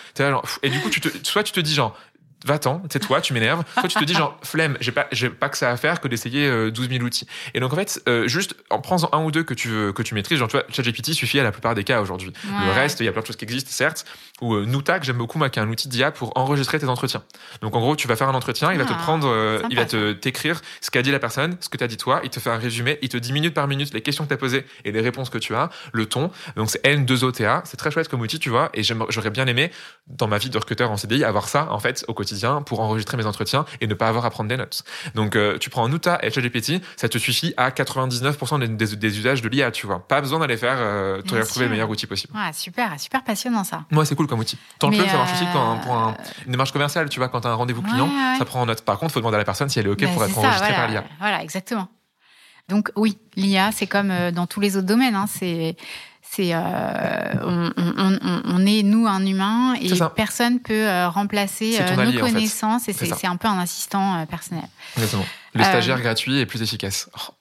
et 0.61 0.69
du 0.69 0.79
coup, 0.81 0.89
tu 0.89 0.99
te, 0.99 1.09
soit 1.25 1.43
tu 1.43 1.53
te 1.53 1.59
dis 1.61 1.73
genre 1.73 1.97
va-t'en, 2.45 2.81
c'est 2.91 2.99
toi, 2.99 3.21
tu 3.21 3.33
m'énerves. 3.33 3.63
Toi, 3.75 3.87
tu 3.87 3.97
te 3.97 4.03
dis 4.03 4.13
genre, 4.13 4.37
flemme, 4.43 4.77
j'ai 4.79 4.91
pas, 4.91 5.07
j'ai 5.11 5.29
pas 5.29 5.49
que 5.49 5.57
ça 5.57 5.71
à 5.71 5.77
faire 5.77 6.01
que 6.01 6.07
d'essayer 6.07 6.47
12 6.71 6.85
euh, 6.85 6.89
000 6.89 7.03
outils. 7.03 7.27
Et 7.53 7.59
donc, 7.59 7.73
en 7.73 7.75
fait, 7.75 8.01
euh, 8.07 8.27
juste 8.27 8.55
en 8.69 8.79
prenant 8.79 9.09
un 9.11 9.23
ou 9.23 9.31
deux 9.31 9.43
que 9.43 9.53
tu 9.53 9.69
veux, 9.69 9.93
que 9.93 10.03
tu 10.03 10.13
maîtrises, 10.13 10.37
genre, 10.37 10.47
tu 10.47 10.57
vois, 10.57 10.65
ChatGPT 10.69 11.13
suffit 11.13 11.39
à 11.39 11.43
la 11.43 11.51
plupart 11.51 11.75
des 11.75 11.83
cas 11.83 12.01
aujourd'hui. 12.01 12.33
Le 12.43 12.71
reste, 12.71 12.99
il 12.99 13.05
y 13.05 13.09
a 13.09 13.11
plein 13.11 13.21
de 13.21 13.27
choses 13.27 13.35
qui 13.35 13.45
existent, 13.45 13.71
certes. 13.71 14.05
Ou 14.41 14.55
euh, 14.55 14.65
j'aime 15.01 15.17
beaucoup, 15.17 15.37
moi, 15.37 15.49
qui 15.49 15.59
est 15.59 15.61
un 15.61 15.69
outil 15.69 15.87
d'IA 15.87 16.11
pour 16.11 16.31
enregistrer 16.37 16.79
tes 16.79 16.87
entretiens. 16.87 17.23
Donc, 17.61 17.75
en 17.75 17.79
gros, 17.79 17.95
tu 17.95 18.07
vas 18.07 18.15
faire 18.15 18.29
un 18.29 18.33
entretien, 18.33 18.71
il 18.73 18.77
va 18.77 18.85
te 18.85 18.93
ah, 18.93 19.01
prendre, 19.01 19.27
euh, 19.27 19.61
il 19.69 19.77
va 19.77 19.85
te, 19.85 20.11
t'écrire 20.11 20.61
ce 20.81 20.91
qu'a 20.91 21.01
dit 21.01 21.11
la 21.11 21.19
personne, 21.19 21.55
ce 21.59 21.69
que 21.69 21.77
t'as 21.77 21.87
dit 21.87 21.97
toi, 21.97 22.19
il 22.23 22.29
te 22.29 22.39
fait 22.39 22.49
un 22.49 22.57
résumé, 22.57 22.99
il 23.01 23.09
te 23.09 23.17
dit 23.17 23.31
minute 23.31 23.53
par 23.53 23.67
minute 23.67 23.93
les 23.93 24.01
questions 24.01 24.25
que 24.25 24.29
t'as 24.29 24.37
posées 24.37 24.65
et 24.83 24.91
les 24.91 25.01
réponses 25.01 25.29
que 25.29 25.37
tu 25.37 25.55
as, 25.55 25.69
le 25.93 26.05
ton. 26.05 26.31
Donc, 26.55 26.69
c'est 26.69 26.83
N2OTA. 26.83 27.61
C'est 27.65 27.77
très 27.77 27.91
chouette 27.91 28.09
comme 28.09 28.21
outil, 28.21 28.39
tu 28.39 28.49
vois. 28.49 28.69
Et 28.73 28.83
j'aurais 28.83 29.29
bien 29.29 29.47
aimé, 29.47 29.71
dans 30.07 30.27
ma 30.27 30.37
vie 30.37 30.49
de 30.49 30.57
recruteur 30.57 30.91
en 30.91 30.97
CDI, 30.97 31.23
avoir 31.23 31.47
ça, 31.47 31.71
en 31.71 31.79
fait, 31.79 32.03
au 32.07 32.13
quotidien 32.13 32.32
pour 32.65 32.79
enregistrer 32.79 33.17
mes 33.17 33.25
entretiens 33.25 33.65
et 33.81 33.87
ne 33.87 33.93
pas 33.93 34.07
avoir 34.07 34.25
à 34.25 34.29
prendre 34.29 34.49
des 34.49 34.57
notes. 34.57 34.83
Donc, 35.15 35.35
euh, 35.35 35.57
tu 35.57 35.69
prends 35.69 35.87
Nuta 35.89 36.19
et 36.21 36.31
ChatGPT, 36.31 36.81
ça 36.95 37.09
te 37.09 37.17
suffit 37.17 37.53
à 37.57 37.69
99% 37.69 38.59
des, 38.59 38.95
des, 38.95 39.17
usages 39.19 39.41
de 39.41 39.49
l'IA, 39.49 39.71
tu 39.71 39.87
vois. 39.87 40.07
Pas 40.07 40.21
besoin 40.21 40.39
d'aller 40.39 40.57
faire, 40.57 40.77
euh, 40.77 41.21
tu 41.21 41.39
trouver 41.43 41.65
le 41.65 41.71
meilleur 41.71 41.89
outil 41.89 42.07
possible. 42.07 42.33
Super, 42.53 42.99
super 42.99 43.23
passionnant 43.23 43.63
ça. 43.63 43.85
Moi, 43.91 44.05
c'est 44.05 44.15
cool 44.15 44.27
comme 44.27 44.39
outil. 44.39 44.57
Tant 44.79 44.89
le 44.89 44.97
ça 44.97 45.17
marche 45.17 45.33
aussi 45.33 45.45
quand, 45.53 45.77
pour 45.77 45.93
un, 45.93 46.15
une 46.45 46.51
démarche 46.51 46.71
commerciale, 46.71 47.09
tu 47.09 47.19
vois, 47.19 47.29
quand 47.29 47.41
tu 47.41 47.47
as 47.47 47.51
un 47.51 47.55
rendez-vous 47.55 47.81
client, 47.81 48.09
ça 48.37 48.45
prend 48.45 48.61
en 48.61 48.65
note. 48.65 48.81
Par 48.81 48.97
contre, 48.97 49.13
faut 49.13 49.19
demander 49.19 49.35
à 49.35 49.39
la 49.39 49.45
personne 49.45 49.69
si 49.69 49.79
elle 49.79 49.87
est 49.87 49.89
OK 49.89 50.01
bah, 50.01 50.07
pour 50.13 50.23
être 50.23 50.37
enregistrée 50.37 50.73
par 50.73 50.87
l'IA. 50.87 51.03
Voilà, 51.19 51.43
exactement. 51.43 51.87
Donc 52.69 52.91
oui, 52.95 53.17
l'IA, 53.35 53.71
c'est 53.71 53.87
comme 53.87 54.11
euh, 54.11 54.31
dans 54.31 54.47
tous 54.47 54.59
les 54.59 54.77
autres 54.77 54.87
domaines. 54.87 55.15
Hein, 55.15 55.25
c'est 55.27 55.75
c'est 56.35 56.49
euh, 56.53 56.59
on, 57.43 58.65
est 58.65 58.81
nous 58.81 59.05
un 59.05 59.23
humain 59.23 59.75
et 59.79 59.89
personne 60.15 60.59
peut 60.59 60.87
euh, 60.87 61.07
remplacer 61.07 61.77
euh, 61.79 62.11
nos 62.11 62.19
connaissances 62.19 62.89
et 62.89 62.93
c'est 62.93 63.27
un 63.27 63.35
peu 63.35 63.47
un 63.47 63.59
assistant 63.59 64.25
personnel. 64.25 64.63
Exactement. 64.95 65.25
Le 65.53 65.63
stagiaire 65.63 66.01
gratuit 66.01 66.39
est 66.39 66.47
plus 66.47 66.63
efficace. 66.63 67.07
Oh, 67.15 67.33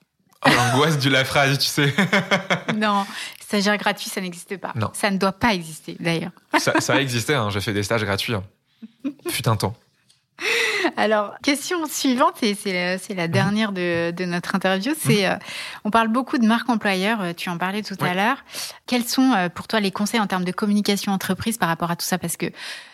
oh 0.45 0.49
l'angoisse 0.49 0.99
de 0.99 1.09
la 1.09 1.25
phrase, 1.25 1.57
tu 1.57 1.65
sais. 1.65 1.91
non, 2.75 3.05
stagiaire 3.41 3.77
gratuit, 3.77 4.09
ça 4.09 4.21
n'existe 4.21 4.57
pas. 4.57 4.73
Non. 4.75 4.91
Ça 4.93 5.09
ne 5.09 5.17
doit 5.17 5.31
pas 5.31 5.55
exister 5.55 5.97
d'ailleurs. 5.99 6.31
ça, 6.59 6.79
ça, 6.79 6.93
a 6.93 6.99
existé, 6.99 7.33
hein. 7.33 7.49
j'ai 7.49 7.61
fait 7.61 7.73
des 7.73 7.83
stages 7.83 8.03
gratuits. 8.03 8.35
Hein. 8.35 8.43
Fut 9.29 9.47
un 9.47 9.55
temps. 9.55 9.75
Alors, 10.97 11.33
question 11.41 11.85
suivante, 11.87 12.43
et 12.43 12.55
c'est 12.55 12.73
la, 12.73 12.97
c'est 12.97 13.13
la 13.13 13.27
dernière 13.27 13.71
de, 13.71 14.11
de 14.11 14.25
notre 14.25 14.55
interview, 14.55 14.93
c'est 14.97 15.27
euh, 15.27 15.35
on 15.83 15.89
parle 15.89 16.07
beaucoup 16.09 16.37
de 16.37 16.45
marque 16.45 16.69
employeur, 16.69 17.21
euh, 17.21 17.33
tu 17.35 17.49
en 17.49 17.57
parlais 17.57 17.81
tout 17.83 17.95
à 18.01 18.13
l'heure. 18.13 18.43
Quels 18.87 19.03
sont 19.05 19.31
euh, 19.33 19.49
pour 19.49 19.67
toi 19.67 19.79
les 19.79 19.91
conseils 19.91 20.19
en 20.19 20.27
termes 20.27 20.43
de 20.45 20.51
communication 20.51 21.11
entreprise 21.11 21.57
par 21.57 21.69
rapport 21.69 21.89
à 21.91 21.95
tout 21.95 22.05
ça? 22.05 22.17
Parce 22.17 22.37
que 22.37 22.45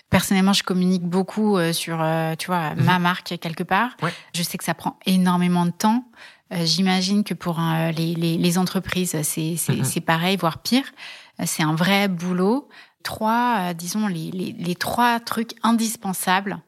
personnellement, 0.09 0.53
je 0.53 0.63
communique 0.63 1.03
beaucoup 1.03 1.57
euh, 1.57 1.73
sur, 1.73 1.97
tu 2.37 2.47
vois, 2.47 2.73
Mhm. 2.75 2.83
ma 2.85 2.99
marque 2.99 3.37
quelque 3.39 3.63
part. 3.63 3.91
Ouais. 4.01 4.13
Je 4.33 4.43
sais 4.43 4.57
que 4.57 4.63
ça 4.63 4.73
prend 4.73 4.97
énormément 5.05 5.65
de 5.65 5.71
temps. 5.71 6.05
J'imagine 6.51 7.23
que 7.23 7.35
pour 7.35 7.59
les, 7.95 8.15
les, 8.15 8.37
les 8.37 8.57
entreprises, 8.57 9.15
c'est 9.21 9.55
c'est 9.55 9.75
Mhm. 9.77 9.83
c'est 9.83 10.01
pareil, 10.01 10.35
voire 10.35 10.57
pire. 10.59 10.85
C'est 11.45 11.61
un 11.61 11.75
vrai 11.75 12.07
boulot. 12.07 12.67
Trois, 13.03 13.73
disons, 13.75 14.07
les, 14.07 14.31
les, 14.31 14.55
les 14.57 14.75
trois 14.75 15.19
trucs 15.19 15.51
indispensables 15.61 16.59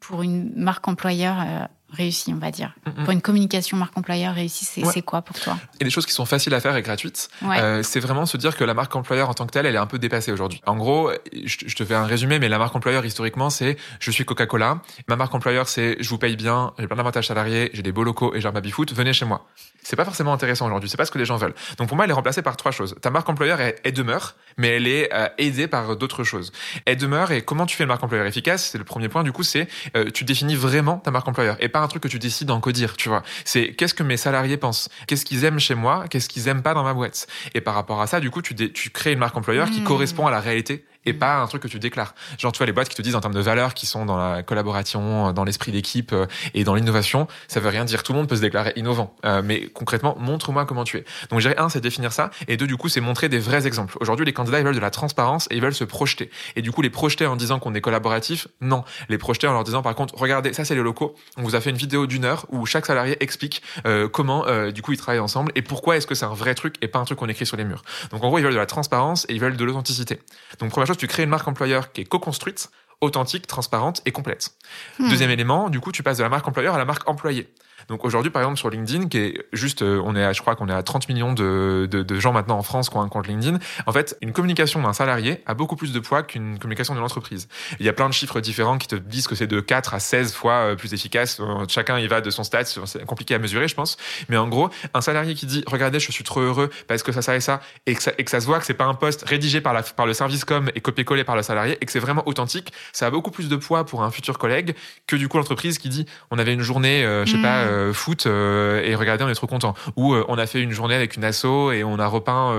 pour 0.00 0.22
une 0.22 0.52
marque 0.54 0.88
employeur 0.88 1.36
euh, 1.40 1.64
réussie, 1.90 2.32
on 2.34 2.38
va 2.38 2.50
dire. 2.50 2.74
Mhm. 2.86 3.04
Pour 3.04 3.10
une 3.12 3.20
communication 3.22 3.76
marque 3.76 3.96
employeur 3.96 4.34
réussie, 4.34 4.64
c'est 4.64 4.84
Ouais. 4.84 5.02
quoi 5.02 5.22
pour 5.22 5.38
toi? 5.38 5.56
Et 5.80 5.84
des 5.84 5.90
choses 5.90 6.06
qui 6.06 6.12
sont 6.12 6.26
faciles 6.26 6.52
à 6.54 6.60
faire 6.60 6.76
et 6.76 6.82
gratuites, 6.82 7.28
Ouais. 7.42 7.58
euh, 7.60 7.82
c'est 7.82 8.00
vraiment 8.00 8.26
se 8.26 8.36
dire 8.36 8.56
que 8.56 8.64
la 8.64 8.74
marque 8.74 8.94
employeur 8.94 9.28
en 9.30 9.34
tant 9.34 9.46
que 9.46 9.52
telle, 9.52 9.66
elle 9.66 9.74
est 9.74 9.78
un 9.78 9.86
peu 9.86 9.98
dépassée 9.98 10.32
aujourd'hui. 10.32 10.60
En 10.66 10.76
gros, 10.76 11.10
je, 11.44 11.74
te 11.74 11.84
fais 11.84 11.94
un 11.94 12.04
résumé, 12.04 12.38
mais 12.38 12.48
la 12.48 12.58
marque 12.58 12.74
employeur 12.76 13.04
historiquement, 13.06 13.50
c'est 13.50 13.76
je 14.00 14.10
suis 14.10 14.24
Coca-Cola. 14.24 14.80
Ma 15.08 15.16
marque 15.16 15.34
employeur, 15.34 15.68
c'est 15.68 15.96
je 16.00 16.08
vous 16.08 16.18
paye 16.18 16.36
bien, 16.36 16.72
j'ai 16.78 16.86
plein 16.86 16.96
d'avantages 16.96 17.26
salariés, 17.28 17.70
j'ai 17.72 17.82
des 17.82 17.92
beaux 17.92 18.04
locaux 18.04 18.34
et 18.34 18.40
j'ai 18.40 18.48
un 18.48 18.52
baby-foot, 18.52 18.92
venez 18.92 19.12
chez 19.12 19.24
moi. 19.24 19.46
C'est 19.82 19.96
pas 19.96 20.04
forcément 20.04 20.32
intéressant 20.32 20.66
aujourd'hui, 20.66 20.90
c'est 20.90 20.96
pas 20.96 21.06
ce 21.06 21.10
que 21.10 21.18
les 21.18 21.24
gens 21.24 21.36
veulent. 21.36 21.54
Donc 21.78 21.88
pour 21.88 21.96
moi, 21.96 22.04
elle 22.04 22.10
est 22.10 22.14
remplacée 22.14 22.42
par 22.42 22.56
trois 22.56 22.72
choses. 22.72 22.96
Ta 23.00 23.10
marque 23.10 23.28
employeur, 23.28 23.60
elle, 23.60 23.76
elle 23.84 23.92
demeure, 23.94 24.34
mais 24.58 24.68
elle 24.68 24.86
est 24.86 25.08
euh, 25.14 25.28
aidée 25.38 25.68
par 25.68 25.96
d'autres 25.96 26.24
choses. 26.24 26.52
Elle 26.84 26.96
demeure 26.98 27.32
et 27.32 27.42
comment 27.42 27.64
tu 27.64 27.76
fais 27.76 27.84
une 27.84 27.88
marque 27.88 28.02
employeur 28.02 28.26
efficace? 28.26 28.68
C'est 28.72 28.78
le 28.78 28.84
premier 28.84 29.08
point. 29.08 29.22
Du 29.22 29.32
coup, 29.32 29.42
c'est 29.42 29.68
euh, 29.96 30.10
tu 30.10 30.24
définis 30.24 30.56
vraiment 30.56 30.98
ta 30.98 31.10
marque 31.10 31.26
employeur 31.28 31.56
et 31.60 31.68
pas 31.68 31.77
un 31.82 31.88
truc 31.88 32.02
que 32.02 32.08
tu 32.08 32.18
décides 32.18 32.50
en 32.50 32.60
codir. 32.60 32.96
Tu 32.96 33.08
vois, 33.08 33.22
c'est 33.44 33.72
qu'est-ce 33.74 33.94
que 33.94 34.02
mes 34.02 34.16
salariés 34.16 34.56
pensent, 34.56 34.88
qu'est-ce 35.06 35.24
qu'ils 35.24 35.44
aiment 35.44 35.60
chez 35.60 35.74
moi, 35.74 36.04
qu'est-ce 36.08 36.28
qu'ils 36.28 36.48
aiment 36.48 36.62
pas 36.62 36.74
dans 36.74 36.84
ma 36.84 36.94
boîte? 36.94 37.26
Et 37.54 37.60
par 37.60 37.74
rapport 37.74 38.00
à 38.00 38.06
ça, 38.06 38.20
du 38.20 38.30
coup, 38.30 38.42
tu, 38.42 38.54
tu 38.54 38.90
crées 38.90 39.12
une 39.12 39.18
marque 39.18 39.36
employeur 39.36 39.70
qui 39.70 39.80
Mmh. 39.80 39.84
correspond 39.84 40.26
à 40.26 40.30
la 40.30 40.40
réalité 40.40 40.84
et 41.04 41.12
pas 41.12 41.40
un 41.40 41.46
truc 41.46 41.62
que 41.62 41.68
tu 41.68 41.78
déclares. 41.78 42.14
Genre, 42.38 42.52
tu 42.52 42.58
vois, 42.58 42.66
les 42.66 42.72
boîtes 42.72 42.88
qui 42.88 42.96
te 42.96 43.02
disent 43.02 43.14
en 43.14 43.20
termes 43.20 43.34
de 43.34 43.40
valeurs, 43.40 43.74
qui 43.74 43.86
sont 43.86 44.04
dans 44.06 44.16
la 44.16 44.42
collaboration, 44.42 45.32
dans 45.32 45.44
l'esprit 45.44 45.72
d'équipe 45.72 46.12
euh, 46.12 46.26
et 46.54 46.64
dans 46.64 46.74
l'innovation, 46.74 47.26
ça 47.48 47.60
veut 47.60 47.68
rien 47.68 47.84
dire. 47.84 48.02
Tout 48.02 48.12
le 48.12 48.18
monde 48.18 48.28
peut 48.28 48.36
se 48.36 48.40
déclarer 48.40 48.72
innovant. 48.76 49.14
Euh, 49.24 49.42
mais 49.44 49.68
concrètement, 49.68 50.16
montre-moi 50.18 50.66
comment 50.66 50.84
tu 50.84 50.98
es. 50.98 51.04
Donc, 51.30 51.40
je 51.40 51.48
un, 51.58 51.68
c'est 51.68 51.80
définir 51.80 52.12
ça. 52.12 52.30
Et 52.46 52.56
deux, 52.56 52.66
du 52.66 52.76
coup, 52.76 52.88
c'est 52.88 53.00
montrer 53.00 53.28
des 53.28 53.38
vrais 53.38 53.66
exemples. 53.66 53.96
Aujourd'hui, 54.00 54.26
les 54.26 54.32
candidats, 54.32 54.58
ils 54.58 54.64
veulent 54.64 54.74
de 54.74 54.80
la 54.80 54.90
transparence 54.90 55.48
et 55.50 55.56
ils 55.56 55.62
veulent 55.62 55.74
se 55.74 55.84
projeter. 55.84 56.30
Et 56.56 56.62
du 56.62 56.70
coup, 56.70 56.82
les 56.82 56.90
projeter 56.90 57.26
en 57.26 57.36
disant 57.36 57.58
qu'on 57.58 57.74
est 57.74 57.80
collaboratif, 57.80 58.48
non. 58.60 58.84
Les 59.08 59.18
projeter 59.18 59.46
en 59.46 59.52
leur 59.52 59.64
disant, 59.64 59.82
par 59.82 59.94
contre, 59.94 60.14
regardez, 60.16 60.52
ça, 60.52 60.64
c'est 60.64 60.74
les 60.74 60.82
locaux. 60.82 61.14
On 61.36 61.42
vous 61.42 61.54
a 61.54 61.60
fait 61.60 61.70
une 61.70 61.76
vidéo 61.76 62.06
d'une 62.06 62.24
heure 62.24 62.46
où 62.50 62.66
chaque 62.66 62.86
salarié 62.86 63.16
explique 63.20 63.62
euh, 63.86 64.08
comment, 64.08 64.46
euh, 64.46 64.70
du 64.70 64.82
coup, 64.82 64.92
ils 64.92 64.98
travaillent 64.98 65.20
ensemble 65.20 65.52
et 65.54 65.62
pourquoi 65.62 65.96
est-ce 65.96 66.06
que 66.06 66.14
c'est 66.14 66.26
un 66.26 66.34
vrai 66.34 66.54
truc 66.54 66.76
et 66.82 66.88
pas 66.88 66.98
un 66.98 67.04
truc 67.04 67.18
qu'on 67.18 67.28
écrit 67.28 67.46
sur 67.46 67.56
les 67.56 67.64
murs. 67.64 67.82
Donc, 68.10 68.22
en 68.22 68.28
gros, 68.28 68.38
ils 68.38 68.42
veulent 68.42 68.52
de 68.52 68.58
la 68.58 68.66
transparence 68.66 69.26
et 69.28 69.34
ils 69.34 69.40
veulent 69.40 69.56
de 69.56 69.64
l'authenticité. 69.64 70.20
Donc, 70.58 70.70
chose, 70.88 70.98
tu 70.98 71.06
crées 71.06 71.22
une 71.22 71.30
marque 71.30 71.48
employeur 71.48 71.92
qui 71.92 72.02
est 72.02 72.04
co-construite, 72.04 72.70
authentique, 73.00 73.46
transparente 73.46 74.02
et 74.06 74.12
complète. 74.12 74.54
Hmm. 74.98 75.08
Deuxième 75.08 75.30
élément, 75.30 75.70
du 75.70 75.80
coup, 75.80 75.92
tu 75.92 76.02
passes 76.02 76.18
de 76.18 76.22
la 76.22 76.28
marque 76.28 76.46
employeur 76.48 76.74
à 76.74 76.78
la 76.78 76.84
marque 76.84 77.08
employé. 77.08 77.48
Donc 77.88 78.04
aujourd'hui, 78.04 78.30
par 78.30 78.42
exemple, 78.42 78.58
sur 78.58 78.70
LinkedIn, 78.70 79.08
qui 79.08 79.18
est 79.18 79.44
juste, 79.52 79.82
euh, 79.82 80.02
on 80.04 80.16
est 80.16 80.24
à, 80.24 80.32
je 80.32 80.40
crois 80.40 80.56
qu'on 80.56 80.68
est 80.68 80.72
à 80.74 80.82
30 80.82 81.08
millions 81.08 81.32
de, 81.32 81.88
de, 81.90 82.02
de 82.02 82.20
gens 82.20 82.32
maintenant 82.32 82.58
en 82.58 82.62
France 82.62 82.90
qui 82.90 82.96
ont 82.96 83.00
un 83.02 83.08
compte 83.08 83.26
LinkedIn. 83.26 83.58
En 83.86 83.92
fait, 83.92 84.16
une 84.20 84.32
communication 84.32 84.82
d'un 84.82 84.92
salarié 84.92 85.42
a 85.46 85.54
beaucoup 85.54 85.76
plus 85.76 85.92
de 85.92 86.00
poids 86.00 86.22
qu'une 86.22 86.58
communication 86.58 86.94
d'une 86.94 87.04
entreprise. 87.04 87.48
Il 87.80 87.86
y 87.86 87.88
a 87.88 87.92
plein 87.92 88.08
de 88.08 88.14
chiffres 88.14 88.40
différents 88.40 88.78
qui 88.78 88.88
te 88.88 88.96
disent 88.96 89.26
que 89.28 89.34
c'est 89.34 89.46
de 89.46 89.60
4 89.60 89.94
à 89.94 90.00
16 90.00 90.32
fois 90.34 90.52
euh, 90.52 90.76
plus 90.76 90.92
efficace. 90.94 91.38
Euh, 91.40 91.64
Chacun 91.68 91.98
y 91.98 92.06
va 92.06 92.20
de 92.20 92.30
son 92.30 92.44
stade, 92.44 92.66
c'est 92.66 93.04
compliqué 93.06 93.34
à 93.34 93.38
mesurer, 93.38 93.68
je 93.68 93.74
pense. 93.74 93.96
Mais 94.28 94.36
en 94.36 94.48
gros, 94.48 94.70
un 94.94 95.00
salarié 95.00 95.34
qui 95.34 95.46
dit, 95.46 95.62
regardez, 95.66 96.00
je 96.00 96.10
suis 96.10 96.24
trop 96.24 96.40
heureux 96.40 96.70
parce 96.88 97.02
que 97.02 97.12
ça, 97.12 97.22
ça 97.22 97.36
et 97.36 97.40
ça, 97.40 97.60
et 97.86 97.94
que 97.94 98.02
ça, 98.02 98.12
et 98.18 98.24
que 98.24 98.30
ça 98.30 98.40
se 98.40 98.46
voit 98.46 98.58
que 98.58 98.66
c'est 98.66 98.74
pas 98.74 98.84
un 98.86 98.94
poste 98.94 99.22
rédigé 99.28 99.60
par, 99.60 99.72
la, 99.72 99.82
par 99.82 100.06
le 100.06 100.14
service 100.14 100.44
com 100.44 100.70
et 100.74 100.80
copié-collé 100.80 101.24
par 101.24 101.36
le 101.36 101.42
salarié, 101.42 101.78
et 101.80 101.86
que 101.86 101.92
c'est 101.92 101.98
vraiment 102.00 102.22
authentique, 102.26 102.72
ça 102.92 103.06
a 103.06 103.10
beaucoup 103.10 103.30
plus 103.30 103.48
de 103.48 103.56
poids 103.56 103.84
pour 103.86 104.02
un 104.02 104.10
futur 104.10 104.38
collègue 104.38 104.74
que 105.06 105.16
du 105.16 105.28
coup 105.28 105.36
l'entreprise 105.38 105.78
qui 105.78 105.88
dit, 105.88 106.06
on 106.30 106.38
avait 106.38 106.54
une 106.54 106.62
journée, 106.62 107.04
euh, 107.04 107.24
je 107.24 107.32
sais 107.32 107.38
Mm. 107.38 107.42
pas, 107.42 107.64
euh, 107.68 107.92
foot, 107.92 108.26
euh, 108.26 108.82
et 108.82 108.94
regardez, 108.94 109.24
on 109.24 109.28
est 109.28 109.34
trop 109.34 109.46
content. 109.46 109.74
Ou 109.96 110.14
euh, 110.14 110.24
on 110.28 110.38
a 110.38 110.46
fait 110.46 110.60
une 110.60 110.72
journée 110.72 110.94
avec 110.94 111.16
une 111.16 111.24
asso 111.24 111.72
et 111.72 111.84
on 111.84 111.98
a 111.98 112.06
repeint 112.06 112.56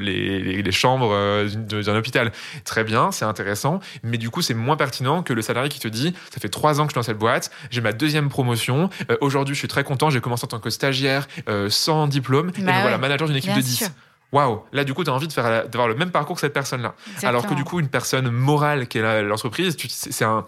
les, 0.00 0.40
les, 0.40 0.62
les 0.62 0.72
chambres 0.72 1.14
d'un 1.46 1.96
hôpital. 1.96 2.32
Très 2.64 2.84
bien, 2.84 3.12
c'est 3.12 3.24
intéressant, 3.24 3.80
mais 4.02 4.18
du 4.18 4.30
coup 4.30 4.42
c'est 4.42 4.54
moins 4.54 4.76
pertinent 4.76 5.22
que 5.22 5.32
le 5.32 5.42
salarié 5.42 5.68
qui 5.68 5.80
te 5.80 5.88
dit, 5.88 6.14
ça 6.30 6.40
fait 6.40 6.48
trois 6.48 6.80
ans 6.80 6.84
que 6.84 6.90
je 6.90 6.94
suis 6.94 7.00
dans 7.00 7.02
cette 7.02 7.18
boîte, 7.18 7.50
j'ai 7.70 7.80
ma 7.80 7.92
deuxième 7.92 8.28
promotion, 8.28 8.90
aujourd'hui 9.20 9.54
je 9.54 9.60
suis 9.60 9.68
très 9.68 9.84
content, 9.84 10.10
j'ai 10.10 10.20
commencé 10.20 10.44
en 10.44 10.48
tant 10.48 10.58
que 10.58 10.70
stagiaire 10.70 11.26
sans 11.68 12.06
diplôme, 12.06 12.50
et 12.58 12.62
Bah 12.62 12.72
voilà, 12.82 12.98
manager 12.98 13.28
d'une 13.28 13.36
équipe 13.36 13.50
bien 13.50 13.60
de 13.60 13.64
10. 13.64 13.76
sûr. 13.76 13.88
Waouh, 14.32 14.62
là 14.72 14.82
du 14.84 14.92
coup 14.92 15.04
tu 15.04 15.10
as 15.10 15.12
envie 15.12 15.28
de 15.28 15.32
faire 15.32 15.68
d'avoir 15.68 15.88
le 15.88 15.94
même 15.94 16.10
parcours 16.10 16.34
que 16.36 16.40
cette 16.40 16.52
personne-là. 16.52 16.94
Alors 17.22 17.46
que 17.46 17.54
du 17.54 17.64
coup, 17.64 17.78
une 17.80 17.88
personne 17.88 18.28
morale 18.30 18.88
qui 18.88 18.98
est 18.98 19.22
l'entreprise, 19.22 19.76
c'est 19.88 20.24
un 20.24 20.44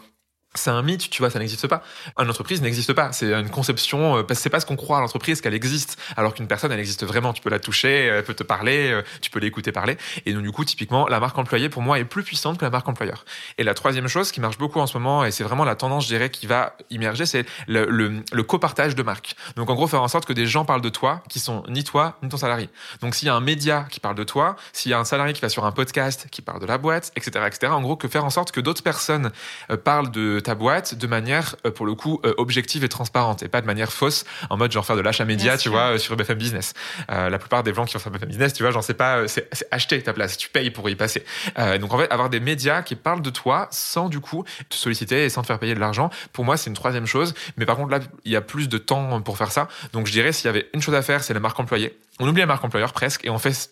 c'est 0.55 0.71
un 0.71 0.83
mythe, 0.83 1.11
tu 1.11 1.21
vois, 1.21 1.31
ça 1.31 1.39
n'existe 1.39 1.67
pas. 1.67 1.83
Une 2.19 2.29
entreprise 2.29 2.63
n'existe 2.63 2.95
pas. 2.95 3.13
C'est 3.13 3.33
une 3.33 3.51
conception, 3.51 4.17
euh, 4.17 4.23
c'est 4.33 4.49
pas 4.49 4.61
ce 4.61 4.67
qu'on 4.67 4.77
croit 4.77 4.99
à 4.99 5.01
l'entreprise 5.01 5.41
qu'elle 5.41 5.55
existe. 5.55 5.99
Alors 6.17 6.35
qu'une 6.35 6.47
personne, 6.47 6.73
elle 6.73 6.81
existe 6.81 7.05
vraiment. 7.05 7.35
Tu 7.35 7.43
peux 7.43 7.51
la 7.51 7.59
toucher, 7.59 8.07
elle 8.07 8.25
peut 8.25 8.35
te 8.35 8.43
parler, 8.43 8.91
euh, 8.91 9.03
tu 9.21 9.31
peux 9.31 9.41
l'écouter 9.41 9.73
parler. 9.73 9.99
Et 10.25 10.33
donc, 10.33 10.43
du 10.43 10.51
coup, 10.51 10.65
typiquement, 10.65 11.07
la 11.07 11.21
marque 11.21 11.37
employée, 11.37 11.69
pour 11.69 11.83
moi, 11.83 11.99
est 11.99 12.05
plus 12.05 12.23
puissante 12.23 12.59
que 12.59 12.65
la 12.65 12.71
marque 12.71 12.89
employeur. 12.89 13.25
Et 13.59 13.63
la 13.63 13.75
troisième 13.75 14.09
chose 14.09 14.33
qui 14.33 14.41
marche 14.41 14.57
beaucoup 14.57 14.81
en 14.81 14.87
ce 14.87 14.97
moment, 14.97 15.25
et 15.25 15.31
c'est 15.31 15.45
vraiment 15.45 15.65
la 15.65 15.75
tendance, 15.75 16.05
je 16.05 16.09
dirais, 16.09 16.31
qui 16.31 16.47
va 16.47 16.77
immerger, 16.91 17.27
c'est 17.27 17.45
le, 17.67 18.23
copartage 18.43 18.95
de 18.95 19.03
marque. 19.03 19.37
Donc, 19.57 19.69
en 19.69 19.75
gros, 19.75 19.87
faire 19.87 20.03
en 20.03 20.09
sorte 20.09 20.25
que 20.25 20.33
des 20.33 20.47
gens 20.47 20.65
parlent 20.65 20.81
de 20.81 20.89
toi 20.89 21.23
qui 21.29 21.41
sont 21.41 21.63
ni 21.69 21.85
toi, 21.85 22.17
ni 22.23 22.31
ton 22.31 22.39
salarié. 22.39 22.71
Donc, 23.03 23.15
s'il 23.15 23.27
y 23.27 23.31
a 23.31 23.35
un 23.35 23.41
média 23.41 23.87
qui 23.91 24.01
parle 24.01 24.15
de 24.15 24.25
toi, 24.25 24.57
s'il 24.73 24.91
y 24.91 24.95
a 24.95 24.99
un 24.99 25.05
salarié 25.05 25.35
qui 25.35 25.43
va 25.43 25.51
sur 25.51 25.67
un 25.67 25.73
podcast 25.73 26.27
qui 26.31 26.41
parle 26.41 26.61
de 26.61 26.67
la 26.67 26.79
boîte, 26.79 27.13
etc., 27.17 27.45
etc., 27.47 27.73
en 27.73 27.83
gros, 27.83 27.97
que 27.97 28.09
faire 28.09 28.25
en 28.25 28.31
sorte 28.31 28.51
que 28.51 28.61
d'autres 28.61 28.83
personnes 28.83 29.31
euh, 29.71 29.77
parlent 29.77 30.11
de 30.11 30.38
ta 30.41 30.55
boîte 30.55 30.95
de 30.95 31.07
manière, 31.07 31.57
euh, 31.67 31.71
pour 31.71 31.87
le 31.87 31.95
coup, 31.95 32.21
euh, 32.25 32.35
objective 32.39 32.85
et 32.85 32.89
transparente, 32.89 33.43
et 33.43 33.49
pas 33.49 33.61
de 33.61 33.67
manière 33.67 33.93
fausse, 33.93 34.25
en 34.51 34.57
mode 34.57 34.73
genre 34.73 34.85
faire 34.85 34.97
de 34.97 35.01
l'achat 35.01 35.25
média, 35.25 35.57
tu 35.57 35.69
vois, 35.69 35.95
euh, 35.95 35.99
sur 35.99 36.17
BFM 36.17 36.39
Business. 36.39 36.75
Euh, 37.11 37.31
la 37.31 37.39
plupart 37.39 37.63
des 37.63 37.75
gens 37.75 37.85
qui 37.85 37.93
font 37.93 37.99
sur 37.99 38.11
BFM 38.11 38.29
Business, 38.29 38.53
tu 38.53 38.63
vois, 38.63 38.73
j'en 38.73 38.83
sais 38.83 38.95
pas, 38.95 39.27
c'est 39.29 39.49
c'est 39.53 39.67
acheter 39.71 40.03
ta 40.03 40.13
place, 40.13 40.37
tu 40.37 40.49
payes 40.49 40.71
pour 40.71 40.89
y 40.89 40.95
passer. 40.95 41.25
Euh, 41.59 41.79
donc 41.79 41.93
en 41.93 41.99
fait, 41.99 42.11
avoir 42.11 42.31
des 42.31 42.41
médias 42.41 42.83
qui 42.83 42.95
parlent 42.95 43.23
de 43.23 43.31
toi 43.31 43.69
sans 43.71 44.09
du 44.09 44.21
coup 44.21 44.45
te 44.69 44.75
solliciter 44.75 45.25
et 45.25 45.29
sans 45.29 45.43
te 45.43 45.47
faire 45.47 45.59
payer 45.59 45.75
de 45.75 45.81
l'argent, 45.81 46.11
pour 46.33 46.45
moi, 46.45 46.57
c'est 46.57 46.71
une 46.71 46.77
troisième 46.77 47.07
chose. 47.07 47.35
Mais 47.57 47.67
par 47.67 47.77
contre, 47.77 47.91
là, 47.91 48.01
il 48.25 48.33
y 48.33 48.37
a 48.37 48.41
plus 48.41 48.69
de 48.69 48.79
temps 48.79 49.21
pour 49.23 49.39
faire 49.39 49.53
ça. 49.53 49.69
Donc 49.93 50.07
je 50.07 50.13
dirais, 50.13 50.33
s'il 50.33 50.47
y 50.47 50.49
avait 50.49 50.69
une 50.75 50.83
chose 50.83 50.95
à 50.95 51.03
faire, 51.03 51.23
c'est 51.23 51.35
la 51.35 51.41
marque 51.41 51.59
employée. 51.59 51.97
On 52.21 52.29
oublie 52.29 52.41
la 52.41 52.47
marque 52.47 52.65
employeur 52.65 52.93
presque 52.93 53.25
et 53.25 53.31
on 53.31 53.39
fait, 53.39 53.71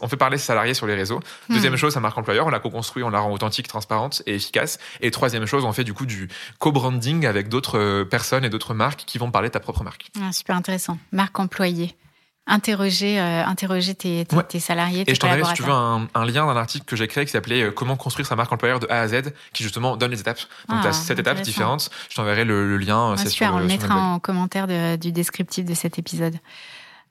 on 0.00 0.08
fait 0.08 0.16
parler 0.16 0.38
ses 0.38 0.46
salariés 0.46 0.74
sur 0.74 0.86
les 0.86 0.94
réseaux. 0.94 1.20
Deuxième 1.50 1.74
Hmm. 1.74 1.76
chose, 1.76 1.94
la 1.94 2.00
marque 2.00 2.16
employeur, 2.18 2.46
on 2.46 2.50
la 2.50 2.58
co-construit, 2.60 3.02
on 3.02 3.10
la 3.10 3.20
rend 3.20 3.30
authentique, 3.32 3.68
transparente 3.68 4.22
et 4.26 4.34
efficace. 4.36 4.78
Et 5.00 5.10
troisième 5.10 5.46
chose, 5.46 5.64
on 5.64 5.72
fait 5.72 5.84
du 5.84 5.92
coup 5.94 6.06
du 6.06 6.28
co-branding 6.58 7.26
avec 7.26 7.48
d'autres 7.48 7.78
euh, 7.78 8.04
personnes 8.04 8.44
et 8.44 8.48
d'autres 8.50 8.74
marques 8.74 9.04
qui 9.06 9.18
vont 9.18 9.30
parler 9.30 9.48
de 9.48 9.52
ta 9.52 9.60
propre 9.60 9.84
marque. 9.84 10.06
Ah, 10.22 10.32
super 10.32 10.56
intéressant. 10.56 10.98
Marque 11.12 11.38
employée. 11.38 11.94
Interroger, 12.48 13.18
euh, 13.18 13.44
interroger 13.44 13.96
tes, 13.96 14.24
tes, 14.24 14.36
Ouais. 14.36 14.44
tes 14.44 14.60
salariés, 14.60 15.04
tes 15.04 15.10
Et 15.10 15.14
je 15.16 15.20
t'enverrai, 15.20 15.44
si 15.46 15.54
tu 15.54 15.62
veux, 15.64 15.72
un, 15.72 16.06
un 16.14 16.24
lien 16.24 16.46
d'un 16.46 16.56
article 16.56 16.84
que 16.86 16.94
j'ai 16.94 17.08
créé 17.08 17.24
qui 17.24 17.32
s'appelait 17.32 17.60
euh, 17.62 17.70
Comment 17.72 17.96
construire 17.96 18.24
sa 18.24 18.36
marque 18.36 18.52
employeur 18.52 18.78
de 18.78 18.86
A 18.88 19.00
à 19.00 19.08
Z, 19.08 19.32
qui 19.52 19.64
justement 19.64 19.96
donne 19.96 20.12
les 20.12 20.20
étapes. 20.20 20.38
Donc, 20.68 20.78
Ah, 20.78 20.82
tu 20.82 20.86
as 20.88 20.92
sept 20.92 21.18
étapes 21.18 21.40
différentes. 21.40 21.90
Je 22.08 22.14
t'enverrai 22.14 22.44
le, 22.44 22.68
le 22.68 22.76
lien. 22.78 23.14
Ah, 23.14 23.16
c'est 23.16 23.30
super, 23.30 23.48
sur, 23.48 23.56
on 23.56 23.58
le 23.58 23.66
mettra 23.66 23.96
en 23.96 24.20
commentaire 24.20 24.68
de- 24.68 24.94
du 24.94 25.10
descriptif 25.10 25.64
de 25.64 25.74
cet 25.74 25.98
épisode. 25.98 26.36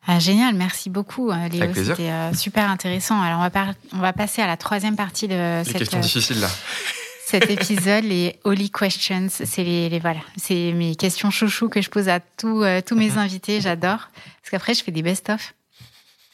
Ah, 0.07 0.19
génial, 0.19 0.53
merci 0.55 0.89
beaucoup 0.89 1.31
euh, 1.31 1.47
Léo, 1.49 1.73
c'était 1.73 2.11
euh, 2.11 2.33
super 2.33 2.69
intéressant. 2.69 3.19
Alors 3.21 3.39
on 3.39 3.43
va, 3.43 3.49
par- 3.49 3.73
on 3.93 3.97
va 3.97 4.13
passer 4.13 4.41
à 4.41 4.47
la 4.47 4.55
troisième 4.57 4.95
partie 4.95 5.27
de 5.27 5.59
Les 5.59 5.63
cette, 5.63 5.77
questions 5.79 5.97
euh, 5.97 6.01
difficiles, 6.01 6.39
là. 6.41 6.49
cet 7.25 7.49
épisode, 7.49 8.03
les 8.03 8.39
Holy 8.43 8.69
Questions. 8.69 9.27
C'est 9.29 9.63
les, 9.63 9.89
les- 9.89 9.99
voilà, 9.99 10.19
c'est 10.37 10.73
mes 10.73 10.95
questions 10.95 11.31
chouchou 11.31 11.69
que 11.69 11.81
je 11.81 11.89
pose 11.89 12.07
à 12.07 12.19
tous, 12.19 12.61
euh, 12.63 12.81
tous 12.85 12.95
mes 12.95 13.17
invités. 13.17 13.61
J'adore 13.61 14.09
parce 14.41 14.51
qu'après 14.51 14.73
je 14.75 14.83
fais 14.83 14.91
des 14.91 15.01
best-of 15.01 15.53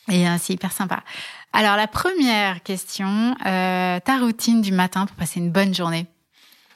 et 0.09 0.27
euh, 0.27 0.35
c'est 0.41 0.53
hyper 0.53 0.73
sympa. 0.73 1.01
Alors 1.53 1.77
la 1.77 1.87
première 1.87 2.61
question, 2.63 3.35
euh, 3.45 3.99
ta 4.01 4.17
routine 4.19 4.61
du 4.61 4.73
matin 4.73 5.05
pour 5.05 5.15
passer 5.15 5.39
une 5.39 5.49
bonne 5.51 5.73
journée? 5.73 6.07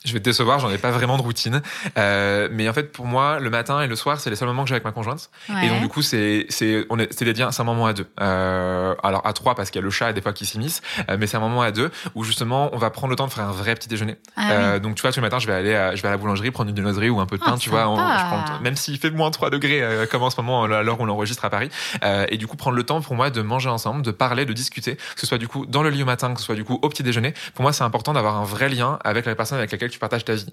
Je 0.05 0.13
vais 0.13 0.19
te 0.19 0.25
décevoir, 0.25 0.59
j'en 0.59 0.69
ai 0.69 0.77
pas 0.77 0.91
vraiment 0.91 1.17
de 1.17 1.21
routine. 1.21 1.61
Euh, 1.97 2.47
mais 2.51 2.69
en 2.69 2.73
fait, 2.73 2.91
pour 2.91 3.05
moi, 3.05 3.39
le 3.39 3.49
matin 3.49 3.81
et 3.81 3.87
le 3.87 3.95
soir, 3.95 4.19
c'est 4.19 4.29
les 4.29 4.35
seuls 4.35 4.47
moments 4.47 4.63
que 4.63 4.69
j'ai 4.69 4.75
avec 4.75 4.85
ma 4.85 4.91
conjointe. 4.91 5.29
Ouais. 5.49 5.65
Et 5.65 5.69
donc, 5.69 5.81
du 5.81 5.87
coup, 5.87 6.01
c'est, 6.01 6.45
c'est, 6.49 6.85
on 6.89 6.99
est, 6.99 7.11
c'est 7.13 7.25
dédié, 7.25 7.45
c'est 7.51 7.61
un 7.61 7.65
moment 7.65 7.85
à 7.87 7.93
deux. 7.93 8.05
Euh, 8.21 8.95
alors, 9.03 9.25
à 9.25 9.33
trois, 9.33 9.55
parce 9.55 9.69
qu'il 9.71 9.79
y 9.79 9.83
a 9.83 9.85
le 9.85 9.89
chat, 9.89 10.13
des 10.13 10.21
fois, 10.21 10.33
qui 10.33 10.45
s'immisce. 10.45 10.81
Euh, 11.09 11.17
mais 11.19 11.27
c'est 11.27 11.37
un 11.37 11.41
moment 11.41 11.61
à 11.61 11.71
deux 11.71 11.91
où, 12.15 12.23
justement, 12.23 12.69
on 12.73 12.77
va 12.77 12.89
prendre 12.89 13.09
le 13.09 13.15
temps 13.15 13.27
de 13.27 13.33
faire 13.33 13.45
un 13.47 13.51
vrai 13.51 13.75
petit 13.75 13.87
déjeuner. 13.89 14.17
Ah 14.35 14.51
Euh, 14.51 14.79
donc, 14.79 14.95
tu 14.95 15.01
vois, 15.01 15.11
tous 15.11 15.17
les 15.17 15.21
matins, 15.21 15.39
je 15.39 15.47
vais 15.47 15.53
aller 15.53 15.75
à, 15.75 15.95
je 15.95 16.01
vais 16.01 16.07
à 16.07 16.11
la 16.11 16.17
boulangerie, 16.17 16.51
prendre 16.51 16.69
une 16.69 16.75
viennoiserie 16.75 17.09
ou 17.09 17.19
un 17.19 17.25
peu 17.25 17.37
de 17.37 17.43
Ah, 17.45 17.51
pain, 17.51 17.57
tu 17.57 17.69
vois. 17.69 17.87
on- 17.89 17.95
je 17.97 18.25
prends 18.25 18.59
même 18.61 18.75
s'il 18.75 18.97
fait 18.97 19.09
moins 19.11 19.31
3 19.31 19.49
degrés, 19.49 19.81
euh, 19.81 20.05
comme 20.05 20.23
en 20.23 20.29
ce 20.29 20.39
moment, 20.39 20.63
à 20.63 20.83
l'heure 20.83 20.99
où 20.99 21.03
on 21.03 21.05
l'enregistre 21.05 21.45
à 21.45 21.49
Paris. 21.49 21.69
Euh, 22.03 22.25
et 22.29 22.37
du 22.37 22.47
coup, 22.47 22.55
prendre 22.57 22.75
le 22.75 22.83
temps 22.83 23.01
pour 23.01 23.15
moi 23.15 23.29
de 23.29 23.41
manger 23.41 23.69
ensemble, 23.69 24.01
de 24.01 24.11
parler, 24.11 24.45
de 24.45 24.53
discuter, 24.53 24.95
que 24.95 25.19
ce 25.21 25.27
soit 25.27 25.37
du 25.37 25.47
coup 25.47 25.65
dans 25.65 25.83
le 25.83 25.89
lit 25.89 26.03
au 26.03 26.05
matin, 26.05 26.33
que 26.33 26.39
ce 26.39 26.45
soit 26.45 26.55
du 26.55 26.63
coup 26.63 26.79
au 26.81 26.89
petit 26.89 27.03
déjeuner. 27.03 27.33
Pour 27.53 27.63
moi, 27.63 27.73
c'est 27.73 27.83
important 27.83 28.13
d'avoir 28.13 28.35
un 28.37 28.43
vrai 28.43 28.69
lien 28.69 28.99
avec 29.03 29.25
la 29.25 29.35
personne 29.35 29.57
avec 29.57 29.71
laquelle 29.71 29.89
tu 29.95 29.99
partages 29.99 30.23
ta 30.25 30.35
vie. 30.35 30.45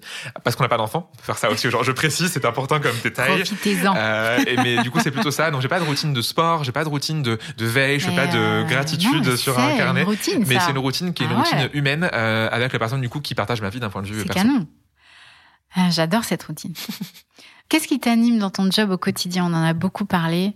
Parce 0.43 0.55
qu'on 0.55 0.63
n'a 0.63 0.69
pas 0.69 0.77
d'enfant, 0.77 1.11
faire 1.21 1.37
ça 1.37 1.49
aussi. 1.51 1.69
Genre, 1.69 1.83
je 1.83 1.91
précise, 1.91 2.31
c'est 2.31 2.45
important 2.45 2.79
comme 2.79 2.95
détail. 3.03 3.43
Profitez-en. 3.43 3.93
Euh, 3.95 4.39
mais 4.63 4.81
du 4.81 4.89
coup, 4.91 4.99
c'est 5.01 5.11
plutôt 5.11 5.31
ça. 5.31 5.51
Donc, 5.51 5.61
j'ai 5.61 5.67
pas 5.67 5.79
de 5.79 5.85
routine 5.85 6.13
de 6.13 6.21
sport, 6.21 6.63
j'ai 6.63 6.71
pas 6.71 6.83
de 6.83 6.89
routine 6.89 7.21
de, 7.21 7.37
de 7.57 7.65
veille, 7.65 7.99
je 7.99 8.09
fais 8.09 8.15
pas 8.15 8.27
de 8.27 8.37
euh, 8.37 8.63
gratitude 8.63 9.25
non, 9.27 9.35
sur 9.37 9.59
un 9.59 9.75
carnet. 9.77 10.03
routine, 10.03 10.43
mais 10.47 10.59
c'est 10.59 10.71
une 10.71 10.77
routine 10.79 11.13
qui 11.13 11.23
est 11.23 11.27
une 11.27 11.33
Ah 11.33 11.41
ouais. 11.41 11.63
routine 11.63 11.69
humaine 11.73 12.09
euh, 12.13 12.49
avec 12.51 12.73
la 12.73 12.79
personne 12.79 13.01
du 13.01 13.09
coup 13.09 13.19
qui 13.21 13.35
partage 13.35 13.61
ma 13.61 13.69
vie 13.69 13.79
d'un 13.79 13.89
point 13.89 14.01
de 14.01 14.07
vue 14.07 14.21
C'est 14.25 14.29
canon. 14.33 14.65
Ah, 15.75 15.89
J'adore 15.91 16.23
cette 16.23 16.43
routine. 16.43 16.73
Qu'est-ce 17.69 17.87
qui 17.87 17.99
t'anime 17.99 18.39
dans 18.39 18.49
ton 18.51 18.69
job 18.69 18.91
au 18.91 18.97
quotidien? 18.97 19.45
On 19.45 19.53
en 19.53 19.63
a 19.63 19.73
beaucoup 19.73 20.05
parlé. 20.05 20.53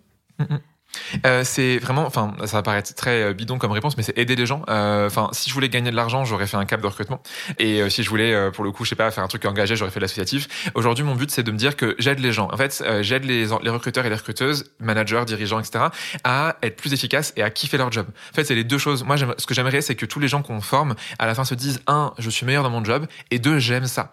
Euh, 1.26 1.44
c'est 1.44 1.78
vraiment, 1.78 2.06
enfin, 2.06 2.34
ça 2.46 2.58
va 2.58 2.64
paraître 2.64 2.94
très 2.96 3.22
euh, 3.24 3.34
bidon 3.34 3.58
comme 3.58 3.72
réponse, 3.72 3.98
mais 3.98 4.04
c'est 4.04 4.18
aider 4.18 4.36
les 4.36 4.46
gens. 4.46 4.64
Euh, 4.70 5.08
Enfin, 5.08 5.30
si 5.32 5.50
je 5.50 5.54
voulais 5.54 5.70
gagner 5.70 5.90
de 5.90 5.96
l'argent, 5.96 6.26
j'aurais 6.26 6.48
fait 6.48 6.58
un 6.58 6.66
cap 6.66 6.82
de 6.82 6.88
recrutement. 6.88 7.22
Et 7.60 7.90
si 7.90 8.04
je 8.04 8.10
voulais, 8.10 8.52
pour 8.52 8.64
le 8.64 8.72
coup, 8.72 8.84
je 8.84 8.90
sais 8.90 8.96
pas, 8.96 9.10
faire 9.10 9.24
un 9.24 9.28
truc 9.28 9.46
engagé, 9.46 9.76
j'aurais 9.76 9.92
fait 9.92 10.00
l'associatif. 10.00 10.48
Aujourd'hui, 10.76 11.04
mon 11.06 11.16
but, 11.16 11.32
c'est 11.32 11.44
de 11.44 11.52
me 11.52 11.58
dire 11.58 11.76
que 11.76 11.96
j'aide 11.98 12.20
les 12.20 12.32
gens. 12.34 12.50
En 12.52 12.58
fait, 12.58 12.84
j'aide 13.02 13.24
les, 13.24 13.46
recruteurs 13.46 14.06
et 14.06 14.10
les 14.10 14.16
recruteuses, 14.16 14.72
managers, 14.80 15.24
dirigeants, 15.26 15.60
etc., 15.60 15.86
à 16.24 16.58
être 16.62 16.76
plus 16.76 16.94
efficaces 16.94 17.34
et 17.38 17.44
à 17.44 17.50
kiffer 17.50 17.78
leur 17.78 17.92
job. 17.92 18.08
En 18.32 18.36
fait, 18.36 18.44
c'est 18.44 18.56
les 18.56 18.64
deux 18.64 18.78
choses. 18.78 19.04
Moi, 19.04 19.16
ce 19.18 19.46
que 19.46 19.54
j'aimerais, 19.54 19.82
c'est 19.82 19.96
que 19.96 20.06
tous 20.06 20.20
les 20.20 20.28
gens 20.28 20.42
qu'on 20.42 20.62
forme, 20.62 20.96
à 21.20 21.26
la 21.26 21.36
fin, 21.36 21.46
se 21.46 21.56
disent 21.56 21.80
un, 21.88 22.14
je 22.18 22.30
suis 22.30 22.46
meilleur 22.46 22.64
dans 22.64 22.70
mon 22.70 22.84
job, 22.84 23.06
et 23.32 23.40
deux, 23.40 23.60
j'aime 23.60 23.86
ça. 23.86 24.12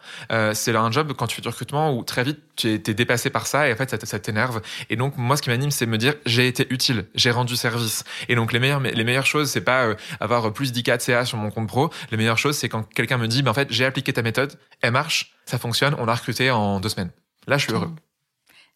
C'est 0.53 0.75
un 0.77 0.91
job 0.91 1.13
quand 1.17 1.27
tu 1.27 1.37
fais 1.37 1.43
du 1.43 1.49
recrutement 1.49 1.97
où 1.97 2.05
très 2.05 2.25
vite 2.25 2.41
tu 2.57 2.69
es, 2.69 2.79
dépassé 2.79 3.31
par 3.31 3.47
ça 3.47 3.69
et 3.69 3.73
en 3.73 3.77
fait 3.77 3.91
ça, 3.91 3.99
ça 4.01 4.19
t'énerve. 4.19 4.61
Et 4.91 4.97
donc 4.97 5.17
moi, 5.17 5.37
ce 5.37 5.43
qui 5.43 5.51
m'anime, 5.51 5.71
c'est 5.71 5.87
me 5.87 5.99
dire 5.99 6.15
j'ai 6.27 6.47
été 6.47 6.73
j'ai 7.15 7.31
rendu 7.31 7.57
service. 7.57 8.05
Et 8.29 8.35
donc 8.35 8.53
les 8.53 8.59
meilleures, 8.59 8.81
les 8.81 9.05
meilleures 9.05 9.27
choses, 9.27 9.51
c'est 9.51 9.61
pas 9.61 9.85
euh, 9.87 9.95
avoir 10.21 10.53
plus 10.53 10.73
d'IK 10.73 10.91
de 10.97 11.01
CA 11.01 11.25
sur 11.25 11.39
mon 11.39 11.51
compte 11.51 11.69
pro. 11.69 11.91
Les 12.11 12.17
meilleures 12.17 12.39
choses, 12.39 12.57
c'est 12.57 12.69
quand 12.69 12.83
quelqu'un 12.95 13.19
me 13.19 13.29
dit, 13.29 13.43
ben 13.43 13.51
en 13.51 13.55
fait, 13.55 13.69
j'ai 13.71 13.85
appliqué 13.85 14.13
ta 14.13 14.23
méthode, 14.23 14.59
elle 14.83 14.93
marche, 14.93 15.35
ça 15.47 15.59
fonctionne, 15.59 15.95
on 15.99 16.05
l'a 16.07 16.15
recruté 16.15 16.51
en 16.51 16.81
deux 16.81 16.89
semaines. 16.89 17.11
Là, 17.47 17.59
je 17.59 17.65
suis 17.65 17.73
heureux. 17.73 17.91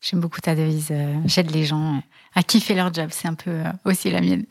J'aime 0.00 0.20
beaucoup 0.20 0.40
ta 0.40 0.54
devise. 0.54 0.88
euh, 0.92 1.14
J'aide 1.24 1.50
les 1.50 1.64
gens 1.64 2.02
à 2.34 2.42
kiffer 2.44 2.74
leur 2.74 2.92
job. 2.94 3.08
C'est 3.10 3.26
un 3.26 3.34
peu 3.34 3.50
euh, 3.50 3.64
aussi 3.84 4.10
la 4.10 4.20
mienne. 4.20 4.44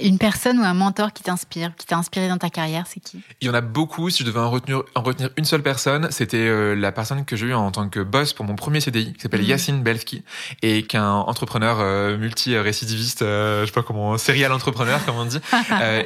Une 0.00 0.18
personne 0.18 0.58
ou 0.60 0.62
un 0.62 0.74
mentor 0.74 1.12
qui 1.12 1.22
t'inspire, 1.22 1.72
qui 1.76 1.86
t'a 1.86 1.96
inspiré 1.96 2.28
dans 2.28 2.38
ta 2.38 2.50
carrière, 2.50 2.84
c'est 2.86 3.00
qui? 3.00 3.20
Il 3.40 3.46
y 3.46 3.50
en 3.50 3.54
a 3.54 3.60
beaucoup. 3.60 4.10
Si 4.10 4.22
je 4.22 4.28
devais 4.28 4.38
en 4.40 4.50
retenir, 4.50 4.82
en 4.94 5.02
retenir 5.02 5.30
une 5.36 5.44
seule 5.44 5.62
personne, 5.62 6.08
c'était 6.10 6.36
euh, 6.36 6.74
la 6.74 6.92
personne 6.92 7.24
que 7.24 7.36
j'ai 7.36 7.46
eue 7.46 7.54
en 7.54 7.70
tant 7.72 7.88
que 7.88 8.00
boss 8.00 8.32
pour 8.32 8.44
mon 8.44 8.54
premier 8.54 8.80
CDI, 8.80 9.12
qui 9.14 9.20
s'appelle 9.20 9.40
Mhm. 9.42 9.46
Yacine 9.48 9.82
Belfki, 9.82 10.22
et 10.62 10.82
qui 10.84 10.96
est 10.96 11.00
un 11.00 11.10
entrepreneur 11.10 11.78
euh, 11.80 12.16
multi-récidiviste, 12.16 13.22
euh, 13.22 13.62
je 13.62 13.66
sais 13.66 13.72
pas 13.72 13.82
comment, 13.82 14.16
serial 14.18 14.52
entrepreneur, 14.52 15.04
comme 15.04 15.16
on 15.16 15.24
dit, 15.24 15.40
euh, 15.72 16.02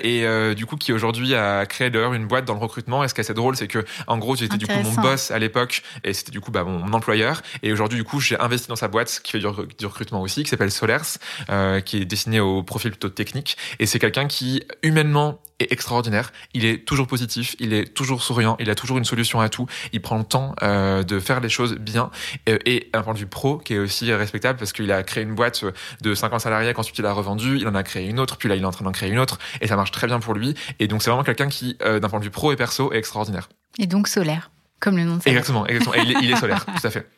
et 0.50 0.54
du 0.54 0.66
coup 0.66 0.76
qui 0.76 0.92
aujourd'hui 0.92 1.34
a 1.34 1.66
créé 1.66 1.90
d'ailleurs 1.90 2.14
une 2.14 2.26
boîte 2.26 2.44
dans 2.44 2.54
le 2.54 2.60
recrutement. 2.60 3.04
Et 3.04 3.08
ce 3.08 3.14
qui 3.14 3.20
est 3.20 3.24
assez 3.24 3.34
drôle, 3.34 3.56
c'est 3.56 3.68
que 3.68 3.84
en 4.06 4.18
gros, 4.18 4.36
j'étais 4.36 4.56
du 4.56 4.66
coup 4.66 4.72
mon 4.82 4.92
boss 5.02 5.30
à 5.30 5.38
l'époque, 5.38 5.82
et 6.04 6.12
c'était 6.14 6.32
du 6.32 6.40
coup 6.40 6.50
bah, 6.50 6.64
mon, 6.64 6.92
employeur. 6.92 7.42
Et 7.62 7.72
aujourd'hui, 7.72 7.98
du 7.98 8.04
coup, 8.04 8.20
j'ai 8.20 8.38
investi 8.38 8.68
dans 8.68 8.76
sa 8.76 8.88
boîte 8.88 9.20
qui 9.22 9.32
fait 9.32 9.38
du, 9.38 9.46
rec- 9.46 9.78
du 9.78 9.86
recrutement 9.86 10.20
aussi, 10.20 10.42
qui 10.44 10.50
s'appelle 10.50 10.70
Solers, 10.70 11.18
qui 11.84 11.96
est 11.98 12.04
destiné 12.04 12.40
au 12.40 12.62
profil 12.62 12.90
plutôt 12.90 13.08
technique. 13.08 13.56
Et 13.82 13.86
c'est 13.86 13.98
quelqu'un 13.98 14.28
qui 14.28 14.62
humainement 14.84 15.40
est 15.58 15.72
extraordinaire. 15.72 16.30
Il 16.54 16.64
est 16.64 16.84
toujours 16.84 17.08
positif, 17.08 17.56
il 17.58 17.72
est 17.72 17.92
toujours 17.92 18.22
souriant, 18.22 18.56
il 18.60 18.70
a 18.70 18.76
toujours 18.76 18.96
une 18.96 19.04
solution 19.04 19.40
à 19.40 19.48
tout. 19.48 19.66
Il 19.92 20.00
prend 20.00 20.18
le 20.18 20.22
temps 20.22 20.54
euh, 20.62 21.02
de 21.02 21.18
faire 21.18 21.40
les 21.40 21.48
choses 21.48 21.74
bien 21.74 22.12
Euh, 22.48 22.58
et 22.64 22.90
un 22.92 23.02
point 23.02 23.12
de 23.12 23.18
vue 23.18 23.26
pro 23.26 23.58
qui 23.58 23.74
est 23.74 23.78
aussi 23.78 24.12
respectable 24.12 24.56
parce 24.56 24.72
qu'il 24.72 24.92
a 24.92 25.02
créé 25.02 25.24
une 25.24 25.34
boîte 25.34 25.64
de 26.00 26.14
50 26.14 26.40
salariés 26.40 26.72
qu'ensuite 26.74 26.96
il 26.98 27.06
a 27.06 27.12
revendu, 27.12 27.56
il 27.56 27.66
en 27.66 27.74
a 27.74 27.82
créé 27.82 28.06
une 28.06 28.20
autre, 28.20 28.36
puis 28.36 28.48
là 28.48 28.54
il 28.54 28.62
est 28.62 28.66
en 28.66 28.70
train 28.70 28.84
d'en 28.84 28.92
créer 28.92 29.10
une 29.10 29.18
autre 29.18 29.40
et 29.60 29.66
ça 29.66 29.74
marche 29.74 29.90
très 29.90 30.06
bien 30.06 30.20
pour 30.20 30.34
lui. 30.34 30.54
Et 30.78 30.86
donc 30.86 31.02
c'est 31.02 31.10
vraiment 31.10 31.24
quelqu'un 31.24 31.48
qui, 31.48 31.76
euh, 31.82 31.98
d'un 31.98 32.08
point 32.08 32.20
de 32.20 32.24
vue 32.24 32.30
pro 32.30 32.52
et 32.52 32.56
perso, 32.56 32.92
est 32.92 32.98
extraordinaire. 32.98 33.48
Et 33.80 33.88
donc 33.88 34.06
solaire, 34.06 34.52
comme 34.78 34.96
le 34.96 35.02
nom 35.02 35.16
de. 35.16 35.22
Exactement, 35.26 35.66
exactement. 35.66 35.96
Et 35.96 36.02
il, 36.06 36.12
est, 36.12 36.20
il 36.22 36.30
est 36.30 36.36
solaire, 36.36 36.64
tout 36.80 36.86
à 36.86 36.90
fait. 36.90 37.08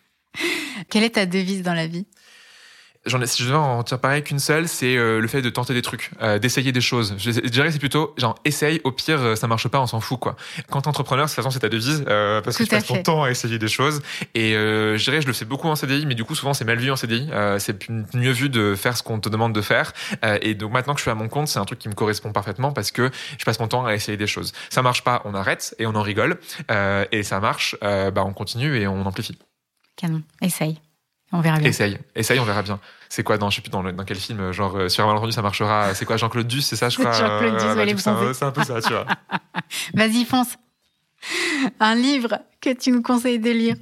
Quelle 0.89 1.05
est 1.05 1.17
ta 1.17 1.27
devise 1.27 1.63
dans 1.63 1.75
la 1.75 1.87
vie? 1.87 2.07
J'en 3.07 3.21
ai, 3.21 3.27
si 3.27 3.43
je 3.43 3.49
devais 3.49 3.59
en 3.59 3.83
tirer 3.83 4.01
pareil 4.01 4.23
qu'une 4.23 4.39
seule, 4.39 4.67
c'est 4.67 4.97
euh, 4.97 5.21
le 5.21 5.29
fait 5.29 5.43
de 5.43 5.51
tenter 5.51 5.75
des 5.75 5.83
trucs, 5.83 6.11
euh, 6.23 6.39
d'essayer 6.39 6.73
des 6.73 6.81
choses. 6.81 7.15
Je, 7.19 7.33
je 7.33 7.41
dirais 7.49 7.67
que 7.67 7.73
c'est 7.75 7.79
plutôt 7.79 8.15
genre 8.17 8.35
essaye, 8.47 8.81
au 8.85 8.93
pire 8.93 9.21
euh, 9.21 9.37
ça 9.37 9.47
marche 9.47 9.69
pas, 9.69 9.79
on 9.79 9.87
s'en 9.87 10.01
fout 10.01 10.19
quoi. 10.19 10.37
Quand 10.71 10.83
t'es 10.83 10.89
entrepreneur, 10.89 11.27
de 11.27 11.29
toute 11.31 11.37
façon 11.37 11.51
c'est 11.51 11.59
ta 11.59 11.69
devise 11.69 12.03
euh, 12.09 12.41
parce 12.41 12.57
que 12.57 12.63
tu 12.63 12.71
passes 12.71 12.87
ton 12.87 13.03
temps 13.03 13.23
à 13.23 13.31
essayer 13.31 13.59
des 13.59 13.69
choses. 13.69 14.01
Et 14.35 14.53
je 14.55 15.03
dirais 15.05 15.21
je 15.21 15.27
le 15.27 15.35
fais 15.35 15.45
beaucoup 15.45 15.69
en 15.69 15.77
CDI, 15.77 16.07
mais 16.07 16.15
du 16.15 16.25
coup 16.25 16.35
souvent 16.35 16.55
c'est 16.55 16.65
mal 16.65 16.79
vu 16.79 16.91
en 16.91 16.97
CDI. 16.97 17.29
C'est 17.59 17.89
mieux 17.91 18.33
vu 18.33 18.49
de 18.49 18.75
faire 18.75 18.97
ce 18.97 19.03
qu'on 19.03 19.21
te 19.21 19.29
demande 19.29 19.55
de 19.55 19.61
faire. 19.61 19.93
Et 20.41 20.55
donc 20.55 20.73
maintenant 20.73 20.95
que 20.95 21.01
je 21.01 21.03
suis 21.03 21.11
à 21.11 21.15
mon 21.15 21.29
compte, 21.29 21.49
c'est 21.49 21.59
un 21.59 21.65
truc 21.67 21.81
qui 21.81 21.91
me 21.91 21.95
correspond 21.95 22.33
parfaitement 22.33 22.73
parce 22.73 22.91
que 22.91 23.11
je 23.39 23.45
passe 23.45 23.61
mon 23.61 23.69
temps 23.69 23.85
à 23.85 23.95
essayer 23.95 24.17
des 24.17 24.27
choses. 24.27 24.53
Ça 24.71 24.81
marche 24.81 25.05
pas, 25.05 25.21
on 25.27 25.35
arrête 25.35 25.75
et 25.79 25.87
on 25.87 25.95
en 25.95 26.03
rigole. 26.03 26.39
Et 27.13 27.23
ça 27.23 27.39
marche, 27.41 27.77
bah 27.83 28.25
on 28.25 28.33
continue 28.33 28.79
et 28.79 28.87
on 28.87 29.05
amplifie. 29.05 29.37
Canon. 29.97 30.23
Essaye. 30.41 30.79
On 31.33 31.41
verra 31.41 31.59
bien. 31.59 31.69
Essaye, 31.69 31.99
essaye, 32.15 32.39
on 32.39 32.45
verra 32.45 32.63
bien. 32.63 32.79
C'est 33.09 33.23
quoi 33.25 33.39
dans, 33.39 33.51
je 33.51 33.57
sais 33.57 33.63
plus 33.63 33.71
dans, 33.71 33.83
le- 33.83 33.93
dans 33.93 34.05
quel 34.05 34.19
film, 34.19 34.53
genre 34.53 34.77
euh, 34.77 34.89
sur 34.89 35.03
un 35.05 35.07
malentendu 35.09 35.33
ça 35.33 35.43
marchera. 35.43 35.93
C'est 35.95 36.05
quoi 36.05 36.17
Jean-Claude 36.17 36.47
Duss, 36.47 36.67
c'est 36.67 36.77
ça, 36.77 36.89
je 36.89 36.99
crois. 36.99 37.13
Jean-Claude 37.13 37.55
Duss, 37.55 37.63
euh, 37.65 37.75
ouais, 37.75 37.85
les 37.87 37.93
du 37.93 37.95
coup, 37.97 38.01
c'est 38.03 38.11
un- 38.11 38.15
bronzés. 38.15 38.35
C'est 38.35 38.45
un 38.45 38.51
peu 38.53 38.63
ça, 38.65 38.81
tu 38.81 38.91
vois. 38.93 39.07
Vas-y, 39.95 40.25
fonce. 40.25 40.57
Un 41.81 41.95
livre 41.95 42.39
que 42.61 42.71
tu 42.75 42.91
nous 42.93 43.03
conseilles 43.03 43.39
de 43.39 43.51
lire 43.51 43.77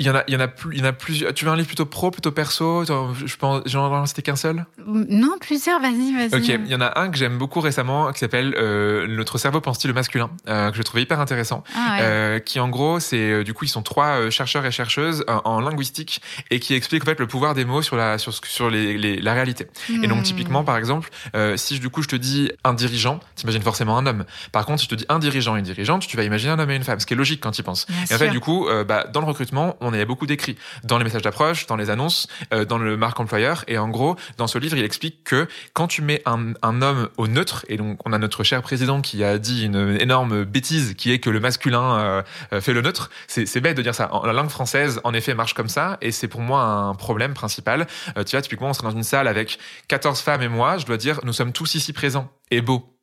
Il 0.00 0.06
y 0.06 0.10
en 0.10 0.14
a, 0.16 0.24
il 0.28 0.32
y 0.32 0.36
en 0.36 0.40
a 0.40 0.48
plus, 0.48 0.74
il 0.74 0.80
y 0.80 0.82
en 0.82 0.86
a 0.88 0.92
plusieurs. 0.94 1.34
Tu 1.34 1.44
veux 1.44 1.50
un 1.50 1.56
livre 1.56 1.66
plutôt 1.68 1.84
pro, 1.84 2.10
plutôt 2.10 2.30
perso? 2.32 2.84
Je 2.86 3.36
pense, 3.36 3.60
j'en 3.66 4.02
ai 4.02 4.06
cité 4.06 4.22
qu'un 4.22 4.34
seul? 4.34 4.64
Non, 4.86 5.32
plusieurs, 5.38 5.78
vas-y, 5.78 6.14
vas-y. 6.14 6.34
Ok, 6.34 6.48
il 6.48 6.68
y 6.68 6.74
en 6.74 6.80
a 6.80 6.98
un 6.98 7.10
que 7.10 7.18
j'aime 7.18 7.36
beaucoup 7.36 7.60
récemment 7.60 8.10
qui 8.12 8.18
s'appelle 8.20 8.54
euh, 8.56 9.06
Notre 9.06 9.36
cerveau 9.36 9.60
pense-t-il 9.60 9.92
masculin, 9.92 10.30
euh, 10.48 10.70
que 10.70 10.76
je 10.78 10.82
trouvais 10.82 11.02
hyper 11.02 11.20
intéressant. 11.20 11.62
Ah 11.76 11.90
ouais. 11.90 11.96
Euh, 12.00 12.38
qui 12.38 12.60
en 12.60 12.70
gros, 12.70 12.98
c'est 12.98 13.44
du 13.44 13.52
coup 13.52 13.66
ils 13.66 13.68
sont 13.68 13.82
trois 13.82 14.30
chercheurs 14.30 14.64
et 14.64 14.70
chercheuses 14.70 15.22
en 15.28 15.60
linguistique 15.60 16.22
et 16.50 16.60
qui 16.60 16.72
expliquent 16.72 17.02
en 17.02 17.06
fait 17.06 17.20
le 17.20 17.26
pouvoir 17.26 17.52
des 17.52 17.66
mots 17.66 17.82
sur 17.82 17.96
la 17.96 18.16
sur 18.16 18.32
sur 18.32 18.70
les, 18.70 18.96
les- 18.96 19.20
la 19.20 19.34
réalité. 19.34 19.66
Et 20.02 20.06
donc 20.06 20.20
Hmm. 20.20 20.22
typiquement, 20.22 20.64
par 20.64 20.78
exemple, 20.78 21.10
si 21.56 21.78
du 21.78 21.90
coup 21.90 22.00
je 22.00 22.08
te 22.08 22.16
dis 22.16 22.50
un 22.64 22.72
dirigeant, 22.72 23.20
t'imagines 23.36 23.60
forcément 23.62 23.98
un 23.98 24.06
homme. 24.06 24.24
Par 24.50 24.64
contre, 24.64 24.78
si 24.80 24.86
je 24.86 24.90
te 24.90 24.94
dis 24.94 25.04
un 25.10 25.18
dirigeant 25.18 25.56
et 25.56 25.58
une 25.58 25.64
dirigeante, 25.66 26.06
tu 26.06 26.16
vas 26.16 26.24
imaginer 26.24 26.52
un 26.52 26.58
homme 26.58 26.70
et 26.70 26.76
une 26.76 26.84
femme, 26.84 27.00
ce 27.00 27.04
qui 27.06 27.12
est 27.12 27.18
logique 27.18 27.40
quand 27.42 27.50
tu 27.50 27.60
y 27.60 27.64
penses. 27.64 27.86
Bien 27.86 27.96
Et 28.10 28.14
en 28.14 28.18
fait, 28.18 28.30
du 28.30 28.40
coup, 28.40 28.66
bah, 28.88 29.04
dans 29.12 29.20
le 29.20 29.26
recrutement, 29.26 29.76
on 29.80 29.89
a 29.98 30.04
beaucoup 30.04 30.26
d'écrits, 30.26 30.56
dans 30.84 30.98
les 30.98 31.04
messages 31.04 31.22
d'approche, 31.22 31.66
dans 31.66 31.76
les 31.76 31.90
annonces, 31.90 32.28
euh, 32.52 32.64
dans 32.64 32.78
le 32.78 32.96
marque 32.96 33.18
employeur. 33.20 33.64
Et 33.68 33.78
en 33.78 33.88
gros, 33.88 34.16
dans 34.36 34.46
ce 34.46 34.58
livre, 34.58 34.76
il 34.76 34.84
explique 34.84 35.24
que 35.24 35.48
quand 35.72 35.88
tu 35.88 36.02
mets 36.02 36.22
un, 36.26 36.52
un 36.62 36.82
homme 36.82 37.08
au 37.16 37.26
neutre, 37.26 37.64
et 37.68 37.76
donc 37.76 37.98
on 38.06 38.12
a 38.12 38.18
notre 38.18 38.44
cher 38.44 38.62
président 38.62 39.00
qui 39.00 39.24
a 39.24 39.38
dit 39.38 39.64
une 39.64 39.96
énorme 40.00 40.44
bêtise, 40.44 40.94
qui 40.94 41.12
est 41.12 41.18
que 41.18 41.30
le 41.30 41.40
masculin 41.40 41.98
euh, 41.98 42.22
euh, 42.52 42.60
fait 42.60 42.72
le 42.72 42.82
neutre. 42.82 43.10
C'est 43.26 43.60
bête 43.60 43.76
de 43.76 43.82
dire 43.82 43.94
ça. 43.94 44.10
La 44.24 44.32
langue 44.32 44.48
française, 44.50 45.00
en 45.04 45.14
effet, 45.14 45.34
marche 45.34 45.54
comme 45.54 45.68
ça, 45.68 45.98
et 46.00 46.12
c'est 46.12 46.28
pour 46.28 46.40
moi 46.40 46.62
un 46.62 46.94
problème 46.94 47.34
principal. 47.34 47.86
Euh, 48.16 48.24
tu 48.24 48.36
vois, 48.36 48.42
typiquement, 48.42 48.68
on 48.68 48.72
serait 48.72 48.88
dans 48.88 48.96
une 48.96 49.02
salle 49.02 49.28
avec 49.28 49.58
14 49.88 50.20
femmes 50.20 50.42
et 50.42 50.48
moi, 50.48 50.78
je 50.78 50.86
dois 50.86 50.96
dire, 50.96 51.20
nous 51.24 51.32
sommes 51.32 51.52
tous 51.52 51.74
ici 51.74 51.92
présents 51.92 52.30
et 52.50 52.60
beaux. 52.60 52.99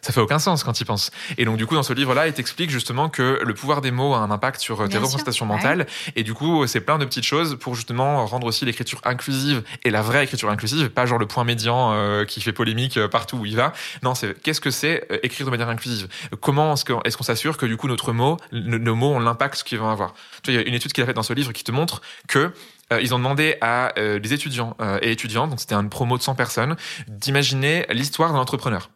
Ça 0.00 0.12
fait 0.12 0.20
aucun 0.20 0.38
sens 0.38 0.64
quand 0.64 0.80
il 0.80 0.84
pense. 0.84 1.10
Et 1.38 1.44
donc 1.44 1.56
du 1.56 1.66
coup 1.66 1.74
dans 1.74 1.82
ce 1.82 1.92
livre-là, 1.92 2.26
il 2.26 2.32
t'explique 2.32 2.70
justement 2.70 3.08
que 3.08 3.40
le 3.44 3.54
pouvoir 3.54 3.80
des 3.80 3.90
mots 3.90 4.14
a 4.14 4.18
un 4.18 4.30
impact 4.30 4.60
sur 4.60 4.80
euh, 4.80 4.88
tes 4.88 4.98
représentations 4.98 5.46
ouais. 5.46 5.56
mentales. 5.56 5.86
Et 6.16 6.22
du 6.22 6.34
coup, 6.34 6.66
c'est 6.66 6.80
plein 6.80 6.98
de 6.98 7.04
petites 7.04 7.24
choses 7.24 7.58
pour 7.58 7.74
justement 7.74 8.26
rendre 8.26 8.46
aussi 8.46 8.64
l'écriture 8.64 9.00
inclusive 9.04 9.62
et 9.84 9.90
la 9.90 10.02
vraie 10.02 10.24
écriture 10.24 10.50
inclusive, 10.50 10.90
pas 10.90 11.06
genre 11.06 11.18
le 11.18 11.26
point 11.26 11.44
médian 11.44 11.92
euh, 11.92 12.24
qui 12.24 12.40
fait 12.40 12.52
polémique 12.52 12.96
euh, 12.96 13.08
partout 13.08 13.36
où 13.38 13.46
il 13.46 13.56
va. 13.56 13.72
Non, 14.02 14.14
c'est 14.14 14.40
qu'est-ce 14.42 14.60
que 14.60 14.70
c'est 14.70 15.06
euh, 15.10 15.18
écrire 15.22 15.46
de 15.46 15.50
manière 15.50 15.68
inclusive? 15.68 16.08
Comment 16.40 16.74
est-ce 16.74 17.16
qu'on 17.16 17.24
s'assure 17.24 17.56
que 17.56 17.66
du 17.66 17.76
coup 17.76 17.88
notre 17.88 18.12
mot, 18.12 18.36
nos 18.52 18.94
mots 18.94 19.12
ont 19.12 19.20
l'impact 19.20 19.62
qu'ils 19.62 19.78
vont 19.78 19.88
avoir? 19.88 20.14
Tu 20.42 20.50
vois, 20.50 20.60
il 20.60 20.62
y 20.62 20.64
a 20.64 20.68
une 20.68 20.74
étude 20.74 20.92
qu'il 20.92 21.02
a 21.02 21.06
faite 21.06 21.16
dans 21.16 21.22
ce 21.22 21.32
livre 21.32 21.52
qui 21.52 21.64
te 21.64 21.72
montre 21.72 22.00
que 22.28 22.52
euh, 22.92 23.00
ils 23.00 23.14
ont 23.14 23.18
demandé 23.18 23.56
à 23.60 23.92
des 23.96 24.32
étudiants 24.32 24.76
et 25.02 25.12
étudiantes, 25.12 25.50
donc 25.50 25.60
c'était 25.60 25.74
une 25.74 25.90
promo 25.90 26.18
de 26.18 26.22
100 26.22 26.34
personnes, 26.34 26.76
d'imaginer 27.08 27.86
l'histoire 27.90 28.32
d'un 28.32 28.38
entrepreneur. 28.38 28.90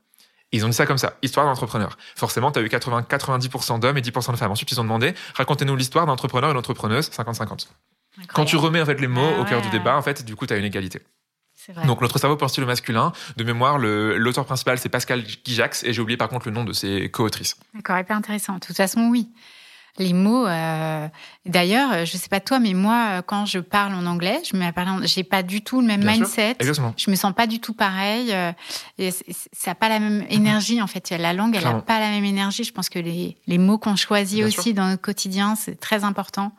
Ils 0.54 0.64
ont 0.64 0.68
dit 0.68 0.74
ça 0.74 0.86
comme 0.86 0.98
ça, 0.98 1.14
histoire 1.20 1.46
d'entrepreneur. 1.46 1.98
Forcément, 2.14 2.52
tu 2.52 2.60
as 2.60 2.62
eu 2.62 2.68
80, 2.68 3.06
90% 3.10 3.80
d'hommes 3.80 3.98
et 3.98 4.00
10% 4.00 4.30
de 4.30 4.36
femmes. 4.36 4.52
Ensuite, 4.52 4.70
ils 4.70 4.80
ont 4.80 4.84
demandé, 4.84 5.12
racontez-nous 5.34 5.74
l'histoire 5.74 6.06
d'entrepreneur 6.06 6.50
et 6.50 6.54
d'entrepreneuse, 6.54 7.10
50-50. 7.10 7.66
Quand 8.32 8.44
tu 8.44 8.56
remets 8.56 8.80
en 8.80 8.86
fait 8.86 9.00
les 9.00 9.08
mots 9.08 9.32
Ah 9.36 9.40
au 9.40 9.44
cœur 9.44 9.60
du 9.62 9.68
débat, 9.70 9.96
en 9.96 10.02
fait, 10.02 10.24
du 10.24 10.36
coup, 10.36 10.46
tu 10.46 10.54
as 10.54 10.56
une 10.56 10.64
égalité. 10.64 11.00
Vrai. 11.68 11.86
Donc, 11.86 12.00
notre 12.02 12.18
cerveau 12.18 12.36
pense-t-il 12.36 12.62
au 12.62 12.68
masculin 12.68 13.12
De 13.36 13.42
mémoire, 13.42 13.78
l'auteur 13.78 14.44
principal, 14.44 14.78
c'est 14.78 14.88
Pascal 14.88 15.22
Guijax, 15.22 15.82
et 15.82 15.92
j'ai 15.92 16.00
oublié 16.00 16.16
par 16.16 16.28
contre 16.28 16.46
le 16.46 16.54
nom 16.54 16.62
de 16.62 16.72
ses 16.72 17.10
co-autrices. 17.10 17.56
D'accord, 17.74 17.98
hyper 17.98 18.16
intéressant. 18.16 18.54
De 18.54 18.60
toute 18.60 18.76
façon, 18.76 19.08
oui. 19.10 19.30
Les 19.98 20.12
mots. 20.12 20.46
euh, 20.46 21.07
D'ailleurs, 21.46 21.92
euh, 21.92 22.04
je 22.04 22.16
sais 22.16 22.28
pas 22.28 22.40
toi, 22.40 22.59
mais 22.59 22.74
moi, 22.74 23.07
euh, 23.18 23.22
quand 23.22 23.46
je 23.46 23.59
parle 23.61 23.94
en 23.94 24.07
anglais, 24.07 24.40
je 24.50 24.57
me 24.57 24.70
parle. 24.72 25.07
J'ai 25.07 25.22
pas 25.24 25.42
du 25.44 25.62
tout 25.62 25.80
le 25.80 25.87
même 25.87 26.00
Bien 26.00 26.12
mindset. 26.16 26.57
Je 26.96 27.11
me 27.11 27.14
sens 27.16 27.33
pas 27.33 27.46
du 27.46 27.61
tout 27.61 27.74
pareil. 27.74 28.33
euh, 28.33 28.50
et 28.98 29.11
ça 29.12 29.70
n'a 29.70 29.74
pas 29.76 29.88
la 29.88 30.00
même 30.00 30.24
énergie 30.30 30.83
en 30.83 30.87
fait. 30.88 31.11
La 31.11 31.33
langue, 31.33 31.54
elle 31.57 31.64
n'a 31.64 31.74
pas 31.74 32.00
la 32.00 32.11
même 32.11 32.24
énergie. 32.24 32.64
Je 32.64 32.72
pense 32.72 32.88
que 32.88 32.98
les, 32.98 33.37
les 33.46 33.59
mots 33.59 33.79
qu'on 33.79 33.94
choisit 33.96 34.38
Bien 34.38 34.46
aussi 34.48 34.62
sûr. 34.62 34.75
dans 34.75 34.87
notre 34.88 35.02
quotidien, 35.02 35.54
c'est 35.54 35.79
très 35.79 36.02
important. 36.02 36.52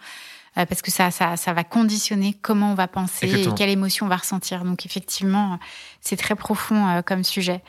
Parce 0.55 0.82
que 0.82 0.89
ça, 0.89 1.12
ça, 1.12 1.36
ça 1.36 1.51
va 1.51 1.66
conditionner 1.66 2.34
comment 2.41 2.72
on 2.72 2.76
va 2.76 2.88
penser 2.88 3.26
Exactement. 3.26 3.53
et 3.53 3.57
quelle 3.57 3.70
émotion 3.70 4.05
on 4.05 4.09
va 4.09 4.16
ressentir. 4.16 4.64
Donc 4.64 4.86
effectivement, 4.86 5.59
c'est 5.99 6.16
très 6.16 6.34
profond 6.36 7.01
comme 7.05 7.26
sujet. 7.26 7.62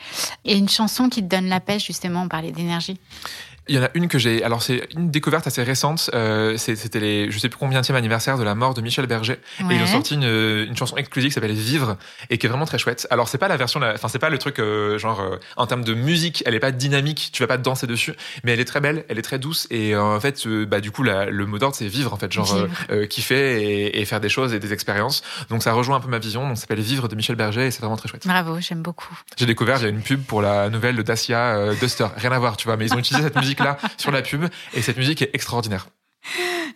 Et 0.45 0.57
une 0.57 0.69
chanson 0.69 1.09
qui 1.09 1.21
te 1.21 1.27
donne 1.27 1.49
la 1.49 1.59
pêche, 1.59 1.85
justement, 1.85 2.23
on 2.23 2.29
parlait 2.29 2.53
d'énergie. 2.53 3.01
Il 3.69 3.75
y 3.75 3.79
en 3.79 3.85
a 3.85 3.91
une 3.95 4.09
que 4.09 4.19
j'ai. 4.19 4.43
Alors 4.45 4.63
c'est 4.63 4.89
une 4.95 5.11
découverte 5.11 5.47
assez 5.47 5.63
récente. 5.63 6.11
Euh, 6.15 6.57
C'était 6.57 7.01
les, 7.01 7.31
je 7.31 7.39
sais 7.39 7.49
plus 7.49 7.59
combien 7.59 7.83
anniversaire 7.95 8.39
de 8.39 8.43
la 8.43 8.55
mort 8.55 8.75
de 8.75 8.81
Michel 8.81 9.07
Berger. 9.07 9.39
Et 9.61 9.75
ils 9.75 9.83
ont 9.83 9.87
sorti 9.87 10.15
une, 10.15 10.25
une 10.25 10.77
chanson 10.77 10.97
exclusive 10.97 11.31
qui 11.31 11.35
s'appelle 11.35 11.53
Vivre 11.53 11.97
et 12.31 12.39
qui 12.39 12.47
est 12.47 12.49
vraiment 12.49 12.65
très 12.65 12.79
chouette. 12.79 13.07
Alors 13.11 13.29
c'est 13.29 13.39
pas 13.39 13.49
la 13.49 13.57
version, 13.57 13.81
enfin 13.83 14.09
c'est 14.09 14.19
pas 14.19 14.31
le 14.31 14.39
truc 14.39 14.59
euh, 14.59 14.99
genre 14.99 15.21
euh, 15.21 15.37
en 15.57 15.67
termes 15.67 15.85
de 15.85 15.95
musique, 15.95 16.43
elle 16.47 16.55
est 16.55 16.61
pas 16.61 16.73
dynamique, 16.73 17.31
tu 17.33 17.43
vas 17.43 17.47
pas 17.47 17.59
danser 17.59 17.87
dessus, 17.87 18.15
mais 18.45 18.53
elle 18.53 18.61
est 18.61 18.65
très 18.65 18.81
belle, 18.81 19.05
elle 19.09 19.19
est 19.19 19.23
très 19.23 19.39
douce 19.39 19.67
et 19.71 19.95
euh, 19.95 20.03
en 20.03 20.21
fait 20.21 20.47
bah 20.47 20.81
du 20.81 20.91
coup 20.91 21.03
la, 21.03 21.27
le 21.27 21.47
mot 21.47 21.59
d'ordre 21.59 21.77
c'est 21.77 21.87
vivre 21.87 22.13
en 22.13 22.17
fait, 22.17 22.33
genre 22.33 22.57
kiffer 23.09 23.63
et, 23.63 24.01
et, 24.01 24.05
faire 24.05 24.21
des 24.21 24.29
choses 24.29 24.55
et 24.55 24.59
des 24.59 24.73
expériences. 24.73 25.23
Donc 25.51 25.63
ça 25.63 25.73
rejoint 25.73 25.97
un 25.97 26.01
peu 26.01 26.09
ma 26.09 26.19
vision. 26.19 26.47
Donc 26.47 26.57
ça 26.57 26.63
s'appelle 26.63 26.81
Vivre 26.81 27.09
de 27.09 27.15
Michel 27.15 27.37
Berger 27.37 27.67
et 27.67 27.71
c'est 27.71 27.81
vraiment 27.81 27.97
très 27.97 28.09
chouette. 28.09 28.27
Bravo, 28.27 28.59
j'aime 28.61 28.83
beaucoup. 28.83 29.17
J'ai 29.37 29.47
découvert 29.47 29.79
il 29.79 29.83
y 29.83 29.87
a 29.87 29.91
une 29.91 30.03
pub 30.03 30.23
pour 30.23 30.43
la 30.43 30.71
nouvelle 30.71 30.97
de 30.97 31.03
Dacia 31.03 31.75
Duster, 31.81 32.07
rien 32.17 32.33
à 32.33 32.39
voir, 32.39 32.57
tu 32.57 32.67
vois, 32.67 32.77
mais 32.77 32.87
ils 32.87 32.95
ont 32.95 32.99
utilisé 33.07 33.25
cette 33.25 33.37
musique 33.37 33.56
là 33.61 33.79
sur 33.97 34.11
la 34.11 34.23
pub 34.23 34.47
et 34.75 34.83
cette 34.83 34.97
musique 34.97 35.23
est 35.23 35.31
extraordinaire. 35.33 35.89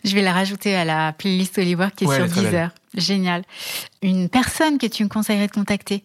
Je 0.03 0.15
vais 0.15 0.21
la 0.21 0.33
rajouter 0.33 0.75
à 0.75 0.85
la 0.85 1.13
playlist 1.13 1.57
Oliver 1.57 1.89
qui 1.95 2.05
est 2.05 2.15
sur 2.15 2.25
Deezer. 2.25 2.71
Génial. 2.95 3.43
Une 4.01 4.29
personne 4.29 4.77
que 4.77 4.87
tu 4.87 5.03
me 5.03 5.09
conseillerais 5.09 5.47
de 5.47 5.51
contacter 5.51 6.03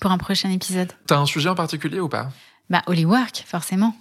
pour 0.00 0.10
un 0.10 0.18
prochain 0.18 0.50
épisode? 0.50 0.92
T'as 1.06 1.18
un 1.18 1.26
sujet 1.26 1.48
en 1.48 1.54
particulier 1.54 2.00
ou 2.00 2.08
pas? 2.08 2.30
Bah, 2.70 2.82
Work, 2.86 3.44
forcément. 3.46 3.94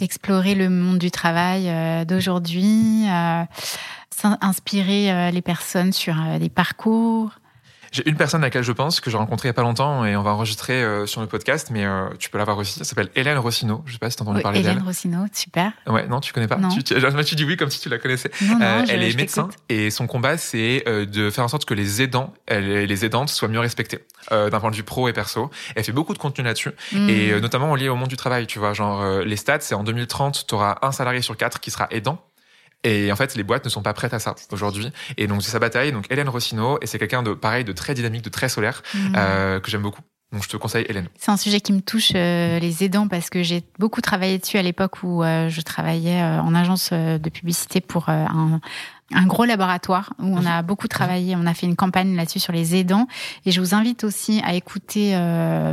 Explorer 0.00 0.54
le 0.54 0.70
monde 0.70 0.98
du 0.98 1.10
travail 1.10 1.68
euh, 1.68 2.04
d'aujourd'hui, 2.04 3.04
euh, 3.08 3.44
inspirer 4.40 5.10
euh, 5.10 5.30
les 5.30 5.42
personnes 5.42 5.92
sur 5.92 6.14
des 6.38 6.48
parcours. 6.48 7.32
J'ai 7.92 8.08
une 8.08 8.16
personne 8.16 8.42
à 8.42 8.46
laquelle 8.46 8.62
je 8.62 8.72
pense 8.72 9.00
que 9.00 9.10
j'ai 9.10 9.16
rencontré 9.16 9.48
il 9.48 9.50
y 9.50 9.52
a 9.52 9.54
pas 9.54 9.62
longtemps 9.62 10.04
et 10.04 10.16
on 10.16 10.22
va 10.22 10.30
enregistrer 10.32 10.82
euh, 10.82 11.06
sur 11.06 11.20
le 11.20 11.26
podcast, 11.26 11.68
mais 11.70 11.84
euh, 11.84 12.08
tu 12.18 12.30
peux 12.30 12.38
la 12.38 12.44
voir 12.44 12.58
aussi. 12.58 12.78
Elle 12.80 12.86
s'appelle 12.86 13.10
Hélène 13.14 13.38
Rossino. 13.38 13.82
Je 13.86 13.92
sais 13.92 13.98
pas 13.98 14.10
si 14.10 14.16
t'as 14.16 14.24
entendu 14.24 14.42
parler 14.42 14.62
d'elle. 14.62 14.72
Hélène 14.72 14.84
Rossino, 14.84 15.24
super. 15.32 15.72
Ouais, 15.86 16.06
non, 16.06 16.20
tu 16.20 16.32
connais 16.32 16.46
pas. 16.48 16.56
Non. 16.56 16.68
Tu, 16.68 16.82
tu, 16.82 16.94
tu, 17.24 17.34
dis 17.34 17.44
oui 17.44 17.56
comme 17.56 17.70
si 17.70 17.80
tu 17.80 17.88
la 17.88 17.98
connaissais. 17.98 18.30
Non, 18.42 18.58
non, 18.58 18.64
euh, 18.64 18.84
elle 18.88 19.02
est 19.02 19.16
médecin 19.16 19.48
et 19.68 19.90
son 19.90 20.06
combat 20.06 20.36
c'est 20.36 20.84
euh, 20.86 21.06
de 21.06 21.30
faire 21.30 21.44
en 21.44 21.48
sorte 21.48 21.64
que 21.64 21.74
les 21.74 22.02
aidants, 22.02 22.32
les 22.50 23.04
aidantes 23.04 23.28
soient 23.28 23.48
mieux 23.48 23.60
respectées 23.60 24.00
euh, 24.32 24.50
d'un 24.50 24.60
point 24.60 24.70
de 24.70 24.76
vue 24.76 24.82
pro 24.82 25.08
et 25.08 25.12
perso. 25.12 25.50
Elle 25.74 25.84
fait 25.84 25.92
beaucoup 25.92 26.12
de 26.12 26.18
contenu 26.18 26.44
là-dessus 26.44 26.72
Mm. 26.92 27.08
et 27.08 27.40
notamment 27.40 27.74
lié 27.74 27.88
au 27.88 27.96
monde 27.96 28.08
du 28.08 28.16
travail. 28.16 28.46
Tu 28.46 28.58
vois, 28.58 28.72
genre 28.72 29.20
les 29.20 29.36
stats, 29.36 29.60
c'est 29.60 29.74
en 29.74 29.84
2030, 29.84 30.46
tu 30.46 30.54
auras 30.54 30.78
un 30.82 30.92
salarié 30.92 31.22
sur 31.22 31.36
quatre 31.36 31.60
qui 31.60 31.70
sera 31.70 31.86
aidant. 31.90 32.22
Et 32.84 33.10
en 33.10 33.16
fait, 33.16 33.34
les 33.34 33.42
boîtes 33.42 33.64
ne 33.64 33.70
sont 33.70 33.82
pas 33.82 33.92
prêtes 33.92 34.14
à 34.14 34.18
ça 34.20 34.34
aujourd'hui. 34.52 34.90
Et 35.16 35.26
donc, 35.26 35.42
c'est 35.42 35.50
sa 35.50 35.58
bataille. 35.58 35.92
Donc, 35.92 36.06
Hélène 36.10 36.28
Rossino, 36.28 36.78
et 36.80 36.86
c'est 36.86 36.98
quelqu'un 36.98 37.22
de 37.22 37.34
pareil, 37.34 37.64
de 37.64 37.72
très 37.72 37.94
dynamique, 37.94 38.22
de 38.22 38.30
très 38.30 38.48
solaire, 38.48 38.82
Mm. 38.94 39.14
euh, 39.16 39.60
que 39.60 39.70
j'aime 39.70 39.82
beaucoup. 39.82 40.02
Donc, 40.32 40.42
je 40.44 40.48
te 40.48 40.56
conseille 40.58 40.84
Hélène. 40.88 41.08
C'est 41.18 41.30
un 41.30 41.38
sujet 41.38 41.60
qui 41.60 41.72
me 41.72 41.80
touche, 41.80 42.12
euh, 42.14 42.58
les 42.58 42.84
aidants, 42.84 43.08
parce 43.08 43.30
que 43.30 43.42
j'ai 43.42 43.64
beaucoup 43.78 44.02
travaillé 44.02 44.38
dessus 44.38 44.58
à 44.58 44.62
l'époque 44.62 45.02
où 45.02 45.24
euh, 45.24 45.48
je 45.48 45.60
travaillais 45.62 46.20
euh, 46.20 46.40
en 46.42 46.54
agence 46.54 46.92
de 46.92 47.30
publicité 47.30 47.80
pour 47.80 48.10
un, 48.10 48.60
un 49.14 49.26
gros 49.26 49.46
laboratoire 49.46 50.12
où 50.18 50.26
on 50.38 50.44
a 50.44 50.60
beaucoup 50.62 50.86
travaillé. 50.86 51.34
On 51.34 51.46
a 51.46 51.54
fait 51.54 51.66
une 51.66 51.76
campagne 51.76 52.14
là-dessus 52.14 52.40
sur 52.40 52.52
les 52.52 52.76
aidants. 52.76 53.08
Et 53.46 53.52
je 53.52 53.60
vous 53.60 53.74
invite 53.74 54.04
aussi 54.04 54.42
à 54.44 54.52
écouter 54.52 55.16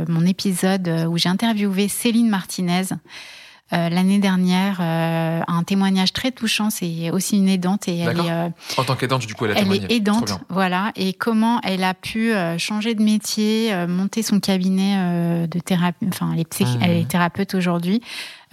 mon 0.08 0.24
épisode 0.24 0.88
où 1.08 1.18
j'ai 1.18 1.28
interviewé 1.28 1.86
Céline 1.88 2.30
Martinez. 2.30 2.84
Euh, 3.72 3.88
l'année 3.88 4.18
dernière, 4.20 4.78
euh, 4.80 5.40
un 5.48 5.62
témoignage 5.64 6.12
très 6.12 6.30
touchant. 6.30 6.70
C'est 6.70 7.10
aussi 7.10 7.36
une 7.36 7.48
aidante 7.48 7.88
et 7.88 7.98
elle 7.98 8.20
est, 8.20 8.30
euh, 8.30 8.48
En 8.76 8.84
tant 8.84 8.94
qu'aidante, 8.94 9.26
du 9.26 9.34
coup, 9.34 9.44
elle 9.46 9.52
a 9.52 9.54
elle 9.54 9.62
témoigné. 9.64 9.86
est 9.92 9.96
aidante, 9.96 10.38
voilà, 10.48 10.92
et 10.94 11.12
comment 11.14 11.60
elle 11.62 11.82
a 11.82 11.92
pu 11.94 12.32
euh, 12.32 12.58
changer 12.58 12.94
de 12.94 13.02
métier, 13.02 13.72
euh, 13.74 13.88
monter 13.88 14.22
son 14.22 14.38
cabinet 14.38 14.94
euh, 14.98 15.46
de 15.48 15.58
thérapie. 15.58 16.06
Enfin, 16.08 16.30
elle 16.32 16.40
est, 16.40 16.48
psy- 16.48 16.64
Mhm. 16.64 16.78
elle 16.82 16.90
est 16.92 17.08
thérapeute 17.08 17.54
aujourd'hui, 17.56 18.00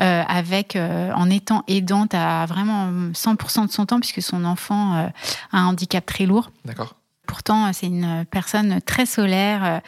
euh, 0.02 0.24
avec 0.28 0.76
euh, 0.76 1.12
en 1.14 1.30
étant 1.30 1.64
aidante 1.68 2.16
à 2.16 2.48
vraiment 2.48 2.90
100% 3.14 3.68
de 3.68 3.72
son 3.72 3.86
temps, 3.86 4.00
puisque 4.00 4.24
son 4.24 4.44
enfant 4.46 4.96
euh, 4.96 5.08
a 5.52 5.60
un 5.60 5.66
handicap 5.68 6.04
très 6.08 6.26
lourd. 6.26 6.50
D'accord. 6.66 6.96
Pourtant, 7.26 7.72
c'est 7.72 7.88
une 7.88 8.26
personne 8.30 8.82
très 8.82 9.06
solaire. 9.06 9.64
euh, 9.64 9.80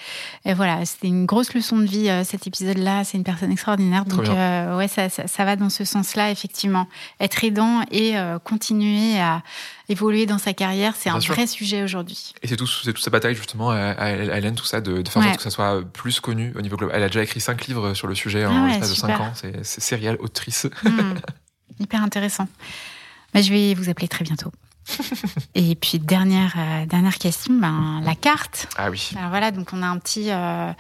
Et 0.50 0.54
voilà, 0.54 0.86
c'était 0.86 1.08
une 1.08 1.26
grosse 1.26 1.54
leçon 1.54 1.78
de 1.78 1.86
vie 1.86 2.10
euh, 2.10 2.24
cet 2.24 2.48
épisode-là. 2.48 3.04
C'est 3.04 3.18
une 3.18 3.26
personne 3.26 3.52
extraordinaire. 3.52 4.06
Donc, 4.06 4.26
euh, 4.28 4.78
ouais, 4.78 4.88
ça, 4.88 5.10
ça, 5.10 5.28
ça 5.28 5.44
va 5.44 5.58
dans 5.58 5.70
ce 5.70 5.84
sens-là, 5.84 6.32
effectivement. 6.32 6.88
Être 7.20 7.44
aidant 7.44 7.82
et 7.92 8.18
euh, 8.18 8.40
continuer 8.40 9.20
à 9.20 9.44
évoluer 9.90 10.26
dans 10.26 10.38
sa 10.38 10.54
carrière, 10.54 10.96
c'est 10.98 11.10
un 11.10 11.20
sûr. 11.20 11.34
vrai 11.36 11.46
sujet 11.46 11.84
aujourd'hui. 11.84 12.34
Et 12.42 12.48
c'est 12.48 12.56
tout, 12.56 12.68
c'est 12.68 12.94
toute 12.94 13.04
sa 13.04 13.12
bataille, 13.12 13.36
justement, 13.36 13.70
à, 13.70 13.92
à 13.92 14.10
Hélène, 14.38 14.56
tout 14.56 14.66
ça, 14.66 14.80
de, 14.80 15.02
de 15.02 15.10
faire 15.10 15.22
en 15.22 15.26
sorte 15.26 15.38
que 15.38 15.44
ça 15.44 15.50
soit 15.52 15.84
plus 15.92 16.22
connu 16.22 16.54
au 16.56 16.62
niveau 16.62 16.78
global. 16.78 16.96
Elle 16.96 17.04
a 17.04 17.08
déjà 17.08 17.22
écrit 17.24 17.42
cinq 17.42 17.68
livres 17.68 17.94
sur 17.94 18.08
le 18.08 18.16
sujet 18.16 18.46
en 18.46 18.56
Ah 18.56 18.64
ouais, 18.64 18.70
l'espace 18.70 18.90
de 18.92 18.96
cinq 18.96 19.20
ans. 19.20 19.34
C'est, 19.36 19.66
c'est 19.66 20.10
autrice. 20.20 20.68
Hmm. 20.84 21.16
Hyper 21.80 22.02
intéressant. 22.02 22.48
Bah, 23.34 23.42
je 23.42 23.52
vais 23.52 23.74
vous 23.74 23.90
appeler 23.90 24.08
très 24.08 24.24
bientôt. 24.24 24.52
et 25.56 25.76
puis 25.76 26.00
dernière 26.00 26.54
euh, 26.58 26.86
dernière 26.86 27.18
question, 27.18 27.54
ben 27.60 28.02
la 28.04 28.16
carte. 28.16 28.68
Ah 28.78 28.90
oui. 28.90 29.12
Alors 29.18 29.30
voilà, 29.30 29.52
donc 29.52 29.70
on 29.74 29.82
a 29.82 29.88
un 29.88 29.98
petit 29.98 30.30
euh, 30.32 30.72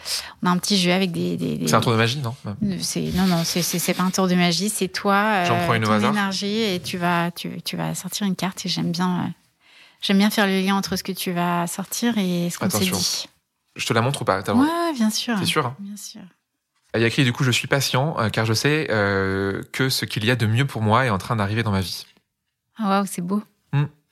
on 0.43 0.47
a 0.47 0.51
un 0.51 0.57
petit 0.57 0.77
jeu 0.77 0.91
avec 0.91 1.11
des, 1.11 1.37
des, 1.37 1.57
des- 1.57 1.67
C'est 1.67 1.75
un 1.75 1.81
tour 1.81 1.91
de 1.91 1.97
magie, 1.97 2.19
non? 2.19 2.35
C'est 2.81 3.11
non 3.15 3.25
non 3.25 3.43
c'est 3.43 3.93
pas 3.93 4.03
un 4.03 4.11
tour 4.11 4.27
de 4.27 4.35
magie, 4.35 4.69
c'est 4.69 4.87
toi 4.89 5.15
euh, 5.15 5.45
J'en 5.47 5.57
prends 5.65 5.73
une 5.73 5.85
au 5.85 5.91
hasard. 5.91 6.11
énergie 6.11 6.61
et 6.61 6.79
tu 6.79 6.97
vas 6.97 7.31
tu, 7.31 7.61
tu 7.63 7.75
vas 7.77 7.95
sortir 7.95 8.27
une 8.27 8.35
carte 8.35 8.65
et 8.65 8.69
j'aime 8.69 8.91
bien 8.91 9.25
euh, 9.25 9.29
j'aime 10.01 10.17
bien 10.19 10.29
faire 10.29 10.45
le 10.47 10.59
lien 10.61 10.75
entre 10.75 10.95
ce 10.95 11.03
que 11.03 11.11
tu 11.11 11.31
vas 11.31 11.65
sortir 11.67 12.17
et 12.17 12.49
ce 12.49 12.57
qu'on 12.59 12.69
s'est 12.69 12.85
dit. 12.85 13.25
Je 13.75 13.85
te 13.85 13.93
la 13.93 14.01
montre 14.01 14.21
ou 14.21 14.25
pas 14.25 14.39
Ouais, 14.53 14.93
bien 14.93 15.09
sûr. 15.09 15.35
C'est 15.39 15.45
sûr. 15.45 15.65
hein? 15.65 15.75
Bien 15.79 15.97
sûr. 15.97 16.21
Il 16.93 17.01
y 17.01 17.03
a 17.03 17.07
écrit, 17.07 17.25
du 17.25 17.33
coup, 17.33 17.43
je 17.43 17.51
suis 17.51 17.67
patient, 17.67 18.15
euh, 18.19 18.29
car 18.29 18.45
je 18.45 18.53
sais 18.53 18.87
euh, 18.89 19.61
que 19.73 19.89
ce 19.89 20.05
qu'il 20.05 20.23
y 20.23 20.31
a 20.31 20.37
de 20.37 20.45
mieux 20.45 20.65
pour 20.65 20.81
moi 20.81 21.05
est 21.05 21.09
en 21.09 21.17
train 21.17 21.35
d'arriver 21.35 21.61
dans 21.61 21.71
ma 21.71 21.81
vie. 21.81 22.05
Ah 22.77 22.87
waouh, 22.87 23.05
c'est 23.05 23.21
beau. 23.21 23.43
Il 23.75 24.04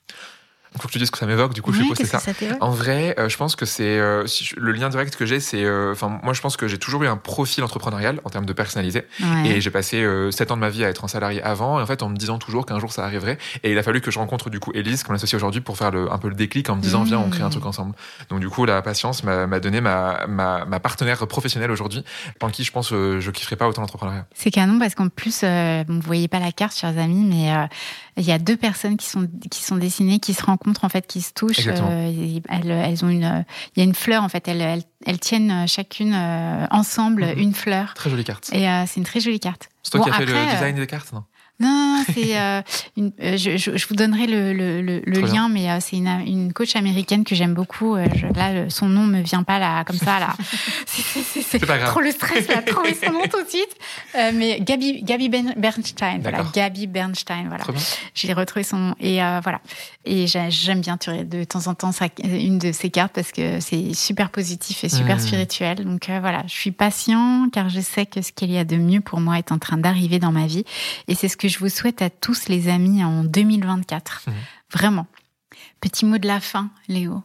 faut 0.80 0.88
que 0.88 0.92
tu 0.92 0.98
dises 0.98 1.06
ce 1.06 1.12
que 1.12 1.18
ça 1.18 1.26
m'évoque, 1.26 1.54
du 1.54 1.62
coup, 1.62 1.72
je 1.72 1.78
Ouais, 1.78 1.84
suppose 1.84 1.98
que 1.98 2.06
c'est 2.06 2.44
ça. 2.48 2.56
En 2.60 2.70
vrai, 2.70 3.14
euh, 3.18 3.28
je 3.28 3.36
pense 3.36 3.54
que 3.56 3.64
c'est 3.64 3.84
euh, 3.98 4.26
si 4.26 4.44
je- 4.44 4.56
le 4.58 4.72
lien 4.72 4.88
direct 4.88 5.14
que 5.16 5.24
j'ai, 5.26 5.38
c'est, 5.40 5.62
euh, 5.64 5.92
enfin, 5.92 6.18
moi, 6.22 6.32
je 6.34 6.40
pense 6.40 6.56
que 6.56 6.66
j'ai 6.68 6.78
toujours 6.78 7.02
eu 7.04 7.06
un 7.06 7.16
profil 7.16 7.62
entrepreneurial 7.62 8.20
en 8.24 8.30
termes 8.30 8.46
de 8.46 8.52
personnalité, 8.52 9.04
Ouais. 9.20 9.48
et 9.50 9.60
j'ai 9.60 9.70
passé 9.70 10.02
euh, 10.02 10.30
sept 10.30 10.50
ans 10.50 10.56
de 10.56 10.60
ma 10.60 10.70
vie 10.70 10.84
à 10.84 10.88
être 10.88 11.04
un 11.04 11.08
salarié 11.08 11.42
avant, 11.42 11.78
et 11.78 11.82
en 11.82 11.86
fait, 11.86 12.02
en 12.02 12.08
me 12.08 12.16
disant 12.16 12.38
toujours 12.38 12.66
qu'un 12.66 12.80
jour 12.80 12.92
ça 12.92 13.04
arriverait, 13.04 13.38
et 13.62 13.70
il 13.72 13.78
a 13.78 13.82
fallu 13.82 14.00
que 14.00 14.10
je 14.10 14.18
rencontre 14.18 14.50
du 14.50 14.58
coup 14.60 14.72
Elise, 14.74 15.02
comme 15.04 15.12
l'associé 15.14 15.36
aujourd'hui, 15.36 15.60
pour 15.60 15.76
faire 15.78 15.90
le, 15.92 16.10
un 16.12 16.18
peu 16.18 16.28
le 16.28 16.34
déclic 16.34 16.68
en 16.70 16.76
me 16.76 16.82
disant, 16.82 17.02
Mmh. 17.02 17.06
viens, 17.06 17.18
on 17.20 17.30
crée 17.30 17.42
un 17.44 17.50
truc 17.50 17.66
ensemble. 17.66 17.94
Donc 18.30 18.40
du 18.40 18.48
coup, 18.48 18.64
la 18.64 18.82
patience 18.82 19.22
m'a 19.24 19.46
m'a 19.46 19.60
donné 19.60 19.80
ma, 19.80 20.26
ma, 20.26 20.64
ma 20.64 20.80
partenaire 20.80 21.26
professionnelle 21.26 21.70
aujourd'hui, 21.70 22.02
en 22.40 22.50
qui 22.50 22.64
je 22.64 22.72
pense 22.72 22.92
euh, 22.92 23.20
je 23.20 23.30
kifferais 23.30 23.56
pas 23.56 23.68
autant 23.68 23.80
l'entrepreneuriat. 23.82 24.26
C'est 24.34 24.50
canon 24.50 24.78
parce 24.78 24.94
qu'en 24.94 25.08
plus, 25.08 25.40
euh, 25.44 25.84
vous 25.88 26.00
voyez 26.00 26.28
pas 26.28 26.40
la 26.40 26.50
carte, 26.52 26.76
chers 26.76 26.98
amis, 26.98 27.24
mais 27.28 27.52
euh, 27.54 27.66
il 28.16 28.24
y 28.24 28.32
a 28.32 28.38
deux 28.38 28.56
personnes 28.56 28.96
qui 28.96 29.06
sont 29.06 29.28
qui 29.50 29.62
sont 29.62 29.76
dessinées, 29.76 30.18
qui 30.18 30.34
se 30.34 30.42
rencontrent 30.42 30.63
en 30.82 30.88
fait, 30.88 31.06
qui 31.06 31.20
se 31.20 31.32
touchent. 31.32 31.66
Euh, 31.66 32.40
elles, 32.48 32.70
elles 32.70 33.04
ont 33.04 33.08
une, 33.08 33.44
il 33.76 33.78
y 33.78 33.82
a 33.82 33.84
une 33.84 33.94
fleur 33.94 34.22
en 34.22 34.28
fait. 34.28 34.46
Elles, 34.48 34.60
elles, 34.60 34.82
elles 35.06 35.18
tiennent 35.20 35.66
chacune 35.68 36.14
euh, 36.14 36.66
ensemble 36.70 37.24
Mhm. 37.26 37.38
une 37.38 37.54
fleur. 37.54 37.94
Très 37.94 38.10
jolie 38.10 38.24
carte. 38.24 38.50
Et 38.52 38.68
euh, 38.68 38.84
c'est 38.86 38.96
une 39.00 39.04
très 39.06 39.20
jolie 39.20 39.40
carte. 39.40 39.68
C'est 39.82 39.90
toi 39.90 40.00
Bon, 40.00 40.04
qui 40.06 40.10
as 40.10 40.14
fait 40.14 40.26
le 40.26 40.34
euh, 40.34 40.50
design 40.52 40.76
des 40.76 40.86
cartes, 40.86 41.12
non? 41.12 41.24
Non, 41.60 42.02
c'est 42.12 42.36
euh, 42.38 42.62
une, 42.96 43.12
euh, 43.22 43.36
je, 43.36 43.56
je, 43.56 43.76
je 43.76 43.86
vous 43.86 43.94
donnerai 43.94 44.26
le, 44.26 44.52
le, 44.52 44.82
le, 44.82 45.02
le 45.06 45.12
Trop 45.20 45.26
bien. 45.26 45.34
lien, 45.44 45.48
mais 45.48 45.70
euh, 45.70 45.78
c'est 45.80 45.96
une, 45.96 46.08
une 46.26 46.52
coach 46.52 46.74
américaine 46.74 47.22
que 47.24 47.34
j'aime 47.36 47.54
beaucoup. 47.54 47.96
Je- 47.96 48.26
là, 48.36 48.68
son 48.68 48.88
nom 48.88 49.04
me 49.04 49.20
vient 49.22 49.44
pas 49.44 49.60
là 49.60 49.84
comme 49.84 49.96
ça 49.96 50.18
là. 50.18 50.34
C'est- 50.86 51.64
pas 51.64 51.78
grave. 51.78 51.90
trop 51.90 52.00
le 52.00 52.10
stress 52.10 52.48
là, 52.48 52.60
trouver 52.62 52.94
son 52.94 53.12
nom 53.12 53.22
tout 53.30 53.42
de 53.42 53.48
suite. 53.48 53.74
Mais 54.34 54.60
Gabi, 54.60 55.02
Gabi 55.02 55.28
ben, 55.28 55.54
Bernstein, 55.56 56.18
voilà. 56.22 56.44
Gabi 56.52 56.86
Bernstein, 56.88 57.44
voilà. 57.48 57.62
Trop. 57.64 57.72
J'ai 58.14 58.32
retrouvé 58.32 58.64
son 58.64 58.76
nom 58.78 58.94
et 59.00 59.18
voilà. 59.42 59.60
Et 60.04 60.26
j'ai- 60.26 60.50
j'aime 60.50 60.80
bien 60.80 60.96
tirer 60.96 61.24
de 61.24 61.44
temps 61.44 61.66
en 61.68 61.74
temps 61.74 61.92
sa- 61.92 62.08
une 62.22 62.58
de 62.58 62.72
ces 62.72 62.90
cartes 62.90 63.12
parce 63.14 63.30
que 63.32 63.60
c'est 63.60 63.94
super 63.94 64.30
positif 64.30 64.82
et 64.84 64.88
super 64.88 65.16
Mhm. 65.16 65.22
spirituel. 65.22 65.84
Donc 65.84 66.08
voilà, 66.08 66.42
je 66.48 66.52
suis 66.52 66.72
patient 66.72 67.48
car 67.52 67.68
je 67.68 67.80
sais 67.80 68.06
que 68.06 68.22
ce 68.22 68.32
qu'il 68.32 68.50
y 68.50 68.58
a 68.58 68.64
de 68.64 68.76
mieux 68.76 69.00
pour 69.00 69.20
moi 69.20 69.38
est 69.38 69.52
en 69.52 69.58
train 69.58 69.76
d'arriver 69.78 70.18
dans 70.18 70.32
ma 70.32 70.46
vie 70.46 70.64
et 71.08 71.14
c'est 71.14 71.28
ce 71.28 71.36
que 71.36 71.43
je 71.48 71.58
vous 71.58 71.68
souhaite 71.68 72.02
à 72.02 72.10
tous 72.10 72.48
les 72.48 72.68
amis 72.68 73.04
en 73.04 73.24
2024. 73.24 74.24
Mhm. 74.26 74.34
Vraiment. 74.72 75.06
Petit 75.80 76.04
mot 76.04 76.18
de 76.18 76.26
la 76.26 76.40
fin, 76.40 76.70
Léo. 76.88 77.22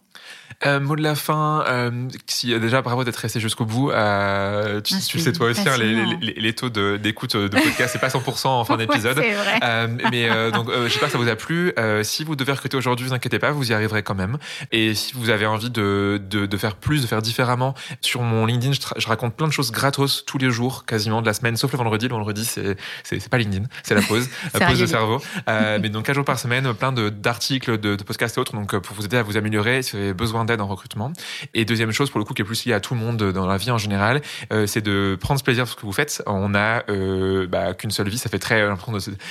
Euh, 0.65 0.81
mot 0.81 0.97
de 0.97 1.01
la 1.01 1.15
fin, 1.15 1.63
euh, 1.67 2.09
si, 2.27 2.53
euh, 2.53 2.59
déjà 2.59 2.81
bravo 2.81 3.05
d'être 3.05 3.15
resté 3.15 3.39
jusqu'au 3.39 3.63
bout. 3.63 3.91
Euh, 3.91 4.81
tu, 4.81 4.93
Ah, 4.93 4.99
tu 5.07 5.15
le 5.17 5.23
c'est 5.23 5.29
sais 5.31 5.37
toi 5.37 5.47
aussi, 5.51 5.61
hein, 5.61 5.77
les, 5.77 5.95
fascinant. 5.95 6.19
les, 6.21 6.33
les 6.33 6.53
taux 6.53 6.69
de- 6.69 6.97
d'écoute 7.01 7.37
de, 7.37 7.47
podcast, 7.47 7.91
c'est 7.93 7.99
pas 7.99 8.09
100% 8.09 8.47
en 8.47 8.65
fin 8.65 8.75
d'épisode. 8.77 9.17
Ouais, 9.19 9.87
mais 10.11 10.27
donc 10.51 10.69
j'espère 10.83 11.07
que 11.07 11.13
ça 11.13 11.17
vous 11.17 11.29
a 11.29 11.37
plu. 11.37 11.73
Si 12.03 12.25
vous 12.25 12.35
devez 12.35 12.51
recruter 12.51 12.75
aujourd'hui, 12.75 13.07
vous 13.07 13.13
inquiétez 13.13 13.39
pas, 13.39 13.51
vous 13.51 13.71
y 13.71 13.73
arriverez 13.73 14.03
quand 14.03 14.15
même. 14.15 14.37
Et 14.73 14.95
si 14.95 15.13
vous 15.13 15.29
avez 15.29 15.45
envie 15.45 15.69
de, 15.69 16.21
de, 16.29 16.45
de 16.45 16.57
faire 16.57 16.75
plus, 16.75 17.01
de 17.03 17.07
faire 17.07 17.21
différemment, 17.21 17.73
sur 18.01 18.21
mon 18.23 18.45
LinkedIn, 18.45 18.73
je, 18.97 19.07
raconte 19.07 19.35
plein 19.37 19.47
de 19.47 19.53
choses 19.53 19.71
gratos 19.71 20.25
tous 20.25 20.39
les 20.39 20.51
jours, 20.51 20.83
quasiment 20.85 21.21
de 21.21 21.25
la 21.25 21.33
semaine, 21.33 21.55
sauf 21.55 21.71
le 21.71 21.77
vendredi. 21.77 22.09
Le 22.09 22.15
vendredi, 22.15 22.43
c'est 22.43 23.29
pas 23.29 23.37
LinkedIn, 23.37 23.65
c'est 23.83 23.95
la 23.95 24.01
pause, 24.01 24.27
la 24.59 24.67
pause 24.67 24.79
de 24.79 24.85
cerveau. 24.87 25.21
Mais 25.47 25.87
donc 25.87 26.05
quatre 26.05 26.15
jours 26.15 26.25
par 26.25 26.37
semaine, 26.37 26.73
plein 26.73 26.91
de 26.91 27.07
d'articles, 27.07 27.77
de, 27.77 27.95
de 27.95 28.03
podcasts 28.03 28.35
et 28.37 28.41
autres, 28.41 28.51
donc 28.51 28.77
pour 28.77 28.93
vous 28.97 29.05
aider 29.05 29.15
à 29.15 29.23
vous 29.23 29.37
améliorer. 29.37 29.83
C'est 29.83 30.08
avez 30.09 30.13
besoin 30.13 30.45
d'aide 30.45 30.61
en 30.61 30.67
recrutement. 30.67 31.11
Et 31.53 31.65
deuxième 31.65 31.91
chose, 31.91 32.09
pour 32.09 32.19
le 32.19 32.25
coup, 32.25 32.33
qui 32.33 32.41
est 32.41 32.45
plus 32.45 32.65
lié 32.65 32.73
à 32.73 32.79
tout 32.79 32.93
le 32.93 32.99
monde 32.99 33.31
dans 33.31 33.47
la 33.47 33.57
vie 33.57 33.71
en 33.71 33.77
général, 33.77 34.21
euh, 34.51 34.67
c'est 34.67 34.81
de 34.81 35.17
prendre 35.19 35.41
plaisir 35.41 35.65
sur 35.67 35.75
ce 35.75 35.81
que 35.81 35.85
vous 35.85 35.93
faites. 35.93 36.21
On 36.25 36.53
a 36.55 36.83
euh, 36.89 37.47
bah, 37.47 37.73
qu'une 37.73 37.91
seule 37.91 38.09
vie, 38.09 38.17
ça 38.17 38.29
fait 38.29 38.39
très 38.39 38.59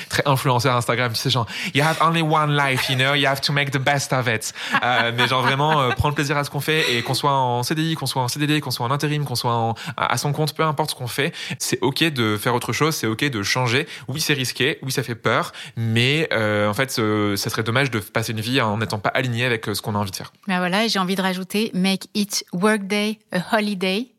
très 0.08 0.22
influenceur 0.26 0.76
Instagram, 0.76 1.12
tu 1.12 1.18
sais 1.18 1.30
genre 1.30 1.46
you 1.74 1.82
have 1.82 1.98
only 2.00 2.22
one 2.22 2.56
life, 2.56 2.88
you 2.88 2.96
know, 2.96 3.14
you 3.14 3.26
have 3.26 3.40
to 3.40 3.52
make 3.52 3.70
the 3.70 3.78
best 3.78 4.12
of 4.12 4.28
it. 4.28 4.52
Euh, 4.82 5.12
mais 5.14 5.26
genre 5.26 5.42
vraiment 5.42 5.80
euh, 5.80 5.90
prendre 5.90 6.14
plaisir 6.14 6.36
à 6.36 6.44
ce 6.44 6.50
qu'on 6.50 6.60
fait 6.60 6.94
et 6.94 7.02
qu'on 7.02 7.14
soit 7.14 7.32
en 7.32 7.62
CDI, 7.62 7.94
qu'on 7.94 8.06
soit 8.06 8.22
en 8.22 8.28
CDD, 8.28 8.60
qu'on 8.60 8.70
soit 8.70 8.86
en 8.86 8.90
intérim, 8.90 9.24
qu'on 9.24 9.34
soit 9.34 9.74
à 9.96 10.16
son 10.16 10.32
compte, 10.32 10.54
peu 10.54 10.62
importe 10.62 10.90
ce 10.90 10.94
qu'on 10.94 11.06
fait, 11.06 11.32
c'est 11.58 11.78
ok 11.82 12.04
de 12.04 12.36
faire 12.36 12.54
autre 12.54 12.72
chose, 12.72 12.94
c'est 12.94 13.06
ok 13.06 13.24
de 13.24 13.42
changer. 13.42 13.86
Oui, 14.08 14.20
c'est 14.20 14.34
risqué, 14.34 14.78
oui, 14.82 14.92
ça 14.92 15.02
fait 15.02 15.14
peur, 15.14 15.52
mais 15.76 16.28
euh, 16.32 16.68
en 16.68 16.74
fait, 16.74 16.90
ça 16.90 17.50
serait 17.50 17.62
dommage 17.62 17.90
de 17.90 17.98
passer 17.98 18.32
une 18.32 18.40
vie 18.40 18.60
en 18.60 18.78
n'étant 18.78 18.98
pas 18.98 19.10
aligné 19.10 19.44
avec 19.44 19.66
ce 19.66 19.80
qu'on 19.82 19.94
a 19.94 19.98
envie 19.98 20.10
de 20.10 20.16
faire. 20.16 20.32
Ben 20.58 20.62
voilà, 20.62 20.84
et 20.86 20.88
j'ai 20.88 20.98
envie 20.98 21.14
de 21.14 21.22
rajouter 21.22 21.70
make 21.72 22.08
it 22.14 22.44
workday 22.52 23.20
a 23.30 23.38
holiday. 23.56 24.12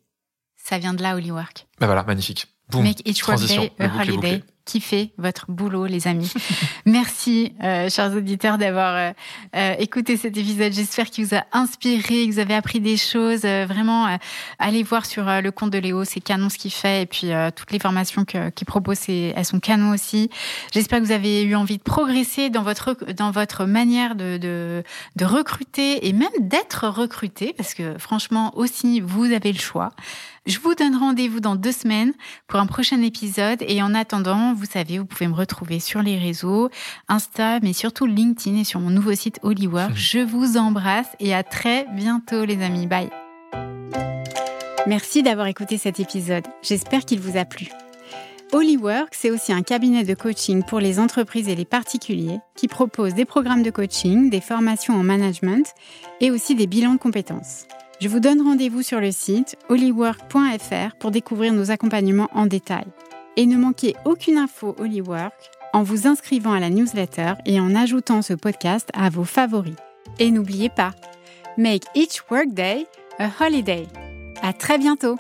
Ça 0.55 0.77
vient 0.77 0.93
de 0.93 1.01
là, 1.01 1.17
Holywork. 1.17 1.67
Ben 1.81 1.85
voilà, 1.85 2.03
magnifique. 2.03 2.47
Make 2.73 3.05
each 3.05 3.27
workday 3.27 3.73
a 3.77 3.87
holiday 4.01 4.41
kiffé 4.65 5.11
votre 5.17 5.45
boulot, 5.49 5.85
les 5.85 6.07
amis. 6.07 6.31
Merci, 6.85 7.53
euh, 7.63 7.89
chers 7.89 8.15
auditeurs, 8.15 8.57
d'avoir 8.57 8.95
euh, 8.95 9.11
euh, 9.55 9.75
écouté 9.79 10.17
cet 10.17 10.37
épisode. 10.37 10.73
J'espère 10.73 11.09
qu'il 11.09 11.25
vous 11.25 11.35
a 11.35 11.43
inspiré, 11.53 12.27
que 12.27 12.31
vous 12.33 12.39
avez 12.39 12.53
appris 12.53 12.79
des 12.79 12.97
choses. 12.97 13.41
vraiment, 13.41 14.17
allez 14.59 14.83
voir 14.83 15.05
sur 15.05 15.25
le 15.25 15.51
compte 15.51 15.71
de 15.71 15.77
Léo, 15.77 16.03
c'est 16.03 16.19
canon 16.19 16.49
ce 16.49 16.57
qu'il 16.57 16.71
fait. 16.71 17.03
Et 17.03 17.05
puis, 17.05 17.31
toutes 17.55 17.71
les 17.71 17.79
formations 17.79 18.25
qu'il 18.25 18.67
propose, 18.67 19.09
elles 19.09 19.45
sont 19.45 19.59
canon 19.59 19.91
aussi. 19.91 20.29
J'espère 20.71 20.99
que 20.99 21.05
vous 21.05 21.11
avez 21.11 21.43
eu 21.43 21.55
envie 21.55 21.77
de 21.77 21.83
progresser 21.83 22.49
dans 22.49 22.63
votre, 22.63 22.95
dans 23.13 23.31
votre 23.31 23.65
manière 23.65 24.15
de, 24.15 24.37
de, 24.37 24.83
de 25.15 25.25
recruter 25.25 26.07
et 26.07 26.13
même 26.13 26.29
d'être 26.39 26.87
recruté, 26.87 27.53
parce 27.57 27.73
que 27.73 27.97
franchement, 27.97 28.51
aussi, 28.55 29.01
vous 29.01 29.25
avez 29.25 29.51
le 29.51 29.59
choix. 29.59 29.91
Je 30.45 30.59
vous 30.59 30.73
donne 30.75 30.95
rendez-vous 30.95 31.39
dans 31.39 31.55
deux 31.55 31.71
semaines 31.71 32.13
pour 32.47 32.59
un 32.59 32.65
prochain 32.65 33.01
épisode. 33.01 33.63
Et 33.67 33.81
en 33.81 33.93
attendant, 33.93 34.53
vous 34.53 34.65
savez, 34.65 34.97
vous 34.97 35.05
pouvez 35.05 35.27
me 35.27 35.35
retrouver 35.35 35.79
sur 35.79 36.01
les 36.01 36.17
réseaux, 36.17 36.69
Insta, 37.07 37.59
mais 37.61 37.73
surtout 37.73 38.05
LinkedIn 38.05 38.57
et 38.57 38.63
sur 38.63 38.79
mon 38.79 38.89
nouveau 38.89 39.13
site 39.15 39.39
Holywork. 39.43 39.91
Je 39.95 40.19
vous 40.19 40.57
embrasse 40.57 41.09
et 41.19 41.33
à 41.33 41.43
très 41.43 41.85
bientôt, 41.93 42.45
les 42.45 42.61
amis. 42.63 42.87
Bye. 42.87 43.09
Merci 44.87 45.23
d'avoir 45.23 45.47
écouté 45.47 45.77
cet 45.77 45.99
épisode. 45.99 46.45
J'espère 46.61 47.05
qu'il 47.05 47.19
vous 47.19 47.37
a 47.37 47.45
plu. 47.45 47.67
Holywork, 48.51 49.09
c'est 49.11 49.29
aussi 49.29 49.53
un 49.53 49.61
cabinet 49.61 50.03
de 50.03 50.15
coaching 50.15 50.63
pour 50.63 50.79
les 50.79 50.97
entreprises 50.97 51.47
et 51.47 51.55
les 51.55 51.65
particuliers 51.65 52.39
qui 52.55 52.67
propose 52.67 53.13
des 53.13 53.25
programmes 53.25 53.61
de 53.61 53.69
coaching, 53.69 54.31
des 54.31 54.41
formations 54.41 54.95
en 54.95 55.03
management 55.03 55.71
et 56.19 56.31
aussi 56.31 56.55
des 56.55 56.65
bilans 56.65 56.93
de 56.93 56.99
compétences. 56.99 57.67
Je 57.99 58.07
vous 58.07 58.21
donne 58.21 58.41
rendez-vous 58.41 58.81
sur 58.81 59.01
le 59.01 59.11
site 59.11 59.57
holywork.fr 59.67 60.95
pour 60.99 61.11
découvrir 61.11 61.51
nos 61.51 61.69
accompagnements 61.69 62.29
en 62.33 62.45
détail. 62.45 62.85
Et 63.35 63.45
ne 63.45 63.57
manquez 63.57 63.95
aucune 64.05 64.37
info 64.37 64.73
Holywork 64.79 65.33
en 65.73 65.83
vous 65.83 66.07
inscrivant 66.07 66.53
à 66.53 66.59
la 66.59 66.69
newsletter 66.69 67.33
et 67.45 67.59
en 67.59 67.75
ajoutant 67.75 68.21
ce 68.21 68.33
podcast 68.33 68.89
à 68.93 69.09
vos 69.09 69.25
favoris. 69.25 69.75
Et 70.17 70.31
n'oubliez 70.31 70.69
pas, 70.69 70.91
make 71.57 71.83
each 71.93 72.21
workday 72.31 72.87
a 73.19 73.29
holiday. 73.39 73.85
À 74.41 74.53
très 74.53 74.77
bientôt! 74.77 75.17